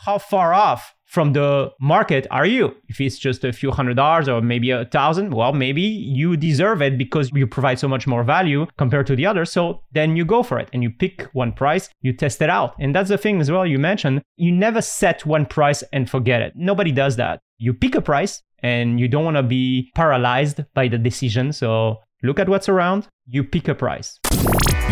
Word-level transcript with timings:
how 0.00 0.18
far 0.18 0.54
off 0.54 0.94
from 1.04 1.32
the 1.32 1.70
market 1.80 2.26
are 2.30 2.46
you? 2.46 2.74
If 2.88 3.00
it's 3.00 3.18
just 3.18 3.44
a 3.44 3.52
few 3.52 3.70
hundred 3.70 3.94
dollars 3.94 4.28
or 4.28 4.40
maybe 4.40 4.70
a 4.70 4.84
thousand, 4.84 5.34
well, 5.34 5.52
maybe 5.52 5.82
you 5.82 6.36
deserve 6.36 6.80
it 6.80 6.96
because 6.96 7.30
you 7.34 7.46
provide 7.46 7.78
so 7.78 7.88
much 7.88 8.06
more 8.06 8.22
value 8.22 8.66
compared 8.78 9.06
to 9.08 9.16
the 9.16 9.26
other. 9.26 9.44
So 9.44 9.82
then 9.92 10.16
you 10.16 10.24
go 10.24 10.42
for 10.42 10.58
it 10.58 10.68
and 10.72 10.82
you 10.82 10.90
pick 10.90 11.22
one 11.32 11.52
price, 11.52 11.90
you 12.00 12.12
test 12.12 12.40
it 12.40 12.48
out. 12.48 12.74
And 12.78 12.94
that's 12.94 13.08
the 13.08 13.18
thing 13.18 13.40
as 13.40 13.50
well 13.50 13.66
you 13.66 13.78
mentioned. 13.78 14.22
You 14.36 14.52
never 14.52 14.80
set 14.80 15.26
one 15.26 15.46
price 15.46 15.82
and 15.92 16.08
forget 16.08 16.40
it. 16.42 16.52
Nobody 16.56 16.92
does 16.92 17.16
that. 17.16 17.40
You 17.58 17.74
pick 17.74 17.94
a 17.94 18.00
price 18.00 18.40
and 18.62 19.00
you 19.00 19.08
don't 19.08 19.24
want 19.24 19.36
to 19.36 19.42
be 19.42 19.90
paralyzed 19.94 20.64
by 20.74 20.88
the 20.88 20.98
decision. 20.98 21.52
So 21.52 21.98
look 22.22 22.38
at 22.38 22.48
what's 22.48 22.68
around, 22.68 23.08
you 23.26 23.44
pick 23.44 23.68
a 23.68 23.74
price. 23.74 24.18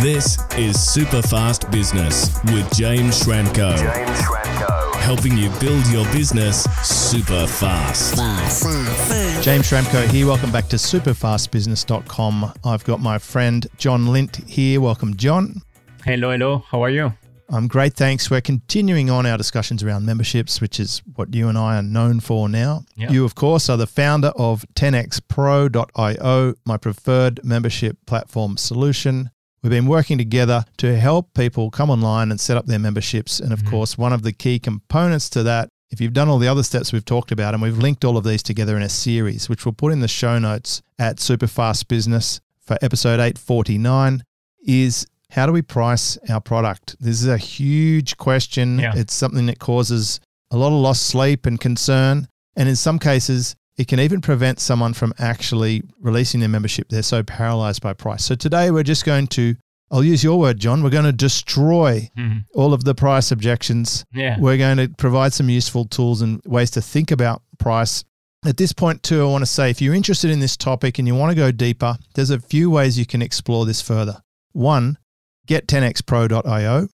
This 0.01 0.39
is 0.57 0.81
Super 0.81 1.23
Fast 1.23 1.71
Business 1.71 2.39
with 2.47 2.71
James 2.75 3.23
Schramko. 3.23 3.77
James 3.77 4.21
Schramko 4.21 4.78
helping 5.09 5.39
you 5.39 5.49
build 5.59 5.87
your 5.87 6.05
business 6.13 6.65
super 6.85 7.47
fast. 7.47 8.15
fast. 8.15 9.43
James 9.43 9.65
Schramko 9.65 10.07
here. 10.11 10.27
Welcome 10.27 10.53
back 10.53 10.69
to 10.69 10.77
superfastbusiness.com. 10.77 12.53
I've 12.63 12.85
got 12.85 13.01
my 13.01 13.17
friend 13.17 13.67
John 13.79 14.09
Lint 14.09 14.37
here. 14.47 14.83
Welcome, 14.83 15.17
John. 15.17 15.63
Hello, 16.05 16.31
hello. 16.33 16.63
How 16.69 16.85
are 16.85 16.91
you? 16.91 17.15
I'm 17.49 17.69
great, 17.69 17.95
thanks. 17.95 18.31
We're 18.31 18.43
continuing 18.43 19.09
on 19.09 19.25
our 19.25 19.39
discussions 19.39 19.83
around 19.83 20.05
memberships, 20.05 20.61
which 20.61 20.79
is 20.79 21.01
what 21.15 21.35
you 21.35 21.49
and 21.49 21.57
I 21.57 21.79
are 21.79 21.83
known 21.83 22.21
for 22.21 22.47
now. 22.47 22.83
Yep. 22.97 23.11
You, 23.11 23.25
of 23.25 23.35
course, 23.35 23.71
are 23.71 23.79
the 23.79 23.87
founder 23.87 24.33
of 24.37 24.67
10xpro.io, 24.75 26.55
my 26.67 26.77
preferred 26.77 27.41
membership 27.43 27.97
platform 28.05 28.59
solution. 28.59 29.31
We've 29.63 29.71
been 29.71 29.87
working 29.87 30.19
together 30.19 30.65
to 30.79 30.97
help 30.97 31.35
people 31.35 31.71
come 31.71 31.91
online 31.91 32.31
and 32.31 32.41
set 32.41 32.57
up 32.57 32.67
their 32.67 32.79
memberships. 32.79 33.41
And 33.41 33.53
of 33.53 33.61
mm-hmm. 33.61 33.71
course, 33.71 33.99
one 33.99 34.13
of 34.13 34.23
the 34.23 34.33
key 34.33 34.59
components 34.59 35.29
to 35.31 35.43
that, 35.45 35.69
if 35.91 36.01
you've 36.01 36.13
done 36.13 36.29
all 36.29 36.39
the 36.39 36.49
other 36.49 36.63
steps 36.63 36.93
we've 36.93 37.05
talked 37.05 37.33
about, 37.33 37.55
and 37.55 37.63
we've 37.63 37.79
linked 37.79 38.05
all 38.05 38.17
of 38.17 38.25
these 38.25 38.43
together 38.43 38.77
in 38.77 38.83
a 38.83 38.89
series, 38.89 39.49
which 39.49 39.65
we'll 39.65 39.73
put 39.73 39.93
in 39.93 40.01
the 40.01 40.09
show 40.09 40.39
notes 40.39 40.83
at 40.99 41.17
Superfast 41.17 41.89
Business 41.89 42.41
for 42.61 42.79
episode 42.83 43.15
849, 43.15 44.23
is 44.67 45.07
how 45.31 45.47
do 45.47 45.53
we 45.53 45.63
price 45.63 46.17
our 46.29 46.41
product? 46.41 46.97
This 47.01 47.21
is 47.21 47.29
a 47.29 47.39
huge 47.39 48.17
question. 48.17 48.79
Yeah. 48.79 48.93
It's 48.95 49.15
something 49.15 49.47
that 49.47 49.59
causes 49.59 50.21
a 50.51 50.57
lot 50.57 50.69
of 50.69 50.81
lost 50.81 51.07
sleep 51.07 51.47
and 51.47 51.61
concern. 51.61 52.29
And 52.57 52.69
in 52.69 52.77
some 52.77 52.99
cases, 52.99 53.57
it 53.79 53.87
can 53.87 54.01
even 54.01 54.21
prevent 54.21 54.59
someone 54.59 54.93
from 54.93 55.15
actually 55.19 55.85
releasing 56.01 56.41
their 56.41 56.49
membership. 56.49 56.89
They're 56.89 57.03
so 57.03 57.23
paralyzed 57.23 57.81
by 57.81 57.93
price. 57.93 58.25
So 58.25 58.35
today 58.35 58.73
we're 58.73 58.83
just 58.83 59.05
going 59.05 59.29
to, 59.29 59.55
I'll 59.93 60.03
use 60.03 60.25
your 60.25 60.39
word, 60.39 60.59
John, 60.59 60.83
we're 60.83 60.91
going 60.91 61.05
to 61.05 61.13
destroy 61.13 62.11
mm-hmm. 62.19 62.39
all 62.55 62.75
of 62.75 62.83
the 62.83 62.97
price 62.97 63.31
objections. 63.31 64.05
Yeah. 64.13 64.37
We're 64.39 64.59
going 64.59 64.79
to 64.79 64.89
provide 64.89 65.33
some 65.33 65.49
useful 65.49 65.85
tools 65.85 66.23
and 66.23 66.43
ways 66.45 66.73
to 66.73 66.83
think 66.83 67.13
about 67.13 67.43
price. 67.61 68.05
At 68.45 68.57
this 68.57 68.73
point, 68.73 69.05
too, 69.05 69.23
I 69.23 69.27
want 69.27 69.43
to 69.43 69.47
say 69.47 69.71
if 69.71 69.81
you're 69.81 69.95
interested 69.95 70.31
in 70.31 70.41
this 70.41 70.57
topic 70.57 70.99
and 70.99 71.07
you 71.07 71.15
want 71.15 71.31
to 71.31 71.37
go 71.37 71.53
deeper, 71.53 71.97
there's 72.15 72.31
a 72.31 72.41
few 72.41 72.71
ways 72.71 72.99
you 72.99 73.07
can 73.07 73.23
explore 73.23 73.65
this 73.65 73.81
further. 73.81 74.21
One, 74.53 74.99
get 75.47 75.69
10xpro.io. 75.69 76.89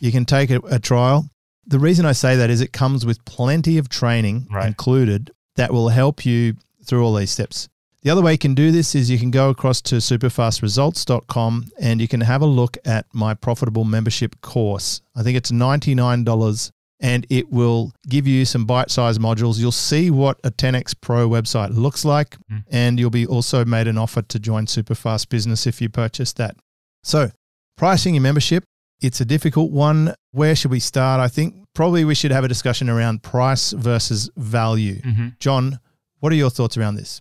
You 0.00 0.12
can 0.12 0.24
take 0.24 0.50
a, 0.50 0.58
a 0.70 0.80
trial. 0.80 1.28
The 1.66 1.78
reason 1.78 2.04
I 2.04 2.12
say 2.12 2.36
that 2.36 2.50
is 2.50 2.60
it 2.60 2.72
comes 2.72 3.06
with 3.06 3.24
plenty 3.24 3.78
of 3.78 3.88
training 3.88 4.48
right. 4.50 4.66
included 4.66 5.30
that 5.56 5.72
will 5.72 5.88
help 5.88 6.24
you 6.24 6.54
through 6.84 7.04
all 7.04 7.14
these 7.14 7.30
steps. 7.30 7.68
The 8.02 8.10
other 8.10 8.22
way 8.22 8.32
you 8.32 8.38
can 8.38 8.54
do 8.54 8.70
this 8.70 8.94
is 8.94 9.10
you 9.10 9.18
can 9.18 9.32
go 9.32 9.50
across 9.50 9.80
to 9.82 9.96
superfastresults.com 9.96 11.72
and 11.80 12.00
you 12.00 12.06
can 12.06 12.20
have 12.20 12.40
a 12.40 12.46
look 12.46 12.78
at 12.84 13.06
my 13.12 13.34
profitable 13.34 13.84
membership 13.84 14.40
course. 14.42 15.00
I 15.16 15.24
think 15.24 15.36
it's 15.36 15.50
$99 15.50 16.70
and 17.00 17.26
it 17.28 17.50
will 17.50 17.92
give 18.08 18.26
you 18.26 18.44
some 18.44 18.64
bite 18.64 18.90
sized 18.90 19.20
modules. 19.20 19.58
You'll 19.58 19.72
see 19.72 20.10
what 20.10 20.38
a 20.44 20.50
10x 20.50 20.94
Pro 21.00 21.28
website 21.28 21.76
looks 21.76 22.04
like, 22.04 22.36
mm. 22.50 22.62
and 22.70 22.98
you'll 22.98 23.10
be 23.10 23.26
also 23.26 23.64
made 23.64 23.88
an 23.88 23.98
offer 23.98 24.22
to 24.22 24.38
join 24.38 24.66
Superfast 24.66 25.28
Business 25.28 25.66
if 25.66 25.80
you 25.80 25.88
purchase 25.88 26.32
that. 26.34 26.56
So, 27.02 27.30
pricing 27.76 28.14
your 28.14 28.22
membership, 28.22 28.64
it's 29.00 29.20
a 29.20 29.24
difficult 29.24 29.70
one. 29.70 30.14
Where 30.32 30.56
should 30.56 30.70
we 30.70 30.80
start? 30.80 31.20
I 31.20 31.28
think 31.28 31.65
probably 31.76 32.04
we 32.06 32.14
should 32.14 32.32
have 32.32 32.42
a 32.42 32.48
discussion 32.48 32.88
around 32.88 33.22
price 33.22 33.72
versus 33.72 34.30
value. 34.36 34.96
Mm-hmm. 35.02 35.28
John, 35.38 35.78
what 36.20 36.32
are 36.32 36.36
your 36.36 36.50
thoughts 36.50 36.76
around 36.76 36.96
this? 36.96 37.20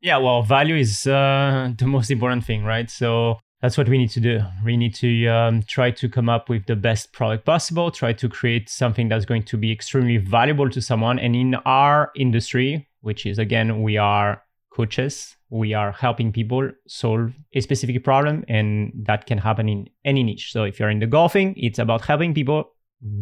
Yeah, 0.00 0.16
well, 0.16 0.42
value 0.42 0.76
is 0.76 1.06
uh, 1.06 1.72
the 1.76 1.86
most 1.86 2.10
important 2.10 2.44
thing, 2.44 2.64
right? 2.64 2.88
So 2.88 3.38
that's 3.60 3.76
what 3.76 3.88
we 3.88 3.98
need 3.98 4.10
to 4.10 4.20
do. 4.20 4.40
We 4.64 4.76
need 4.76 4.94
to 4.94 5.26
um, 5.26 5.62
try 5.64 5.90
to 5.90 6.08
come 6.08 6.28
up 6.28 6.48
with 6.48 6.66
the 6.66 6.76
best 6.76 7.12
product 7.12 7.44
possible, 7.44 7.90
try 7.90 8.12
to 8.14 8.28
create 8.28 8.70
something 8.70 9.08
that's 9.08 9.26
going 9.26 9.42
to 9.42 9.56
be 9.58 9.72
extremely 9.72 10.16
valuable 10.16 10.70
to 10.70 10.80
someone. 10.80 11.18
And 11.18 11.34
in 11.34 11.56
our 11.66 12.12
industry, 12.14 12.88
which 13.00 13.26
is 13.26 13.38
again, 13.38 13.82
we 13.82 13.98
are 13.98 14.42
coaches, 14.72 15.36
we 15.50 15.74
are 15.74 15.90
helping 15.90 16.32
people 16.32 16.70
solve 16.86 17.32
a 17.52 17.60
specific 17.60 18.02
problem, 18.04 18.44
and 18.48 18.92
that 19.04 19.26
can 19.26 19.38
happen 19.38 19.68
in 19.68 19.88
any 20.04 20.22
niche. 20.22 20.52
So 20.52 20.62
if 20.62 20.78
you're 20.78 20.90
in 20.90 21.00
the 21.00 21.06
golfing, 21.06 21.54
it's 21.56 21.80
about 21.80 22.04
helping 22.04 22.32
people 22.32 22.70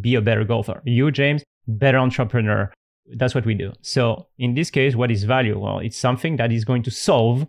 be 0.00 0.14
a 0.14 0.20
better 0.20 0.44
golfer. 0.44 0.80
You, 0.84 1.10
James, 1.10 1.44
better 1.66 1.98
entrepreneur. 1.98 2.72
That's 3.14 3.34
what 3.34 3.46
we 3.46 3.54
do. 3.54 3.72
So 3.80 4.26
in 4.38 4.54
this 4.54 4.70
case, 4.70 4.94
what 4.94 5.10
is 5.10 5.24
value? 5.24 5.58
Well, 5.58 5.78
it's 5.78 5.96
something 5.96 6.36
that 6.36 6.52
is 6.52 6.64
going 6.64 6.82
to 6.84 6.90
solve 6.90 7.46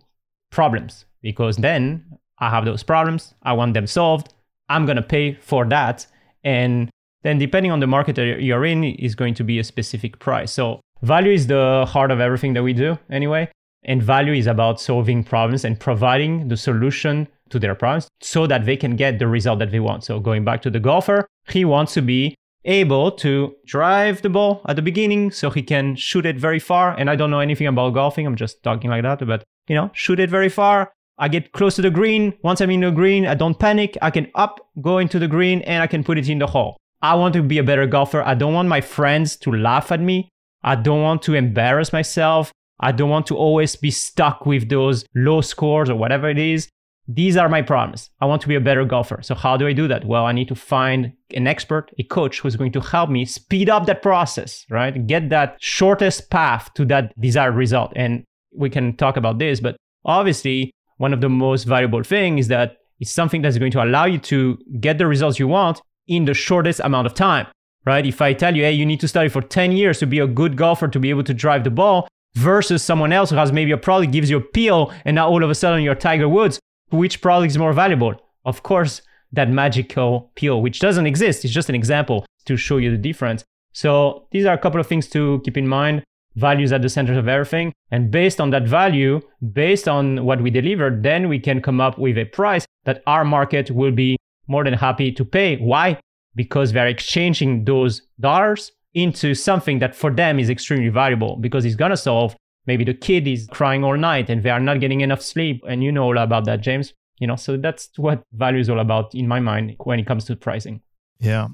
problems 0.50 1.04
because 1.22 1.56
then 1.56 2.04
I 2.38 2.50
have 2.50 2.64
those 2.64 2.82
problems. 2.82 3.34
I 3.42 3.52
want 3.52 3.74
them 3.74 3.86
solved. 3.86 4.32
I'm 4.68 4.86
going 4.86 4.96
to 4.96 5.02
pay 5.02 5.34
for 5.34 5.64
that. 5.66 6.06
And 6.44 6.90
then 7.22 7.38
depending 7.38 7.72
on 7.72 7.80
the 7.80 7.86
market 7.86 8.16
that 8.16 8.42
you're 8.42 8.64
in 8.64 8.84
is 8.84 9.14
going 9.14 9.34
to 9.34 9.44
be 9.44 9.58
a 9.58 9.64
specific 9.64 10.18
price. 10.18 10.52
So 10.52 10.80
value 11.02 11.32
is 11.32 11.46
the 11.46 11.84
heart 11.86 12.10
of 12.10 12.20
everything 12.20 12.54
that 12.54 12.62
we 12.62 12.72
do 12.72 12.98
anyway. 13.10 13.50
And 13.84 14.02
value 14.02 14.32
is 14.32 14.46
about 14.46 14.80
solving 14.80 15.24
problems 15.24 15.64
and 15.64 15.78
providing 15.78 16.48
the 16.48 16.56
solution 16.56 17.28
to 17.50 17.58
their 17.58 17.74
problems 17.74 18.08
so 18.20 18.46
that 18.46 18.64
they 18.64 18.76
can 18.76 18.96
get 18.96 19.18
the 19.18 19.26
result 19.26 19.58
that 19.58 19.70
they 19.70 19.80
want. 19.80 20.04
So 20.04 20.20
going 20.20 20.44
back 20.44 20.62
to 20.62 20.70
the 20.70 20.80
golfer, 20.80 21.26
he 21.48 21.64
wants 21.64 21.94
to 21.94 22.02
be 22.02 22.34
able 22.64 23.10
to 23.10 23.54
drive 23.66 24.22
the 24.22 24.28
ball 24.28 24.62
at 24.68 24.76
the 24.76 24.82
beginning 24.82 25.30
so 25.30 25.50
he 25.50 25.62
can 25.62 25.96
shoot 25.96 26.26
it 26.26 26.36
very 26.36 26.58
far. 26.58 26.94
And 26.98 27.08
I 27.08 27.16
don't 27.16 27.30
know 27.30 27.40
anything 27.40 27.66
about 27.66 27.94
golfing. 27.94 28.26
I'm 28.26 28.36
just 28.36 28.62
talking 28.62 28.90
like 28.90 29.02
that, 29.02 29.26
but 29.26 29.42
you 29.68 29.74
know, 29.74 29.90
shoot 29.94 30.20
it 30.20 30.30
very 30.30 30.48
far. 30.48 30.92
I 31.18 31.28
get 31.28 31.52
close 31.52 31.76
to 31.76 31.82
the 31.82 31.90
green. 31.90 32.34
Once 32.42 32.60
I'm 32.60 32.70
in 32.70 32.80
the 32.80 32.90
green, 32.90 33.26
I 33.26 33.34
don't 33.34 33.58
panic. 33.58 33.96
I 34.00 34.10
can 34.10 34.30
up, 34.34 34.58
go 34.80 34.98
into 34.98 35.18
the 35.18 35.28
green, 35.28 35.60
and 35.62 35.82
I 35.82 35.86
can 35.86 36.02
put 36.02 36.18
it 36.18 36.28
in 36.28 36.38
the 36.38 36.46
hole. 36.46 36.76
I 37.02 37.14
want 37.14 37.34
to 37.34 37.42
be 37.42 37.58
a 37.58 37.62
better 37.62 37.86
golfer. 37.86 38.22
I 38.22 38.34
don't 38.34 38.54
want 38.54 38.68
my 38.68 38.80
friends 38.80 39.36
to 39.38 39.52
laugh 39.52 39.92
at 39.92 40.00
me. 40.00 40.30
I 40.62 40.76
don't 40.76 41.02
want 41.02 41.22
to 41.22 41.34
embarrass 41.34 41.92
myself. 41.92 42.52
I 42.80 42.92
don't 42.92 43.10
want 43.10 43.26
to 43.26 43.36
always 43.36 43.76
be 43.76 43.90
stuck 43.90 44.46
with 44.46 44.68
those 44.68 45.04
low 45.14 45.42
scores 45.42 45.90
or 45.90 45.96
whatever 45.96 46.28
it 46.28 46.38
is. 46.38 46.68
These 47.12 47.36
are 47.36 47.48
my 47.48 47.60
problems. 47.60 48.08
I 48.20 48.26
want 48.26 48.40
to 48.42 48.48
be 48.48 48.54
a 48.54 48.60
better 48.60 48.84
golfer. 48.84 49.20
So 49.22 49.34
how 49.34 49.56
do 49.56 49.66
I 49.66 49.72
do 49.72 49.88
that? 49.88 50.04
Well, 50.04 50.26
I 50.26 50.32
need 50.32 50.46
to 50.46 50.54
find 50.54 51.12
an 51.34 51.48
expert, 51.48 51.90
a 51.98 52.04
coach 52.04 52.38
who's 52.38 52.54
going 52.54 52.70
to 52.72 52.80
help 52.80 53.10
me 53.10 53.24
speed 53.24 53.68
up 53.68 53.86
that 53.86 54.00
process, 54.00 54.64
right? 54.70 55.06
Get 55.08 55.28
that 55.30 55.56
shortest 55.60 56.30
path 56.30 56.72
to 56.74 56.84
that 56.86 57.12
desired 57.20 57.56
result. 57.56 57.92
And 57.96 58.22
we 58.54 58.70
can 58.70 58.96
talk 58.96 59.16
about 59.16 59.40
this, 59.40 59.58
but 59.58 59.76
obviously 60.04 60.70
one 60.98 61.12
of 61.12 61.20
the 61.20 61.28
most 61.28 61.64
valuable 61.64 62.04
things 62.04 62.44
is 62.44 62.48
that 62.48 62.76
it's 63.00 63.10
something 63.10 63.42
that's 63.42 63.58
going 63.58 63.72
to 63.72 63.82
allow 63.82 64.04
you 64.04 64.18
to 64.18 64.56
get 64.78 64.98
the 64.98 65.06
results 65.08 65.40
you 65.40 65.48
want 65.48 65.80
in 66.06 66.26
the 66.26 66.34
shortest 66.34 66.80
amount 66.84 67.06
of 67.06 67.14
time, 67.14 67.48
right? 67.84 68.06
If 68.06 68.22
I 68.22 68.34
tell 68.34 68.54
you, 68.54 68.62
hey, 68.62 68.72
you 68.72 68.86
need 68.86 69.00
to 69.00 69.08
study 69.08 69.28
for 69.28 69.42
10 69.42 69.72
years 69.72 69.98
to 69.98 70.06
be 70.06 70.20
a 70.20 70.28
good 70.28 70.56
golfer 70.56 70.86
to 70.86 71.00
be 71.00 71.10
able 71.10 71.24
to 71.24 71.34
drive 71.34 71.64
the 71.64 71.70
ball 71.70 72.06
versus 72.34 72.84
someone 72.84 73.12
else 73.12 73.30
who 73.30 73.36
has 73.36 73.50
maybe 73.50 73.72
a 73.72 73.76
product 73.76 74.12
gives 74.12 74.30
you 74.30 74.36
a 74.36 74.40
pill 74.40 74.92
and 75.04 75.16
now 75.16 75.28
all 75.28 75.42
of 75.42 75.50
a 75.50 75.54
sudden 75.56 75.82
you're 75.82 75.96
Tiger 75.96 76.28
Woods, 76.28 76.60
which 76.90 77.20
product 77.20 77.50
is 77.50 77.58
more 77.58 77.72
valuable? 77.72 78.14
Of 78.44 78.62
course, 78.62 79.02
that 79.32 79.50
magical 79.50 80.30
pill, 80.34 80.62
which 80.62 80.80
doesn't 80.80 81.06
exist. 81.06 81.44
It's 81.44 81.54
just 81.54 81.68
an 81.68 81.74
example 81.74 82.26
to 82.46 82.56
show 82.56 82.78
you 82.78 82.90
the 82.90 82.96
difference. 82.96 83.44
So 83.72 84.26
these 84.32 84.46
are 84.46 84.54
a 84.54 84.58
couple 84.58 84.80
of 84.80 84.86
things 84.86 85.08
to 85.08 85.40
keep 85.44 85.56
in 85.56 85.68
mind. 85.68 86.02
Values 86.36 86.72
at 86.72 86.82
the 86.82 86.88
center 86.88 87.18
of 87.18 87.28
everything. 87.28 87.72
And 87.90 88.10
based 88.10 88.40
on 88.40 88.50
that 88.50 88.66
value, 88.66 89.20
based 89.52 89.88
on 89.88 90.24
what 90.24 90.40
we 90.40 90.50
deliver, 90.50 90.90
then 90.90 91.28
we 91.28 91.40
can 91.40 91.60
come 91.60 91.80
up 91.80 91.98
with 91.98 92.16
a 92.18 92.24
price 92.24 92.64
that 92.84 93.02
our 93.06 93.24
market 93.24 93.70
will 93.70 93.90
be 93.90 94.16
more 94.46 94.64
than 94.64 94.74
happy 94.74 95.12
to 95.12 95.24
pay. 95.24 95.56
Why? 95.56 95.98
Because 96.34 96.72
they're 96.72 96.86
exchanging 96.86 97.64
those 97.64 98.02
dollars 98.18 98.72
into 98.94 99.34
something 99.34 99.78
that 99.80 99.94
for 99.94 100.10
them 100.10 100.38
is 100.38 100.50
extremely 100.50 100.88
valuable 100.88 101.36
because 101.36 101.64
it's 101.64 101.76
going 101.76 101.90
to 101.90 101.96
solve 101.96 102.34
maybe 102.70 102.84
the 102.84 102.94
kid 102.94 103.26
is 103.26 103.48
crying 103.50 103.82
all 103.82 103.96
night 103.96 104.30
and 104.30 104.42
they 104.44 104.50
are 104.50 104.64
not 104.68 104.78
getting 104.80 105.00
enough 105.00 105.22
sleep 105.22 105.62
and 105.68 105.82
you 105.82 105.90
know 105.90 106.04
all 106.04 106.18
about 106.18 106.44
that 106.44 106.60
james 106.60 106.94
you 107.18 107.26
know 107.26 107.36
so 107.36 107.56
that's 107.56 107.90
what 107.96 108.22
value 108.32 108.60
is 108.60 108.70
all 108.70 108.80
about 108.80 109.14
in 109.14 109.26
my 109.26 109.40
mind 109.40 109.74
when 109.88 109.98
it 109.98 110.06
comes 110.06 110.24
to 110.24 110.36
pricing 110.36 110.80
yeah 111.18 111.48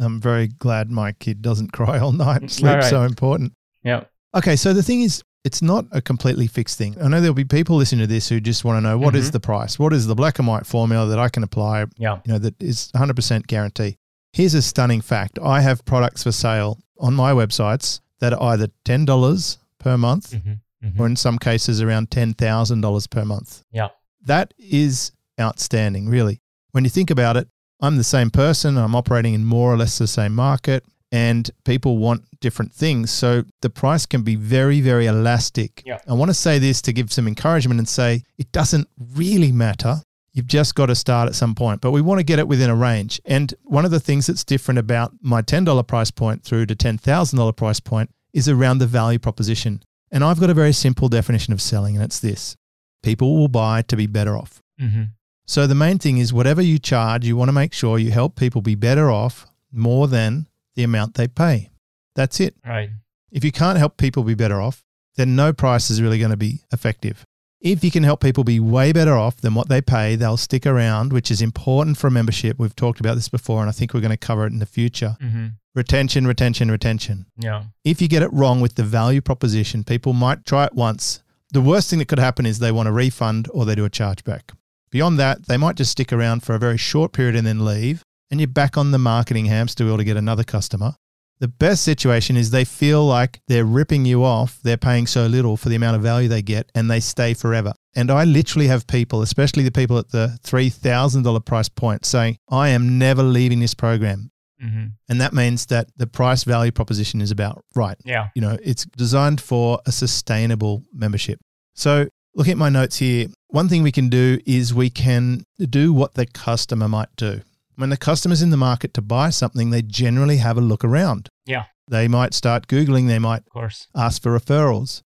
i'm 0.00 0.20
very 0.20 0.46
glad 0.46 0.90
my 0.90 1.12
kid 1.12 1.42
doesn't 1.42 1.72
cry 1.78 1.98
all 1.98 2.12
night 2.12 2.50
sleep's 2.50 2.84
right. 2.84 2.84
so 2.84 3.02
important 3.02 3.52
yeah 3.84 4.04
okay 4.34 4.56
so 4.56 4.72
the 4.72 4.82
thing 4.82 5.02
is 5.02 5.22
it's 5.44 5.62
not 5.62 5.84
a 5.90 6.00
completely 6.00 6.46
fixed 6.46 6.78
thing. 6.78 6.96
I 7.02 7.08
know 7.08 7.20
there'll 7.20 7.34
be 7.34 7.44
people 7.44 7.76
listening 7.76 8.02
to 8.02 8.06
this 8.06 8.28
who 8.28 8.40
just 8.40 8.64
want 8.64 8.76
to 8.76 8.80
know 8.80 8.96
what 8.96 9.14
mm-hmm. 9.14 9.22
is 9.22 9.32
the 9.32 9.40
price? 9.40 9.76
What 9.78 9.92
is 9.92 10.06
the 10.06 10.14
black 10.14 10.38
and 10.38 10.46
white 10.46 10.66
formula 10.66 11.08
that 11.08 11.18
I 11.18 11.28
can 11.28 11.42
apply? 11.42 11.86
Yeah. 11.98 12.20
You 12.24 12.34
know, 12.34 12.38
that 12.38 12.62
is 12.62 12.92
100% 12.94 13.46
guarantee. 13.48 13.98
Here's 14.32 14.54
a 14.54 14.62
stunning 14.62 15.00
fact. 15.00 15.38
I 15.42 15.60
have 15.60 15.84
products 15.84 16.22
for 16.22 16.30
sale 16.30 16.78
on 16.98 17.14
my 17.14 17.32
websites 17.32 18.00
that 18.20 18.32
are 18.32 18.52
either 18.52 18.68
$10 18.84 19.58
per 19.78 19.98
month 19.98 20.30
mm-hmm. 20.30 20.52
Mm-hmm. 20.84 21.00
or 21.00 21.06
in 21.06 21.16
some 21.16 21.38
cases 21.38 21.80
around 21.80 22.10
$10,000 22.10 23.10
per 23.10 23.24
month. 23.24 23.62
Yeah. 23.70 23.88
That 24.26 24.52
is 24.58 25.12
outstanding, 25.40 26.08
really. 26.08 26.40
When 26.72 26.84
you 26.84 26.90
think 26.90 27.10
about 27.10 27.36
it, 27.36 27.48
I'm 27.80 27.96
the 27.96 28.04
same 28.04 28.30
person, 28.30 28.76
I'm 28.76 28.94
operating 28.94 29.34
in 29.34 29.44
more 29.44 29.72
or 29.72 29.76
less 29.76 29.98
the 29.98 30.06
same 30.06 30.34
market, 30.34 30.84
and 31.12 31.50
people 31.64 31.98
want 31.98 32.24
different 32.40 32.72
things. 32.72 33.10
So 33.10 33.44
the 33.60 33.70
price 33.70 34.06
can 34.06 34.22
be 34.22 34.34
very, 34.34 34.80
very 34.80 35.06
elastic. 35.06 35.82
Yeah. 35.84 35.98
I 36.08 36.14
want 36.14 36.30
to 36.30 36.34
say 36.34 36.58
this 36.58 36.80
to 36.82 36.92
give 36.92 37.12
some 37.12 37.28
encouragement 37.28 37.78
and 37.78 37.88
say 37.88 38.22
it 38.38 38.50
doesn't 38.50 38.88
really 39.14 39.52
matter. 39.52 39.96
You've 40.32 40.46
just 40.46 40.74
got 40.74 40.86
to 40.86 40.94
start 40.94 41.28
at 41.28 41.34
some 41.34 41.54
point, 41.54 41.82
but 41.82 41.90
we 41.90 42.00
want 42.00 42.18
to 42.18 42.24
get 42.24 42.38
it 42.38 42.48
within 42.48 42.70
a 42.70 42.74
range. 42.74 43.20
And 43.26 43.52
one 43.64 43.84
of 43.84 43.90
the 43.90 44.00
things 44.00 44.26
that's 44.26 44.44
different 44.44 44.78
about 44.78 45.12
my 45.20 45.42
$10 45.42 45.86
price 45.86 46.10
point 46.10 46.42
through 46.42 46.66
to 46.66 46.74
$10,000 46.74 47.56
price 47.56 47.80
point 47.80 48.10
is 48.32 48.48
around 48.48 48.78
the 48.78 48.86
value 48.86 49.18
proposition. 49.18 49.82
And 50.12 50.22
I've 50.22 50.38
got 50.38 50.50
a 50.50 50.54
very 50.54 50.72
simple 50.72 51.08
definition 51.08 51.52
of 51.52 51.60
selling, 51.60 51.96
and 51.96 52.04
it's 52.04 52.20
this 52.20 52.56
people 53.02 53.36
will 53.36 53.48
buy 53.48 53.82
to 53.82 53.96
be 53.96 54.06
better 54.06 54.36
off. 54.36 54.62
Mm-hmm. 54.80 55.04
So 55.46 55.66
the 55.66 55.74
main 55.74 55.98
thing 55.98 56.18
is 56.18 56.32
whatever 56.32 56.62
you 56.62 56.78
charge, 56.78 57.26
you 57.26 57.36
want 57.36 57.48
to 57.48 57.52
make 57.52 57.72
sure 57.72 57.98
you 57.98 58.12
help 58.12 58.36
people 58.36 58.62
be 58.62 58.76
better 58.76 59.10
off 59.10 59.46
more 59.72 60.06
than 60.06 60.46
the 60.76 60.84
amount 60.84 61.14
they 61.14 61.26
pay. 61.26 61.70
That's 62.14 62.38
it. 62.38 62.54
Right. 62.64 62.90
If 63.32 63.44
you 63.44 63.50
can't 63.50 63.78
help 63.78 63.96
people 63.96 64.22
be 64.22 64.34
better 64.34 64.60
off, 64.60 64.84
then 65.16 65.34
no 65.34 65.52
price 65.52 65.90
is 65.90 66.00
really 66.00 66.18
going 66.18 66.30
to 66.30 66.36
be 66.36 66.60
effective. 66.72 67.26
If 67.62 67.84
you 67.84 67.92
can 67.92 68.02
help 68.02 68.20
people 68.20 68.42
be 68.42 68.58
way 68.58 68.92
better 68.92 69.14
off 69.14 69.36
than 69.36 69.54
what 69.54 69.68
they 69.68 69.80
pay, 69.80 70.16
they'll 70.16 70.36
stick 70.36 70.66
around, 70.66 71.12
which 71.12 71.30
is 71.30 71.40
important 71.40 71.96
for 71.96 72.08
a 72.08 72.10
membership. 72.10 72.58
We've 72.58 72.74
talked 72.74 72.98
about 72.98 73.14
this 73.14 73.28
before, 73.28 73.60
and 73.60 73.68
I 73.68 73.72
think 73.72 73.94
we're 73.94 74.00
going 74.00 74.10
to 74.10 74.16
cover 74.16 74.44
it 74.46 74.52
in 74.52 74.58
the 74.58 74.66
future. 74.66 75.16
Mm-hmm. 75.22 75.46
Retention, 75.76 76.26
retention, 76.26 76.72
retention. 76.72 77.26
Yeah. 77.36 77.66
If 77.84 78.02
you 78.02 78.08
get 78.08 78.22
it 78.22 78.32
wrong 78.32 78.60
with 78.60 78.74
the 78.74 78.82
value 78.82 79.20
proposition, 79.20 79.84
people 79.84 80.12
might 80.12 80.44
try 80.44 80.64
it 80.64 80.74
once. 80.74 81.22
The 81.52 81.60
worst 81.60 81.88
thing 81.88 82.00
that 82.00 82.08
could 82.08 82.18
happen 82.18 82.46
is 82.46 82.58
they 82.58 82.72
want 82.72 82.88
a 82.88 82.92
refund 82.92 83.48
or 83.54 83.64
they 83.64 83.76
do 83.76 83.84
a 83.84 83.90
chargeback. 83.90 84.50
Beyond 84.90 85.20
that, 85.20 85.46
they 85.46 85.56
might 85.56 85.76
just 85.76 85.92
stick 85.92 86.12
around 86.12 86.42
for 86.42 86.56
a 86.56 86.58
very 86.58 86.76
short 86.76 87.12
period 87.12 87.36
and 87.36 87.46
then 87.46 87.64
leave, 87.64 88.02
and 88.28 88.40
you're 88.40 88.48
back 88.48 88.76
on 88.76 88.90
the 88.90 88.98
marketing 88.98 89.46
hamster 89.46 89.84
wheel 89.84 89.98
to 89.98 90.04
get 90.04 90.16
another 90.16 90.42
customer. 90.42 90.96
The 91.42 91.48
best 91.48 91.82
situation 91.82 92.36
is 92.36 92.52
they 92.52 92.64
feel 92.64 93.04
like 93.04 93.40
they're 93.48 93.64
ripping 93.64 94.04
you 94.04 94.22
off. 94.22 94.60
They're 94.62 94.76
paying 94.76 95.08
so 95.08 95.26
little 95.26 95.56
for 95.56 95.70
the 95.70 95.74
amount 95.74 95.96
of 95.96 96.02
value 96.02 96.28
they 96.28 96.40
get 96.40 96.70
and 96.76 96.88
they 96.88 97.00
stay 97.00 97.34
forever. 97.34 97.72
And 97.96 98.12
I 98.12 98.22
literally 98.22 98.68
have 98.68 98.86
people, 98.86 99.22
especially 99.22 99.64
the 99.64 99.72
people 99.72 99.98
at 99.98 100.10
the 100.10 100.38
$3,000 100.44 101.44
price 101.44 101.68
point, 101.68 102.04
saying, 102.04 102.38
I 102.48 102.68
am 102.68 102.96
never 102.96 103.24
leaving 103.24 103.58
this 103.58 103.74
program. 103.74 104.30
Mm-hmm. 104.62 104.86
And 105.08 105.20
that 105.20 105.32
means 105.32 105.66
that 105.66 105.88
the 105.96 106.06
price 106.06 106.44
value 106.44 106.70
proposition 106.70 107.20
is 107.20 107.32
about 107.32 107.64
right. 107.74 107.96
Yeah. 108.04 108.28
You 108.36 108.42
know, 108.42 108.56
it's 108.62 108.84
designed 108.96 109.40
for 109.40 109.80
a 109.84 109.90
sustainable 109.90 110.84
membership. 110.92 111.40
So, 111.74 112.06
looking 112.36 112.52
at 112.52 112.58
my 112.58 112.68
notes 112.68 112.98
here, 112.98 113.26
one 113.48 113.68
thing 113.68 113.82
we 113.82 113.90
can 113.90 114.08
do 114.08 114.38
is 114.46 114.72
we 114.72 114.90
can 114.90 115.44
do 115.58 115.92
what 115.92 116.14
the 116.14 116.24
customer 116.24 116.86
might 116.86 117.08
do. 117.16 117.40
When 117.76 117.90
the 117.90 117.96
customer's 117.96 118.42
in 118.42 118.50
the 118.50 118.56
market 118.56 118.92
to 118.94 119.02
buy 119.02 119.30
something, 119.30 119.70
they 119.70 119.82
generally 119.82 120.36
have 120.38 120.58
a 120.58 120.60
look 120.60 120.84
around. 120.84 121.28
Yeah. 121.46 121.64
They 121.88 122.06
might 122.08 122.34
start 122.34 122.66
Googling, 122.68 123.06
they 123.08 123.18
might 123.18 123.42
Of 123.46 123.52
course. 123.52 123.88
ask 123.94 124.22
for 124.22 124.38
referrals. 124.38 125.02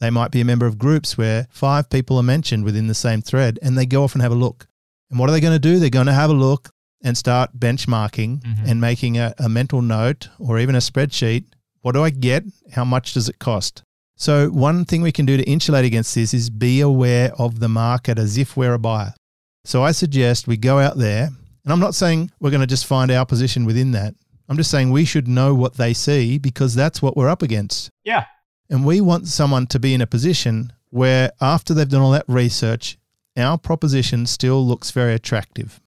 They 0.00 0.10
might 0.10 0.30
be 0.30 0.40
a 0.40 0.44
member 0.44 0.66
of 0.66 0.78
groups 0.78 1.16
where 1.18 1.46
five 1.50 1.90
people 1.90 2.18
are 2.18 2.22
mentioned 2.22 2.64
within 2.64 2.86
the 2.86 2.94
same 2.94 3.22
thread 3.22 3.58
and 3.62 3.76
they 3.76 3.86
go 3.86 4.04
off 4.04 4.14
and 4.14 4.22
have 4.22 4.32
a 4.32 4.36
look. 4.36 4.66
And 5.10 5.18
what 5.18 5.28
are 5.28 5.32
they 5.32 5.40
going 5.40 5.54
to 5.54 5.58
do? 5.58 5.78
They're 5.78 5.90
going 5.90 6.06
to 6.06 6.12
have 6.12 6.30
a 6.30 6.34
look 6.34 6.70
and 7.02 7.16
start 7.16 7.58
benchmarking 7.58 8.40
Mhm. 8.42 8.68
and 8.68 8.80
making 8.80 9.18
a, 9.18 9.34
a 9.38 9.48
mental 9.48 9.82
note 9.82 10.28
or 10.38 10.58
even 10.58 10.74
a 10.74 10.78
spreadsheet. 10.78 11.44
What 11.80 11.92
do 11.92 12.02
I 12.04 12.10
get? 12.10 12.44
How 12.72 12.84
much 12.84 13.14
does 13.14 13.28
it 13.28 13.38
cost? 13.38 13.82
So, 14.16 14.50
one 14.50 14.84
thing 14.84 15.00
we 15.02 15.12
can 15.12 15.24
do 15.26 15.36
to 15.36 15.44
insulate 15.44 15.84
against 15.84 16.14
this 16.16 16.34
is 16.34 16.50
be 16.50 16.80
aware 16.80 17.32
of 17.38 17.60
the 17.60 17.68
market 17.68 18.18
as 18.18 18.36
if 18.36 18.56
we're 18.56 18.74
a 18.74 18.78
buyer. 18.78 19.14
So, 19.64 19.84
I 19.84 19.92
suggest 19.92 20.48
we 20.48 20.56
go 20.56 20.80
out 20.80 20.98
there, 20.98 21.30
and 21.68 21.74
I'm 21.74 21.80
not 21.80 21.94
saying 21.94 22.30
we're 22.40 22.48
going 22.48 22.62
to 22.62 22.66
just 22.66 22.86
find 22.86 23.10
our 23.10 23.26
position 23.26 23.66
within 23.66 23.90
that. 23.90 24.14
I'm 24.48 24.56
just 24.56 24.70
saying 24.70 24.90
we 24.90 25.04
should 25.04 25.28
know 25.28 25.54
what 25.54 25.74
they 25.74 25.92
see 25.92 26.38
because 26.38 26.74
that's 26.74 27.02
what 27.02 27.14
we're 27.14 27.28
up 27.28 27.42
against. 27.42 27.90
Yeah. 28.04 28.24
And 28.70 28.86
we 28.86 29.02
want 29.02 29.28
someone 29.28 29.66
to 29.66 29.78
be 29.78 29.92
in 29.92 30.00
a 30.00 30.06
position 30.06 30.72
where, 30.88 31.30
after 31.42 31.74
they've 31.74 31.86
done 31.86 32.00
all 32.00 32.12
that 32.12 32.24
research, 32.26 32.96
our 33.36 33.58
proposition 33.58 34.24
still 34.24 34.66
looks 34.66 34.92
very 34.92 35.12
attractive. 35.12 35.78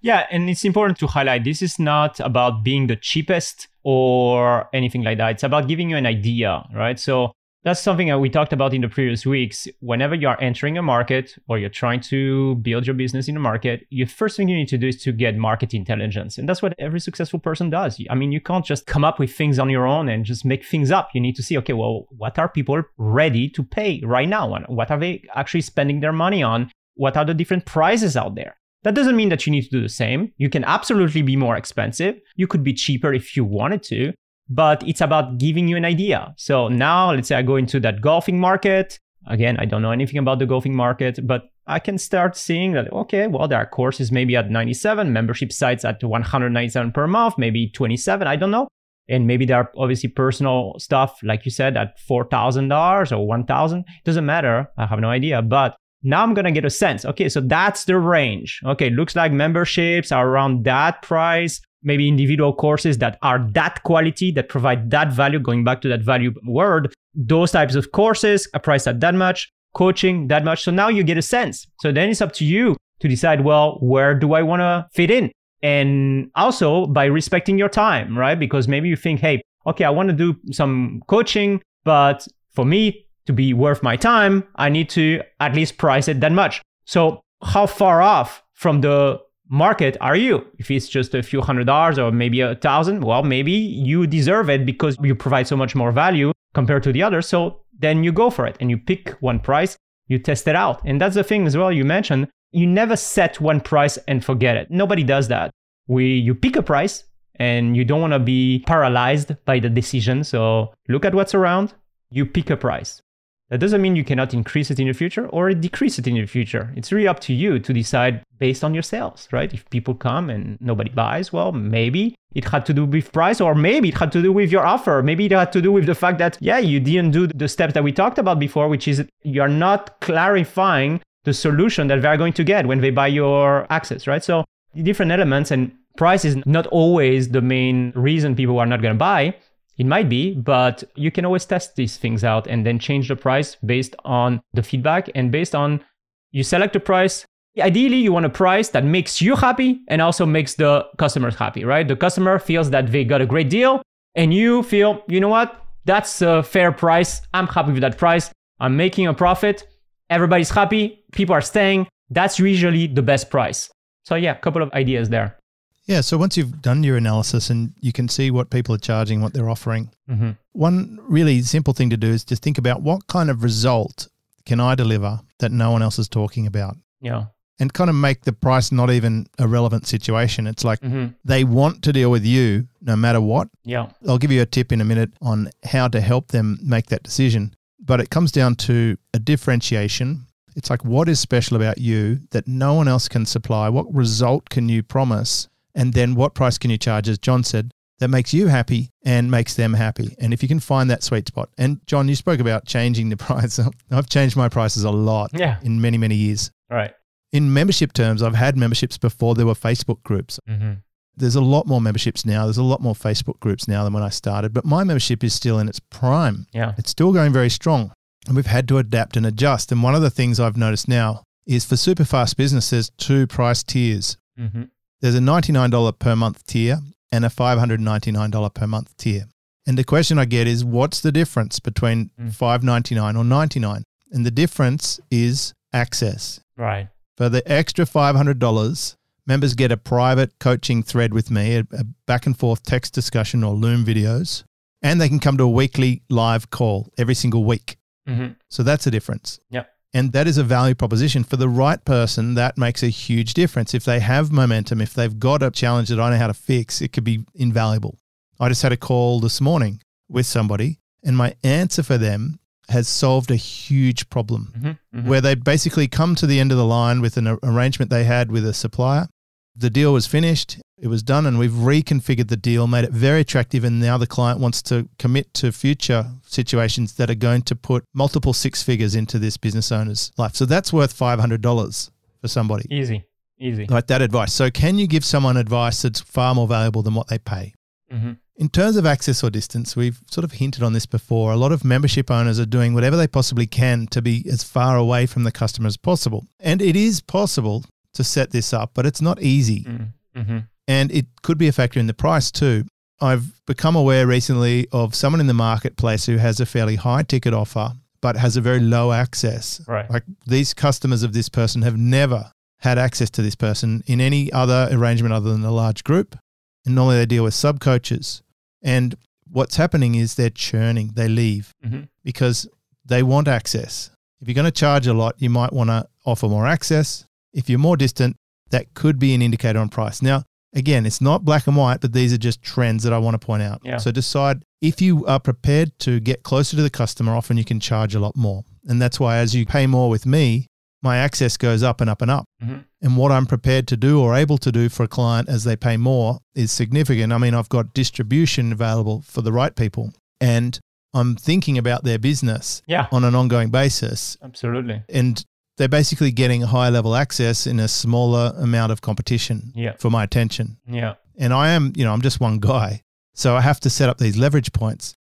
Yeah, 0.00 0.26
and 0.30 0.48
it's 0.48 0.64
important 0.64 0.98
to 1.00 1.06
highlight 1.06 1.44
this 1.44 1.60
is 1.60 1.78
not 1.78 2.18
about 2.20 2.64
being 2.64 2.86
the 2.86 2.96
cheapest 2.96 3.68
or 3.82 4.70
anything 4.72 5.02
like 5.02 5.18
that. 5.18 5.32
It's 5.32 5.42
about 5.42 5.68
giving 5.68 5.90
you 5.90 5.98
an 5.98 6.06
idea, 6.06 6.64
right? 6.74 6.98
So 6.98 7.32
that's 7.66 7.80
something 7.80 8.06
that 8.06 8.20
we 8.20 8.30
talked 8.30 8.52
about 8.52 8.72
in 8.72 8.80
the 8.80 8.88
previous 8.88 9.26
weeks. 9.26 9.66
Whenever 9.80 10.14
you 10.14 10.28
are 10.28 10.40
entering 10.40 10.78
a 10.78 10.82
market 10.82 11.34
or 11.48 11.58
you're 11.58 11.68
trying 11.68 11.98
to 11.98 12.54
build 12.62 12.86
your 12.86 12.94
business 12.94 13.26
in 13.26 13.36
a 13.36 13.40
market, 13.40 13.84
the 13.90 14.04
first 14.04 14.36
thing 14.36 14.46
you 14.46 14.54
need 14.54 14.68
to 14.68 14.78
do 14.78 14.86
is 14.86 15.02
to 15.02 15.10
get 15.10 15.36
market 15.36 15.74
intelligence. 15.74 16.38
And 16.38 16.48
that's 16.48 16.62
what 16.62 16.74
every 16.78 17.00
successful 17.00 17.40
person 17.40 17.68
does. 17.68 18.00
I 18.08 18.14
mean, 18.14 18.30
you 18.30 18.40
can't 18.40 18.64
just 18.64 18.86
come 18.86 19.04
up 19.04 19.18
with 19.18 19.34
things 19.34 19.58
on 19.58 19.68
your 19.68 19.84
own 19.84 20.08
and 20.08 20.24
just 20.24 20.44
make 20.44 20.64
things 20.64 20.92
up. 20.92 21.08
You 21.12 21.20
need 21.20 21.34
to 21.34 21.42
see, 21.42 21.58
okay, 21.58 21.72
well, 21.72 22.06
what 22.16 22.38
are 22.38 22.48
people 22.48 22.84
ready 22.98 23.48
to 23.48 23.64
pay 23.64 24.00
right 24.04 24.28
now? 24.28 24.54
And 24.54 24.64
What 24.68 24.92
are 24.92 25.00
they 25.00 25.24
actually 25.34 25.62
spending 25.62 25.98
their 25.98 26.12
money 26.12 26.44
on? 26.44 26.70
What 26.94 27.16
are 27.16 27.24
the 27.24 27.34
different 27.34 27.66
prices 27.66 28.16
out 28.16 28.36
there? 28.36 28.58
That 28.84 28.94
doesn't 28.94 29.16
mean 29.16 29.30
that 29.30 29.44
you 29.44 29.50
need 29.50 29.64
to 29.64 29.70
do 29.70 29.82
the 29.82 29.88
same. 29.88 30.32
You 30.36 30.48
can 30.48 30.62
absolutely 30.62 31.22
be 31.22 31.34
more 31.34 31.56
expensive. 31.56 32.20
You 32.36 32.46
could 32.46 32.62
be 32.62 32.74
cheaper 32.74 33.12
if 33.12 33.36
you 33.36 33.44
wanted 33.44 33.82
to, 33.84 34.12
but 34.48 34.86
it's 34.86 35.00
about 35.00 35.38
giving 35.38 35.68
you 35.68 35.76
an 35.76 35.84
idea. 35.84 36.34
So 36.36 36.68
now, 36.68 37.12
let's 37.12 37.28
say 37.28 37.36
I 37.36 37.42
go 37.42 37.56
into 37.56 37.80
that 37.80 38.00
golfing 38.00 38.38
market. 38.38 38.98
Again, 39.26 39.56
I 39.58 39.64
don't 39.64 39.82
know 39.82 39.90
anything 39.90 40.18
about 40.18 40.38
the 40.38 40.46
golfing 40.46 40.74
market, 40.74 41.26
but 41.26 41.44
I 41.66 41.80
can 41.80 41.98
start 41.98 42.36
seeing 42.36 42.72
that, 42.72 42.92
okay, 42.92 43.26
well, 43.26 43.48
there 43.48 43.58
are 43.58 43.66
courses 43.66 44.12
maybe 44.12 44.36
at 44.36 44.50
97, 44.50 45.12
membership 45.12 45.52
sites 45.52 45.84
at 45.84 46.02
197 46.02 46.92
per 46.92 47.08
month, 47.08 47.36
maybe 47.36 47.68
27, 47.70 48.28
I 48.28 48.36
don't 48.36 48.52
know. 48.52 48.68
And 49.08 49.26
maybe 49.26 49.46
there 49.46 49.58
are 49.58 49.72
obviously 49.76 50.08
personal 50.08 50.74
stuff, 50.78 51.18
like 51.22 51.44
you 51.44 51.50
said, 51.50 51.76
at 51.76 51.98
$4,000 51.98 53.12
or 53.12 53.26
1000 53.26 53.84
Doesn't 54.04 54.26
matter. 54.26 54.68
I 54.76 54.86
have 54.86 55.00
no 55.00 55.10
idea. 55.10 55.42
But 55.42 55.76
now 56.02 56.22
I'm 56.22 56.34
going 56.34 56.44
to 56.44 56.52
get 56.52 56.64
a 56.64 56.70
sense. 56.70 57.04
Okay, 57.04 57.28
so 57.28 57.40
that's 57.40 57.84
the 57.84 57.98
range. 57.98 58.60
Okay, 58.64 58.90
looks 58.90 59.16
like 59.16 59.32
memberships 59.32 60.10
are 60.10 60.28
around 60.28 60.64
that 60.64 61.02
price. 61.02 61.60
Maybe 61.86 62.08
individual 62.08 62.52
courses 62.52 62.98
that 62.98 63.18
are 63.22 63.38
that 63.52 63.82
quality, 63.84 64.30
that 64.32 64.50
provide 64.50 64.90
that 64.90 65.12
value, 65.12 65.38
going 65.38 65.64
back 65.64 65.80
to 65.82 65.88
that 65.88 66.02
value 66.02 66.34
word, 66.44 66.92
those 67.14 67.52
types 67.52 67.74
of 67.74 67.92
courses 67.92 68.48
are 68.52 68.60
priced 68.60 68.86
at 68.86 69.00
that 69.00 69.14
much, 69.14 69.50
coaching 69.74 70.28
that 70.28 70.44
much. 70.44 70.62
So 70.62 70.70
now 70.70 70.88
you 70.88 71.02
get 71.02 71.16
a 71.16 71.22
sense. 71.22 71.66
So 71.80 71.92
then 71.92 72.10
it's 72.10 72.20
up 72.20 72.32
to 72.34 72.44
you 72.44 72.76
to 73.00 73.08
decide, 73.08 73.42
well, 73.42 73.78
where 73.80 74.14
do 74.14 74.34
I 74.34 74.42
want 74.42 74.60
to 74.60 74.86
fit 74.92 75.10
in? 75.10 75.32
And 75.62 76.30
also 76.34 76.86
by 76.86 77.06
respecting 77.06 77.56
your 77.56 77.70
time, 77.70 78.18
right? 78.18 78.38
Because 78.38 78.68
maybe 78.68 78.88
you 78.88 78.96
think, 78.96 79.20
hey, 79.20 79.40
okay, 79.66 79.84
I 79.84 79.90
want 79.90 80.08
to 80.10 80.14
do 80.14 80.36
some 80.52 81.02
coaching, 81.06 81.62
but 81.84 82.28
for 82.50 82.64
me, 82.64 83.06
to 83.26 83.32
be 83.32 83.52
worth 83.52 83.82
my 83.82 83.96
time, 83.96 84.44
I 84.56 84.68
need 84.68 84.88
to 84.90 85.20
at 85.40 85.54
least 85.54 85.78
price 85.78 86.08
it 86.08 86.20
that 86.20 86.32
much. 86.32 86.62
So, 86.84 87.20
how 87.42 87.66
far 87.66 88.00
off 88.00 88.42
from 88.54 88.80
the 88.80 89.20
market 89.48 89.96
are 90.00 90.16
you? 90.16 90.46
If 90.58 90.70
it's 90.70 90.88
just 90.88 91.14
a 91.14 91.22
few 91.22 91.40
hundred 91.40 91.66
dollars 91.66 91.98
or 91.98 92.10
maybe 92.10 92.40
a 92.40 92.54
thousand, 92.54 93.04
well, 93.04 93.22
maybe 93.22 93.52
you 93.52 94.06
deserve 94.06 94.50
it 94.50 94.66
because 94.66 94.96
you 95.02 95.14
provide 95.14 95.46
so 95.46 95.56
much 95.56 95.74
more 95.74 95.92
value 95.92 96.32
compared 96.54 96.82
to 96.84 96.92
the 96.92 97.02
others. 97.02 97.28
So, 97.28 97.60
then 97.78 98.02
you 98.02 98.12
go 98.12 98.30
for 98.30 98.46
it 98.46 98.56
and 98.60 98.70
you 98.70 98.78
pick 98.78 99.10
one 99.20 99.38
price, 99.38 99.76
you 100.08 100.18
test 100.18 100.48
it 100.48 100.56
out. 100.56 100.80
And 100.84 101.00
that's 101.00 101.14
the 101.14 101.24
thing 101.24 101.46
as 101.46 101.56
well 101.56 101.70
you 101.70 101.84
mentioned. 101.84 102.28
You 102.52 102.66
never 102.66 102.96
set 102.96 103.40
one 103.40 103.60
price 103.60 103.98
and 104.08 104.24
forget 104.24 104.56
it. 104.56 104.70
Nobody 104.70 105.02
does 105.02 105.28
that. 105.28 105.50
We 105.86 106.06
you 106.06 106.34
pick 106.34 106.56
a 106.56 106.62
price 106.62 107.04
and 107.38 107.76
you 107.76 107.84
don't 107.84 108.00
want 108.00 108.14
to 108.14 108.18
be 108.18 108.64
paralyzed 108.66 109.36
by 109.44 109.58
the 109.58 109.68
decision. 109.68 110.24
So 110.24 110.72
look 110.88 111.04
at 111.04 111.14
what's 111.14 111.34
around, 111.34 111.74
you 112.10 112.24
pick 112.24 112.50
a 112.50 112.56
price. 112.56 113.02
That 113.48 113.58
doesn't 113.58 113.80
mean 113.80 113.94
you 113.94 114.04
cannot 114.04 114.34
increase 114.34 114.70
it 114.72 114.80
in 114.80 114.88
the 114.88 114.92
future 114.92 115.28
or 115.28 115.52
decrease 115.54 115.98
it 115.98 116.06
in 116.08 116.14
the 116.14 116.26
future. 116.26 116.72
It's 116.74 116.90
really 116.90 117.06
up 117.06 117.20
to 117.20 117.32
you 117.32 117.60
to 117.60 117.72
decide 117.72 118.22
based 118.38 118.64
on 118.64 118.74
your 118.74 118.82
sales, 118.82 119.28
right? 119.30 119.52
If 119.54 119.68
people 119.70 119.94
come 119.94 120.30
and 120.30 120.58
nobody 120.60 120.90
buys, 120.90 121.32
well, 121.32 121.52
maybe 121.52 122.16
it 122.34 122.44
had 122.46 122.66
to 122.66 122.74
do 122.74 122.84
with 122.84 123.12
price, 123.12 123.40
or 123.40 123.54
maybe 123.54 123.90
it 123.90 123.98
had 123.98 124.10
to 124.12 124.20
do 124.20 124.32
with 124.32 124.50
your 124.50 124.66
offer. 124.66 125.00
Maybe 125.02 125.26
it 125.26 125.32
had 125.32 125.52
to 125.52 125.62
do 125.62 125.70
with 125.70 125.86
the 125.86 125.94
fact 125.94 126.18
that, 126.18 126.36
yeah, 126.40 126.58
you 126.58 126.80
didn't 126.80 127.12
do 127.12 127.28
the 127.28 127.48
steps 127.48 127.72
that 127.74 127.84
we 127.84 127.92
talked 127.92 128.18
about 128.18 128.38
before, 128.38 128.68
which 128.68 128.88
is 128.88 129.04
you're 129.22 129.48
not 129.48 130.00
clarifying 130.00 131.00
the 131.24 131.32
solution 131.32 131.86
that 131.86 132.02
they're 132.02 132.16
going 132.16 132.32
to 132.34 132.44
get 132.44 132.66
when 132.66 132.80
they 132.80 132.90
buy 132.90 133.06
your 133.06 133.66
access, 133.70 134.06
right? 134.06 134.24
So 134.24 134.44
different 134.82 135.12
elements 135.12 135.50
and 135.50 135.72
price 135.96 136.24
is 136.24 136.36
not 136.46 136.66
always 136.66 137.30
the 137.30 137.40
main 137.40 137.92
reason 137.94 138.36
people 138.36 138.58
are 138.58 138.66
not 138.66 138.82
going 138.82 138.94
to 138.94 138.98
buy 138.98 139.34
it 139.78 139.86
might 139.86 140.08
be, 140.08 140.34
but 140.34 140.84
you 140.94 141.10
can 141.10 141.24
always 141.24 141.44
test 141.44 141.76
these 141.76 141.96
things 141.96 142.24
out 142.24 142.46
and 142.46 142.64
then 142.64 142.78
change 142.78 143.08
the 143.08 143.16
price 143.16 143.56
based 143.56 143.94
on 144.04 144.40
the 144.54 144.62
feedback 144.62 145.10
and 145.14 145.30
based 145.30 145.54
on 145.54 145.84
you 146.30 146.42
select 146.42 146.76
a 146.76 146.80
price. 146.80 147.26
Ideally, 147.58 147.96
you 147.96 148.12
want 148.12 148.26
a 148.26 148.30
price 148.30 148.68
that 148.70 148.84
makes 148.84 149.20
you 149.20 149.36
happy 149.36 149.80
and 149.88 150.02
also 150.02 150.26
makes 150.26 150.54
the 150.54 150.86
customers 150.98 151.34
happy, 151.34 151.64
right? 151.64 151.86
The 151.86 151.96
customer 151.96 152.38
feels 152.38 152.70
that 152.70 152.90
they 152.90 153.04
got 153.04 153.20
a 153.20 153.26
great 153.26 153.50
deal 153.50 153.82
and 154.14 154.32
you 154.32 154.62
feel, 154.62 155.02
you 155.08 155.20
know 155.20 155.28
what, 155.28 155.62
that's 155.84 156.20
a 156.20 156.42
fair 156.42 156.72
price. 156.72 157.22
I'm 157.32 157.46
happy 157.46 157.72
with 157.72 157.82
that 157.82 157.96
price. 157.96 158.30
I'm 158.60 158.76
making 158.76 159.06
a 159.06 159.14
profit. 159.14 159.66
Everybody's 160.10 160.50
happy. 160.50 161.04
People 161.12 161.34
are 161.34 161.40
staying. 161.40 161.86
That's 162.10 162.38
usually 162.38 162.86
the 162.86 163.02
best 163.02 163.30
price. 163.30 163.70
So, 164.04 164.14
yeah, 164.14 164.32
a 164.32 164.38
couple 164.38 164.62
of 164.62 164.72
ideas 164.72 165.08
there. 165.08 165.38
Yeah. 165.86 166.00
So 166.00 166.18
once 166.18 166.36
you've 166.36 166.60
done 166.62 166.82
your 166.82 166.96
analysis 166.96 167.50
and 167.50 167.72
you 167.80 167.92
can 167.92 168.08
see 168.08 168.30
what 168.30 168.50
people 168.50 168.74
are 168.74 168.78
charging, 168.78 169.20
what 169.20 169.32
they're 169.32 169.48
offering, 169.48 169.90
mm-hmm. 170.08 170.32
one 170.52 170.98
really 171.02 171.42
simple 171.42 171.72
thing 171.72 171.90
to 171.90 171.96
do 171.96 172.08
is 172.08 172.24
just 172.24 172.42
think 172.42 172.58
about 172.58 172.82
what 172.82 173.06
kind 173.06 173.30
of 173.30 173.42
result 173.42 174.08
can 174.44 174.60
I 174.60 174.74
deliver 174.74 175.20
that 175.38 175.52
no 175.52 175.70
one 175.70 175.82
else 175.82 175.98
is 175.98 176.08
talking 176.08 176.46
about? 176.46 176.76
Yeah. 177.00 177.26
And 177.58 177.72
kind 177.72 177.88
of 177.88 177.96
make 177.96 178.22
the 178.22 178.32
price 178.32 178.70
not 178.70 178.90
even 178.90 179.26
a 179.38 179.48
relevant 179.48 179.86
situation. 179.86 180.46
It's 180.46 180.64
like 180.64 180.80
mm-hmm. 180.80 181.06
they 181.24 181.42
want 181.42 181.82
to 181.84 181.92
deal 181.92 182.10
with 182.10 182.24
you 182.24 182.68
no 182.82 182.96
matter 182.96 183.20
what. 183.20 183.48
Yeah. 183.64 183.88
I'll 184.06 184.18
give 184.18 184.30
you 184.30 184.42
a 184.42 184.46
tip 184.46 184.72
in 184.72 184.80
a 184.80 184.84
minute 184.84 185.12
on 185.22 185.50
how 185.64 185.88
to 185.88 186.00
help 186.00 186.28
them 186.28 186.58
make 186.62 186.86
that 186.86 187.02
decision. 187.02 187.54
But 187.80 188.00
it 188.00 188.10
comes 188.10 188.32
down 188.32 188.56
to 188.56 188.96
a 189.14 189.18
differentiation. 189.18 190.26
It's 190.54 190.70
like, 190.70 190.84
what 190.84 191.08
is 191.08 191.20
special 191.20 191.56
about 191.56 191.78
you 191.78 192.20
that 192.30 192.46
no 192.46 192.74
one 192.74 192.88
else 192.88 193.08
can 193.08 193.24
supply? 193.24 193.68
What 193.68 193.92
result 193.94 194.48
can 194.48 194.68
you 194.68 194.82
promise? 194.82 195.48
And 195.76 195.92
then 195.92 196.14
what 196.14 196.34
price 196.34 196.58
can 196.58 196.70
you 196.70 196.78
charge? 196.78 197.08
As 197.08 197.18
John 197.18 197.44
said, 197.44 197.70
that 197.98 198.08
makes 198.08 198.34
you 198.34 198.48
happy 198.48 198.90
and 199.04 199.30
makes 199.30 199.54
them 199.54 199.74
happy. 199.74 200.16
And 200.18 200.32
if 200.32 200.42
you 200.42 200.48
can 200.48 200.58
find 200.58 200.90
that 200.90 201.02
sweet 201.02 201.28
spot, 201.28 201.50
and 201.56 201.80
John, 201.86 202.08
you 202.08 202.14
spoke 202.14 202.40
about 202.40 202.66
changing 202.66 203.10
the 203.10 203.16
price. 203.26 203.60
I've 203.90 204.08
changed 204.08 204.36
my 204.36 204.48
prices 204.48 204.84
a 204.84 204.90
lot 204.90 205.30
yeah. 205.32 205.58
in 205.62 205.80
many, 205.80 205.98
many 205.98 206.14
years. 206.14 206.50
Right. 206.70 206.92
In 207.32 207.52
membership 207.52 207.92
terms, 207.92 208.22
I've 208.22 208.34
had 208.34 208.56
memberships 208.56 208.98
before 208.98 209.34
there 209.34 209.46
were 209.46 209.54
Facebook 209.54 210.02
groups. 210.02 210.40
Mm-hmm. 210.48 210.72
There's 211.18 211.36
a 211.36 211.40
lot 211.40 211.66
more 211.66 211.80
memberships 211.80 212.26
now. 212.26 212.44
There's 212.44 212.58
a 212.58 212.62
lot 212.62 212.82
more 212.82 212.94
Facebook 212.94 213.40
groups 213.40 213.66
now 213.68 213.84
than 213.84 213.92
when 213.92 214.02
I 214.02 214.10
started, 214.10 214.52
but 214.52 214.64
my 214.64 214.84
membership 214.84 215.24
is 215.24 215.34
still 215.34 215.58
in 215.58 215.68
its 215.68 215.80
prime. 215.80 216.46
Yeah. 216.52 216.74
It's 216.76 216.90
still 216.90 217.12
going 217.12 217.32
very 217.32 217.48
strong. 217.50 217.92
And 218.26 218.36
we've 218.36 218.46
had 218.46 218.68
to 218.68 218.78
adapt 218.78 219.16
and 219.16 219.24
adjust. 219.24 219.72
And 219.72 219.82
one 219.82 219.94
of 219.94 220.02
the 220.02 220.10
things 220.10 220.40
I've 220.40 220.56
noticed 220.56 220.88
now 220.88 221.22
is 221.46 221.64
for 221.64 221.76
super 221.76 222.04
fast 222.04 222.36
business, 222.36 222.70
there's 222.70 222.90
two 222.90 223.26
price 223.26 223.62
tiers. 223.62 224.18
Mm-hmm. 224.38 224.64
There's 225.06 225.14
a 225.14 225.20
$99 225.20 226.00
per 226.00 226.16
month 226.16 226.44
tier 226.48 226.80
and 227.12 227.24
a 227.24 227.28
$599 227.28 228.52
per 228.52 228.66
month 228.66 228.96
tier. 228.96 229.26
And 229.64 229.78
the 229.78 229.84
question 229.84 230.18
I 230.18 230.24
get 230.24 230.48
is 230.48 230.64
what's 230.64 231.00
the 231.00 231.12
difference 231.12 231.60
between 231.60 232.10
mm. 232.20 232.34
599 232.34 233.14
or 233.14 233.22
99? 233.22 233.84
And 234.10 234.26
the 234.26 234.32
difference 234.32 234.98
is 235.08 235.54
access. 235.72 236.40
Right. 236.56 236.88
For 237.16 237.28
the 237.28 237.40
extra 237.48 237.84
$500, 237.84 238.96
members 239.28 239.54
get 239.54 239.70
a 239.70 239.76
private 239.76 240.36
coaching 240.40 240.82
thread 240.82 241.14
with 241.14 241.30
me, 241.30 241.54
a, 241.54 241.60
a 241.70 241.84
back 242.08 242.26
and 242.26 242.36
forth 242.36 242.64
text 242.64 242.92
discussion 242.92 243.44
or 243.44 243.54
Loom 243.54 243.84
videos, 243.84 244.42
and 244.82 245.00
they 245.00 245.08
can 245.08 245.20
come 245.20 245.36
to 245.36 245.44
a 245.44 245.48
weekly 245.48 246.02
live 246.10 246.50
call 246.50 246.92
every 246.98 247.14
single 247.14 247.44
week. 247.44 247.76
Mm-hmm. 248.08 248.32
So 248.50 248.64
that's 248.64 248.88
a 248.88 248.90
difference. 248.90 249.38
Yep. 249.50 249.70
And 249.96 250.12
that 250.12 250.26
is 250.26 250.36
a 250.36 250.44
value 250.44 250.74
proposition 250.74 251.24
for 251.24 251.38
the 251.38 251.48
right 251.48 251.82
person. 251.82 252.34
That 252.34 252.58
makes 252.58 252.82
a 252.82 252.88
huge 252.88 253.32
difference. 253.32 253.72
If 253.72 253.86
they 253.86 253.98
have 254.00 254.30
momentum, 254.30 254.82
if 254.82 254.92
they've 254.92 255.18
got 255.18 255.42
a 255.42 255.50
challenge 255.50 255.88
that 255.88 255.98
I 255.98 256.10
know 256.10 256.18
how 256.18 256.26
to 256.26 256.34
fix, 256.34 256.82
it 256.82 256.92
could 256.92 257.02
be 257.02 257.24
invaluable. 257.34 257.96
I 258.38 258.50
just 258.50 258.60
had 258.60 258.72
a 258.72 258.76
call 258.76 259.20
this 259.20 259.40
morning 259.40 259.80
with 260.06 260.26
somebody, 260.26 260.80
and 261.02 261.16
my 261.16 261.34
answer 261.42 261.82
for 261.82 261.96
them 261.96 262.40
has 262.68 262.88
solved 262.88 263.30
a 263.30 263.36
huge 263.36 264.10
problem 264.10 264.52
mm-hmm, 264.54 264.68
mm-hmm. 264.68 265.08
where 265.08 265.22
they 265.22 265.34
basically 265.34 265.88
come 265.88 266.14
to 266.16 266.26
the 266.26 266.40
end 266.40 266.52
of 266.52 266.58
the 266.58 266.66
line 266.66 267.00
with 267.00 267.16
an 267.16 267.38
arrangement 267.42 267.90
they 267.90 268.04
had 268.04 268.30
with 268.30 268.44
a 268.44 268.52
supplier. 268.52 269.08
The 269.56 269.70
deal 269.70 269.92
was 269.92 270.06
finished 270.06 270.58
it 270.78 270.88
was 270.88 271.02
done 271.02 271.24
and 271.24 271.38
we've 271.38 271.50
reconfigured 271.50 272.28
the 272.28 272.36
deal, 272.36 272.66
made 272.66 272.84
it 272.84 272.92
very 272.92 273.20
attractive, 273.20 273.64
and 273.64 273.80
now 273.80 273.96
the 273.96 274.06
client 274.06 274.40
wants 274.40 274.60
to 274.62 274.88
commit 274.98 275.32
to 275.34 275.50
future 275.50 276.06
situations 276.26 276.94
that 276.94 277.10
are 277.10 277.14
going 277.14 277.42
to 277.42 277.56
put 277.56 277.84
multiple 277.94 278.34
six 278.34 278.62
figures 278.62 278.94
into 278.94 279.18
this 279.18 279.38
business 279.38 279.72
owner's 279.72 280.12
life. 280.18 280.34
So 280.34 280.44
that's 280.44 280.72
worth 280.72 280.92
five 280.92 281.18
hundred 281.18 281.40
dollars 281.40 281.90
for 282.20 282.28
somebody. 282.28 282.66
Easy, 282.70 283.06
easy. 283.38 283.66
Like 283.66 283.86
that 283.86 284.02
advice. 284.02 284.34
So 284.34 284.50
can 284.50 284.78
you 284.78 284.86
give 284.86 285.04
someone 285.04 285.38
advice 285.38 285.80
that's 285.80 286.00
far 286.00 286.34
more 286.34 286.46
valuable 286.46 286.82
than 286.82 286.94
what 286.94 287.08
they 287.08 287.18
pay? 287.18 287.54
Mm-hmm. 287.90 288.12
In 288.38 288.50
terms 288.50 288.76
of 288.76 288.84
access 288.84 289.24
or 289.24 289.30
distance, 289.30 289.74
we've 289.76 289.98
sort 290.10 290.24
of 290.24 290.32
hinted 290.32 290.62
on 290.62 290.74
this 290.74 290.84
before. 290.84 291.32
A 291.32 291.36
lot 291.36 291.52
of 291.52 291.64
membership 291.64 292.10
owners 292.10 292.38
are 292.38 292.44
doing 292.44 292.74
whatever 292.74 292.94
they 292.94 293.06
possibly 293.06 293.46
can 293.46 293.86
to 293.86 294.02
be 294.02 294.26
as 294.30 294.44
far 294.44 294.76
away 294.76 295.06
from 295.06 295.24
the 295.24 295.32
customer 295.32 295.68
as 295.68 295.78
possible. 295.78 296.26
And 296.38 296.60
it 296.60 296.76
is 296.76 297.00
possible 297.00 297.64
to 297.96 298.04
set 298.04 298.30
this 298.30 298.52
up, 298.52 298.70
but 298.74 298.86
it's 298.86 299.02
not 299.02 299.20
easy. 299.22 299.64
Mm, 299.64 299.88
mm-hmm. 300.16 300.38
And 300.68 300.90
it 300.92 301.06
could 301.22 301.38
be 301.38 301.48
a 301.48 301.52
factor 301.52 301.78
in 301.80 301.86
the 301.86 301.94
price 301.94 302.30
too. 302.30 302.64
I've 303.00 303.44
become 303.46 303.76
aware 303.76 304.06
recently 304.06 304.66
of 304.72 304.94
someone 304.94 305.20
in 305.20 305.26
the 305.26 305.34
marketplace 305.34 306.06
who 306.06 306.16
has 306.16 306.40
a 306.40 306.46
fairly 306.46 306.76
high 306.76 307.02
ticket 307.02 307.34
offer, 307.34 307.72
but 308.00 308.16
has 308.16 308.36
a 308.36 308.40
very 308.40 308.60
low 308.60 308.92
access. 308.92 309.60
Right. 309.66 309.88
Like 309.90 310.04
these 310.26 310.54
customers 310.54 311.02
of 311.02 311.12
this 311.12 311.28
person 311.28 311.62
have 311.62 311.76
never 311.76 312.30
had 312.60 312.78
access 312.78 313.10
to 313.10 313.22
this 313.22 313.34
person 313.34 313.82
in 313.86 314.00
any 314.00 314.32
other 314.32 314.68
arrangement 314.70 315.12
other 315.12 315.30
than 315.30 315.44
a 315.44 315.50
large 315.50 315.84
group. 315.84 316.18
And 316.64 316.74
normally 316.74 316.96
they 316.96 317.06
deal 317.06 317.24
with 317.24 317.34
sub 317.34 317.60
coaches. 317.60 318.22
And 318.62 318.96
what's 319.30 319.56
happening 319.56 319.94
is 319.94 320.14
they're 320.14 320.30
churning, 320.30 320.92
they 320.94 321.08
leave 321.08 321.54
mm-hmm. 321.64 321.82
because 322.02 322.48
they 322.84 323.02
want 323.02 323.28
access. 323.28 323.90
If 324.20 324.28
you're 324.28 324.34
going 324.34 324.46
to 324.46 324.50
charge 324.50 324.86
a 324.86 324.94
lot, 324.94 325.16
you 325.18 325.28
might 325.28 325.52
want 325.52 325.68
to 325.70 325.86
offer 326.06 326.28
more 326.28 326.46
access. 326.46 327.04
If 327.36 327.48
you're 327.48 327.58
more 327.58 327.76
distant, 327.76 328.16
that 328.50 328.74
could 328.74 328.98
be 328.98 329.14
an 329.14 329.22
indicator 329.22 329.58
on 329.58 329.68
price. 329.68 330.02
Now, 330.02 330.24
again, 330.54 330.86
it's 330.86 331.00
not 331.00 331.24
black 331.24 331.46
and 331.46 331.56
white, 331.56 331.80
but 331.80 331.92
these 331.92 332.12
are 332.12 332.18
just 332.18 332.42
trends 332.42 332.82
that 332.84 332.92
I 332.92 332.98
want 332.98 333.20
to 333.20 333.24
point 333.24 333.42
out. 333.42 333.60
Yeah. 333.62 333.76
So 333.76 333.92
decide 333.92 334.42
if 334.60 334.80
you 334.80 335.04
are 335.06 335.20
prepared 335.20 335.78
to 335.80 336.00
get 336.00 336.22
closer 336.22 336.56
to 336.56 336.62
the 336.62 336.70
customer, 336.70 337.14
often 337.14 337.36
you 337.36 337.44
can 337.44 337.60
charge 337.60 337.94
a 337.94 338.00
lot 338.00 338.16
more. 338.16 338.42
And 338.66 338.80
that's 338.80 338.98
why 338.98 339.18
as 339.18 339.34
you 339.34 339.46
pay 339.46 339.66
more 339.66 339.88
with 339.90 340.06
me, 340.06 340.46
my 340.82 340.98
access 340.98 341.36
goes 341.36 341.62
up 341.62 341.80
and 341.80 341.90
up 341.90 342.02
and 342.02 342.10
up. 342.10 342.24
Mm-hmm. 342.42 342.58
And 342.82 342.96
what 342.96 343.12
I'm 343.12 343.26
prepared 343.26 343.66
to 343.68 343.76
do 343.76 344.00
or 344.00 344.14
able 344.14 344.38
to 344.38 344.52
do 344.52 344.68
for 344.68 344.84
a 344.84 344.88
client 344.88 345.28
as 345.28 345.44
they 345.44 345.56
pay 345.56 345.76
more 345.76 346.18
is 346.34 346.52
significant. 346.52 347.12
I 347.12 347.18
mean, 347.18 347.34
I've 347.34 347.48
got 347.48 347.74
distribution 347.74 348.52
available 348.52 349.02
for 349.02 349.22
the 349.22 349.32
right 349.32 349.54
people. 349.54 349.92
And 350.20 350.58
I'm 350.94 351.16
thinking 351.16 351.58
about 351.58 351.84
their 351.84 351.98
business 351.98 352.62
yeah. 352.66 352.86
on 352.92 353.04
an 353.04 353.14
ongoing 353.14 353.50
basis. 353.50 354.16
Absolutely. 354.22 354.82
And 354.88 355.24
they're 355.56 355.68
basically 355.68 356.10
getting 356.12 356.42
high 356.42 356.68
level 356.68 356.94
access 356.94 357.46
in 357.46 357.58
a 357.60 357.68
smaller 357.68 358.32
amount 358.36 358.72
of 358.72 358.80
competition 358.80 359.52
yeah. 359.54 359.72
for 359.78 359.90
my 359.90 360.04
attention. 360.04 360.58
Yeah. 360.68 360.94
And 361.18 361.32
I 361.32 361.50
am, 361.50 361.72
you 361.76 361.84
know, 361.84 361.92
I'm 361.92 362.02
just 362.02 362.20
one 362.20 362.38
guy. 362.38 362.82
So 363.14 363.34
I 363.34 363.40
have 363.40 363.60
to 363.60 363.70
set 363.70 363.88
up 363.88 363.98
these 363.98 364.16
leverage 364.16 364.52
points. 364.52 364.94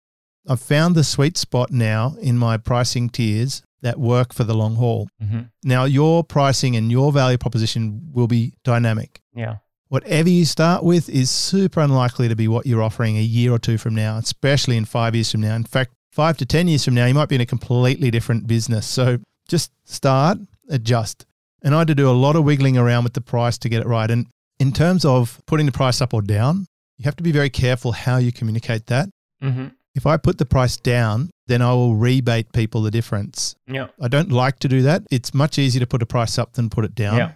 I've 0.47 0.62
found 0.62 0.95
the 0.95 1.03
sweet 1.03 1.38
spot 1.38 1.71
now 1.71 2.15
in 2.21 2.38
my 2.38 2.57
pricing 2.57 3.09
tiers 3.09 3.63
that 3.81 4.00
work 4.00 4.33
for 4.33 4.43
the 4.43 4.53
long 4.53 4.75
haul. 4.75 5.09
Mm-hmm. 5.21 5.41
Now, 5.63 5.83
your 5.83 6.24
pricing 6.24 6.75
and 6.75 6.91
your 6.91 7.12
value 7.12 7.38
proposition 7.38 8.09
will 8.13 8.27
be 8.27 8.53
dynamic. 8.63 9.21
Yeah. 9.35 9.57
Whatever 9.89 10.29
you 10.29 10.45
start 10.45 10.83
with 10.83 11.09
is 11.09 11.29
super 11.29 11.81
unlikely 11.81 12.27
to 12.29 12.35
be 12.35 12.47
what 12.47 12.65
you're 12.65 12.81
offering 12.81 13.17
a 13.17 13.21
year 13.21 13.51
or 13.51 13.59
two 13.59 13.77
from 13.77 13.93
now, 13.93 14.17
especially 14.17 14.77
in 14.77 14.85
five 14.85 15.13
years 15.13 15.31
from 15.31 15.41
now. 15.41 15.55
In 15.55 15.63
fact, 15.63 15.93
five 16.12 16.38
to 16.38 16.45
10 16.45 16.67
years 16.67 16.85
from 16.85 16.95
now, 16.95 17.05
you 17.05 17.13
might 17.13 17.29
be 17.29 17.35
in 17.35 17.41
a 17.41 17.45
completely 17.45 18.09
different 18.09 18.47
business. 18.47 18.88
So 18.88 19.19
just 19.47 19.71
start, 19.83 20.37
adjust. 20.69 21.25
And 21.61 21.73
I 21.73 21.79
had 21.79 21.87
to 21.87 21.95
do 21.95 22.09
a 22.09 22.13
lot 22.13 22.35
of 22.35 22.43
wiggling 22.43 22.77
around 22.77 23.03
with 23.03 23.13
the 23.13 23.21
price 23.21 23.57
to 23.59 23.69
get 23.69 23.81
it 23.81 23.87
right. 23.87 24.09
And 24.09 24.27
in 24.59 24.71
terms 24.71 25.05
of 25.05 25.41
putting 25.45 25.65
the 25.65 25.71
price 25.71 26.01
up 26.01 26.13
or 26.13 26.21
down, 26.21 26.65
you 26.97 27.03
have 27.05 27.15
to 27.17 27.23
be 27.23 27.31
very 27.31 27.49
careful 27.49 27.91
how 27.91 28.17
you 28.17 28.31
communicate 28.31 28.87
that. 28.87 29.09
Mm-hmm. 29.43 29.67
If 29.95 30.05
I 30.05 30.17
put 30.17 30.37
the 30.37 30.45
price 30.45 30.77
down, 30.77 31.29
then 31.47 31.61
I 31.61 31.73
will 31.73 31.95
rebate 31.95 32.51
people 32.51 32.81
the 32.81 32.91
difference. 32.91 33.55
Yeah. 33.67 33.87
I 34.01 34.07
don't 34.07 34.31
like 34.31 34.59
to 34.59 34.67
do 34.67 34.81
that. 34.83 35.03
It's 35.09 35.33
much 35.33 35.57
easier 35.57 35.79
to 35.79 35.87
put 35.87 36.01
a 36.01 36.05
price 36.05 36.37
up 36.37 36.53
than 36.53 36.69
put 36.69 36.85
it 36.85 36.95
down. 36.95 37.17
Yeah. 37.17 37.31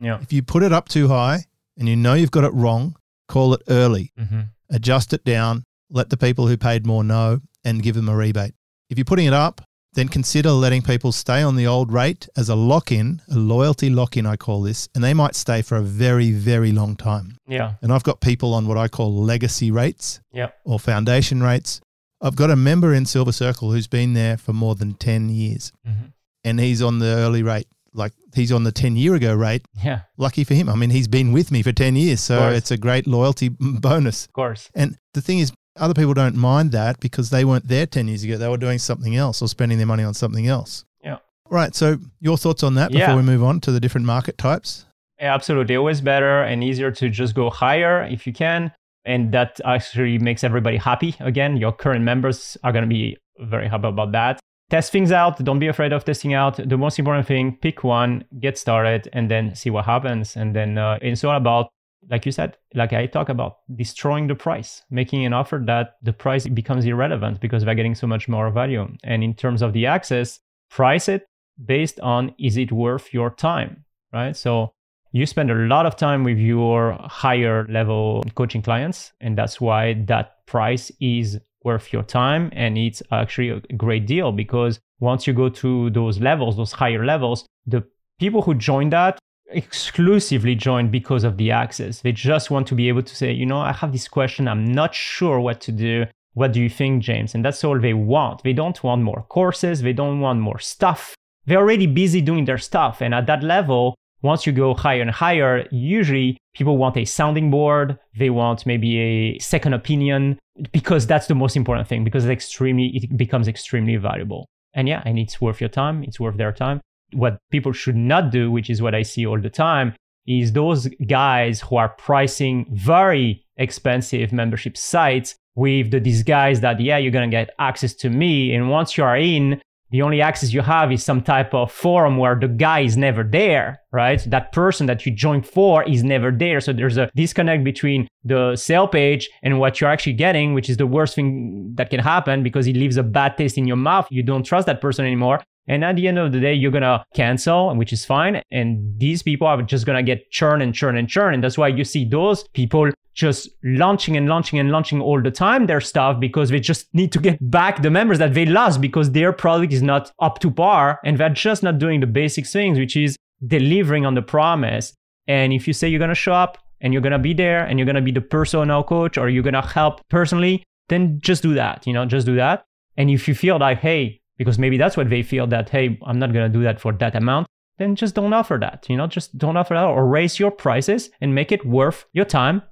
Yeah. 0.00 0.18
If 0.20 0.32
you 0.32 0.42
put 0.42 0.62
it 0.62 0.72
up 0.72 0.88
too 0.88 1.08
high 1.08 1.44
and 1.78 1.88
you 1.88 1.96
know 1.96 2.14
you've 2.14 2.30
got 2.30 2.44
it 2.44 2.52
wrong, 2.52 2.96
call 3.28 3.54
it 3.54 3.62
early. 3.68 4.12
Mm-hmm. 4.18 4.40
Adjust 4.70 5.12
it 5.12 5.24
down, 5.24 5.64
let 5.90 6.10
the 6.10 6.16
people 6.16 6.46
who 6.46 6.56
paid 6.56 6.86
more 6.86 7.04
know, 7.04 7.40
and 7.64 7.82
give 7.82 7.94
them 7.94 8.08
a 8.08 8.16
rebate. 8.16 8.54
If 8.88 8.98
you're 8.98 9.04
putting 9.04 9.26
it 9.26 9.32
up 9.34 9.60
then 9.94 10.08
consider 10.08 10.50
letting 10.50 10.82
people 10.82 11.10
stay 11.12 11.42
on 11.42 11.56
the 11.56 11.66
old 11.66 11.92
rate 11.92 12.28
as 12.36 12.48
a 12.48 12.54
lock 12.54 12.92
in, 12.92 13.20
a 13.28 13.34
loyalty 13.34 13.90
lock 13.90 14.16
in, 14.16 14.24
I 14.24 14.36
call 14.36 14.62
this, 14.62 14.88
and 14.94 15.02
they 15.02 15.14
might 15.14 15.34
stay 15.34 15.62
for 15.62 15.76
a 15.76 15.82
very, 15.82 16.30
very 16.30 16.70
long 16.70 16.96
time. 16.96 17.36
Yeah. 17.48 17.74
And 17.82 17.92
I've 17.92 18.04
got 18.04 18.20
people 18.20 18.54
on 18.54 18.68
what 18.68 18.78
I 18.78 18.86
call 18.86 19.12
legacy 19.12 19.70
rates 19.70 20.20
yeah. 20.32 20.50
or 20.64 20.78
foundation 20.78 21.42
rates. 21.42 21.80
I've 22.20 22.36
got 22.36 22.50
a 22.50 22.56
member 22.56 22.94
in 22.94 23.06
Silver 23.06 23.32
Circle 23.32 23.72
who's 23.72 23.88
been 23.88 24.14
there 24.14 24.36
for 24.36 24.52
more 24.52 24.74
than 24.74 24.94
10 24.94 25.30
years 25.30 25.72
mm-hmm. 25.86 26.06
and 26.44 26.60
he's 26.60 26.82
on 26.82 26.98
the 26.98 27.06
early 27.06 27.42
rate. 27.42 27.66
Like 27.92 28.12
he's 28.34 28.52
on 28.52 28.62
the 28.62 28.70
10 28.70 28.94
year 28.94 29.16
ago 29.16 29.34
rate. 29.34 29.64
Yeah. 29.82 30.02
Lucky 30.16 30.44
for 30.44 30.54
him. 30.54 30.68
I 30.68 30.76
mean, 30.76 30.90
he's 30.90 31.08
been 31.08 31.32
with 31.32 31.50
me 31.50 31.62
for 31.62 31.72
10 31.72 31.96
years. 31.96 32.20
So 32.20 32.50
it's 32.50 32.70
a 32.70 32.76
great 32.76 33.08
loyalty 33.08 33.48
bonus. 33.58 34.26
Of 34.26 34.32
course. 34.32 34.70
And 34.74 34.96
the 35.14 35.20
thing 35.20 35.40
is, 35.40 35.52
other 35.80 35.94
people 35.94 36.14
don't 36.14 36.36
mind 36.36 36.72
that 36.72 37.00
because 37.00 37.30
they 37.30 37.44
weren't 37.44 37.66
there 37.66 37.86
10 37.86 38.08
years 38.08 38.22
ago. 38.22 38.36
They 38.36 38.48
were 38.48 38.56
doing 38.56 38.78
something 38.78 39.16
else 39.16 39.42
or 39.42 39.48
spending 39.48 39.78
their 39.78 39.86
money 39.86 40.04
on 40.04 40.14
something 40.14 40.46
else. 40.46 40.84
Yeah. 41.02 41.18
Right. 41.48 41.74
So, 41.74 41.98
your 42.20 42.36
thoughts 42.36 42.62
on 42.62 42.74
that 42.74 42.92
before 42.92 43.08
yeah. 43.08 43.16
we 43.16 43.22
move 43.22 43.42
on 43.42 43.60
to 43.62 43.72
the 43.72 43.80
different 43.80 44.06
market 44.06 44.38
types? 44.38 44.84
Yeah, 45.18 45.34
absolutely. 45.34 45.76
Always 45.76 46.00
better 46.00 46.42
and 46.42 46.62
easier 46.62 46.90
to 46.92 47.08
just 47.08 47.34
go 47.34 47.50
higher 47.50 48.04
if 48.04 48.26
you 48.26 48.32
can. 48.32 48.72
And 49.04 49.32
that 49.32 49.60
actually 49.64 50.18
makes 50.18 50.44
everybody 50.44 50.76
happy. 50.76 51.16
Again, 51.20 51.56
your 51.56 51.72
current 51.72 52.04
members 52.04 52.56
are 52.62 52.72
going 52.72 52.84
to 52.84 52.88
be 52.88 53.16
very 53.38 53.68
happy 53.68 53.88
about 53.88 54.12
that. 54.12 54.40
Test 54.68 54.92
things 54.92 55.10
out. 55.10 55.42
Don't 55.42 55.58
be 55.58 55.66
afraid 55.66 55.92
of 55.92 56.04
testing 56.04 56.32
out. 56.32 56.56
The 56.56 56.76
most 56.76 56.98
important 56.98 57.26
thing, 57.26 57.58
pick 57.60 57.82
one, 57.82 58.24
get 58.38 58.56
started, 58.56 59.08
and 59.12 59.30
then 59.30 59.54
see 59.54 59.68
what 59.68 59.84
happens. 59.84 60.36
And 60.36 60.54
then 60.54 60.78
uh, 60.78 60.98
it's 61.02 61.24
all 61.24 61.36
about, 61.36 61.70
like 62.08 62.26
you 62.26 62.32
said, 62.32 62.56
like 62.74 62.92
I 62.92 63.06
talk 63.06 63.28
about, 63.28 63.58
destroying 63.74 64.26
the 64.26 64.34
price, 64.34 64.82
making 64.90 65.26
an 65.26 65.32
offer 65.32 65.62
that 65.66 65.96
the 66.02 66.12
price 66.12 66.46
becomes 66.46 66.84
irrelevant 66.84 67.40
because 67.40 67.64
they're 67.64 67.74
getting 67.74 67.94
so 67.94 68.06
much 68.06 68.28
more 68.28 68.50
value. 68.50 68.88
And 69.04 69.22
in 69.22 69.34
terms 69.34 69.62
of 69.62 69.72
the 69.72 69.86
access, 69.86 70.40
price 70.70 71.08
it 71.08 71.26
based 71.64 72.00
on 72.00 72.34
is 72.38 72.56
it 72.56 72.72
worth 72.72 73.12
your 73.12 73.30
time, 73.30 73.84
right? 74.12 74.36
So 74.36 74.72
you 75.12 75.26
spend 75.26 75.50
a 75.50 75.54
lot 75.54 75.86
of 75.86 75.96
time 75.96 76.24
with 76.24 76.38
your 76.38 76.96
higher 77.02 77.66
level 77.68 78.22
coaching 78.34 78.62
clients 78.62 79.12
and 79.20 79.36
that's 79.36 79.60
why 79.60 79.94
that 80.06 80.46
price 80.46 80.90
is 81.00 81.38
worth 81.64 81.92
your 81.92 82.02
time 82.02 82.50
and 82.52 82.78
it's 82.78 83.02
actually 83.10 83.50
a 83.50 83.60
great 83.74 84.06
deal 84.06 84.32
because 84.32 84.80
once 85.00 85.26
you 85.26 85.32
go 85.32 85.48
to 85.48 85.90
those 85.90 86.20
levels 86.20 86.56
those 86.56 86.72
higher 86.72 87.04
levels 87.04 87.44
the 87.66 87.84
people 88.18 88.42
who 88.42 88.54
join 88.54 88.90
that 88.90 89.18
exclusively 89.50 90.54
join 90.54 90.90
because 90.90 91.24
of 91.24 91.36
the 91.36 91.50
access 91.50 92.00
they 92.00 92.12
just 92.12 92.50
want 92.50 92.66
to 92.66 92.74
be 92.74 92.88
able 92.88 93.02
to 93.02 93.16
say 93.16 93.32
you 93.32 93.46
know 93.46 93.58
i 93.58 93.72
have 93.72 93.92
this 93.92 94.08
question 94.08 94.48
i'm 94.48 94.64
not 94.64 94.94
sure 94.94 95.40
what 95.40 95.60
to 95.60 95.72
do 95.72 96.06
what 96.34 96.52
do 96.52 96.60
you 96.60 96.68
think 96.68 97.02
james 97.02 97.34
and 97.34 97.44
that's 97.44 97.64
all 97.64 97.78
they 97.78 97.94
want 97.94 98.42
they 98.42 98.52
don't 98.52 98.82
want 98.84 99.02
more 99.02 99.24
courses 99.28 99.82
they 99.82 99.92
don't 99.92 100.20
want 100.20 100.40
more 100.40 100.58
stuff 100.58 101.14
they're 101.46 101.58
already 101.58 101.86
busy 101.86 102.20
doing 102.20 102.44
their 102.44 102.58
stuff 102.58 103.00
and 103.02 103.14
at 103.14 103.26
that 103.26 103.42
level 103.42 103.94
once 104.22 104.46
you 104.46 104.52
go 104.52 104.74
higher 104.74 105.00
and 105.00 105.10
higher, 105.10 105.66
usually 105.70 106.36
people 106.54 106.76
want 106.76 106.96
a 106.96 107.04
sounding 107.04 107.50
board. 107.50 107.98
They 108.18 108.30
want 108.30 108.66
maybe 108.66 108.98
a 108.98 109.38
second 109.38 109.74
opinion 109.74 110.38
because 110.72 111.06
that's 111.06 111.26
the 111.26 111.34
most 111.34 111.56
important 111.56 111.88
thing 111.88 112.04
because 112.04 112.24
it's 112.24 112.32
extremely, 112.32 112.88
it 112.88 113.16
becomes 113.16 113.48
extremely 113.48 113.96
valuable. 113.96 114.46
And 114.74 114.88
yeah, 114.88 115.02
and 115.04 115.18
it's 115.18 115.40
worth 115.40 115.60
your 115.60 115.70
time. 115.70 116.04
It's 116.04 116.20
worth 116.20 116.36
their 116.36 116.52
time. 116.52 116.80
What 117.12 117.38
people 117.50 117.72
should 117.72 117.96
not 117.96 118.30
do, 118.30 118.50
which 118.50 118.70
is 118.70 118.82
what 118.82 118.94
I 118.94 119.02
see 119.02 119.26
all 119.26 119.40
the 119.40 119.50
time, 119.50 119.94
is 120.26 120.52
those 120.52 120.88
guys 121.06 121.60
who 121.60 121.76
are 121.76 121.88
pricing 121.90 122.66
very 122.70 123.44
expensive 123.56 124.32
membership 124.32 124.76
sites 124.76 125.34
with 125.54 125.90
the 125.90 126.00
disguise 126.00 126.60
that, 126.60 126.80
yeah, 126.80 126.98
you're 126.98 127.12
to 127.12 127.26
get 127.28 127.50
access 127.58 127.94
to 127.94 128.10
me. 128.10 128.54
And 128.54 128.70
once 128.70 128.96
you 128.96 129.04
are 129.04 129.16
in, 129.16 129.60
the 129.90 130.02
only 130.02 130.22
access 130.22 130.52
you 130.52 130.60
have 130.60 130.92
is 130.92 131.02
some 131.02 131.20
type 131.20 131.52
of 131.52 131.72
forum 131.72 132.16
where 132.16 132.36
the 132.36 132.46
guy 132.46 132.80
is 132.80 132.96
never 132.96 133.24
there, 133.24 133.80
right? 133.90 134.22
That 134.28 134.52
person 134.52 134.86
that 134.86 135.04
you 135.04 135.10
joined 135.10 135.48
for 135.48 135.82
is 135.82 136.04
never 136.04 136.30
there. 136.30 136.60
So 136.60 136.72
there's 136.72 136.96
a 136.96 137.10
disconnect 137.16 137.64
between 137.64 138.06
the 138.22 138.54
sale 138.54 138.86
page 138.86 139.28
and 139.42 139.58
what 139.58 139.80
you're 139.80 139.90
actually 139.90 140.12
getting, 140.12 140.54
which 140.54 140.70
is 140.70 140.76
the 140.76 140.86
worst 140.86 141.16
thing 141.16 141.72
that 141.74 141.90
can 141.90 141.98
happen 141.98 142.44
because 142.44 142.68
it 142.68 142.76
leaves 142.76 142.98
a 142.98 143.02
bad 143.02 143.36
taste 143.36 143.58
in 143.58 143.66
your 143.66 143.76
mouth. 143.76 144.06
You 144.10 144.22
don't 144.22 144.44
trust 144.44 144.66
that 144.66 144.80
person 144.80 145.04
anymore. 145.04 145.42
And 145.68 145.84
at 145.84 145.96
the 145.96 146.08
end 146.08 146.18
of 146.18 146.32
the 146.32 146.40
day, 146.40 146.54
you're 146.54 146.72
to 146.72 147.04
cancel, 147.14 147.74
which 147.76 147.92
is 147.92 148.04
fine. 148.04 148.42
And 148.50 148.98
these 148.98 149.22
people 149.22 149.46
are 149.46 149.62
just 149.62 149.86
to 149.86 150.02
get 150.02 150.30
churn 150.30 150.62
and 150.62 150.74
churn 150.74 150.96
and 150.96 151.08
churn. 151.08 151.34
And 151.34 151.44
that's 151.44 151.58
why 151.58 151.68
you 151.68 151.84
see 151.84 152.04
those 152.04 152.44
people 152.54 152.90
just 153.14 153.50
launching 153.62 154.16
and 154.16 154.28
launching 154.28 154.58
and 154.58 154.70
launching 154.70 155.00
all 155.00 155.20
the 155.20 155.30
time 155.30 155.66
their 155.66 155.80
stuff 155.80 156.18
because 156.18 156.48
they 156.50 156.60
just 156.60 156.92
need 156.94 157.12
to 157.12 157.18
get 157.18 157.38
back 157.50 157.82
the 157.82 157.90
members 157.90 158.18
that 158.18 158.34
they 158.34 158.46
lost 158.46 158.80
because 158.80 159.10
their 159.10 159.32
product 159.32 159.72
is 159.72 159.82
not 159.82 160.10
up 160.20 160.38
to 160.38 160.50
par 160.50 161.00
and 161.04 161.18
they're 161.18 161.28
just 161.28 161.62
not 161.62 161.78
doing 161.78 162.00
the 162.00 162.06
basic 162.06 162.46
things, 162.46 162.78
which 162.78 162.96
is 162.96 163.16
delivering 163.46 164.06
on 164.06 164.14
the 164.14 164.22
promise. 164.22 164.94
And 165.26 165.52
if 165.52 165.66
you 165.66 165.72
say 165.72 165.88
you're 165.88 166.06
to 166.06 166.14
show 166.14 166.32
up 166.32 166.58
and 166.80 166.92
you're 166.92 167.02
to 167.02 167.18
be 167.18 167.34
there 167.34 167.64
and 167.64 167.78
you're 167.78 167.92
to 167.92 168.00
be 168.00 168.12
the 168.12 168.20
personal 168.20 168.82
coach 168.82 169.18
or 169.18 169.28
you're 169.28 169.42
to 169.42 169.60
help 169.60 170.00
personally, 170.08 170.64
then 170.88 171.20
just 171.20 171.42
do 171.42 171.54
that, 171.54 171.86
you 171.86 171.92
know, 171.92 172.04
just 172.06 172.26
do 172.26 172.36
that. 172.36 172.64
And 172.96 173.10
if 173.10 173.28
you 173.28 173.34
feel 173.34 173.58
like, 173.58 173.78
hey, 173.78 174.19
because 174.40 174.58
maybe 174.58 174.78
that's 174.78 174.96
what 174.96 175.10
they 175.10 175.22
feel 175.22 175.46
that, 175.46 175.68
hey, 175.68 175.98
I'm 176.02 176.18
not 176.18 176.32
going 176.32 176.50
to 176.50 176.58
do 176.58 176.64
that 176.64 176.80
for 176.80 176.94
that 176.94 177.14
amount, 177.14 177.46
then 177.76 177.94
just 177.94 178.14
don't 178.14 178.32
offer 178.32 178.56
that, 178.58 178.86
you 178.88 178.96
know, 178.96 179.06
just 179.06 179.36
don't 179.36 179.58
offer 179.58 179.74
that 179.74 179.84
or 179.84 180.06
raise 180.06 180.40
your 180.40 180.50
prices 180.50 181.10
and 181.20 181.34
make 181.34 181.52
it 181.52 181.66
worth 181.66 182.06
your 182.14 182.24
time 182.24 182.62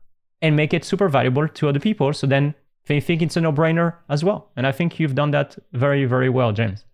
and 0.40 0.56
make 0.56 0.72
it 0.72 0.82
super 0.82 1.10
valuable 1.10 1.46
to 1.46 1.68
other 1.68 1.78
people. 1.78 2.14
So 2.14 2.26
then 2.26 2.54
they 2.86 3.00
think 3.00 3.20
it's 3.20 3.36
a 3.36 3.42
no 3.42 3.52
brainer 3.52 3.96
as 4.08 4.24
well. 4.24 4.50
And 4.56 4.66
I 4.66 4.72
think 4.72 4.98
you've 4.98 5.14
done 5.14 5.30
that 5.32 5.58
very, 5.74 6.06
very 6.06 6.30
well, 6.30 6.52
James. 6.52 6.86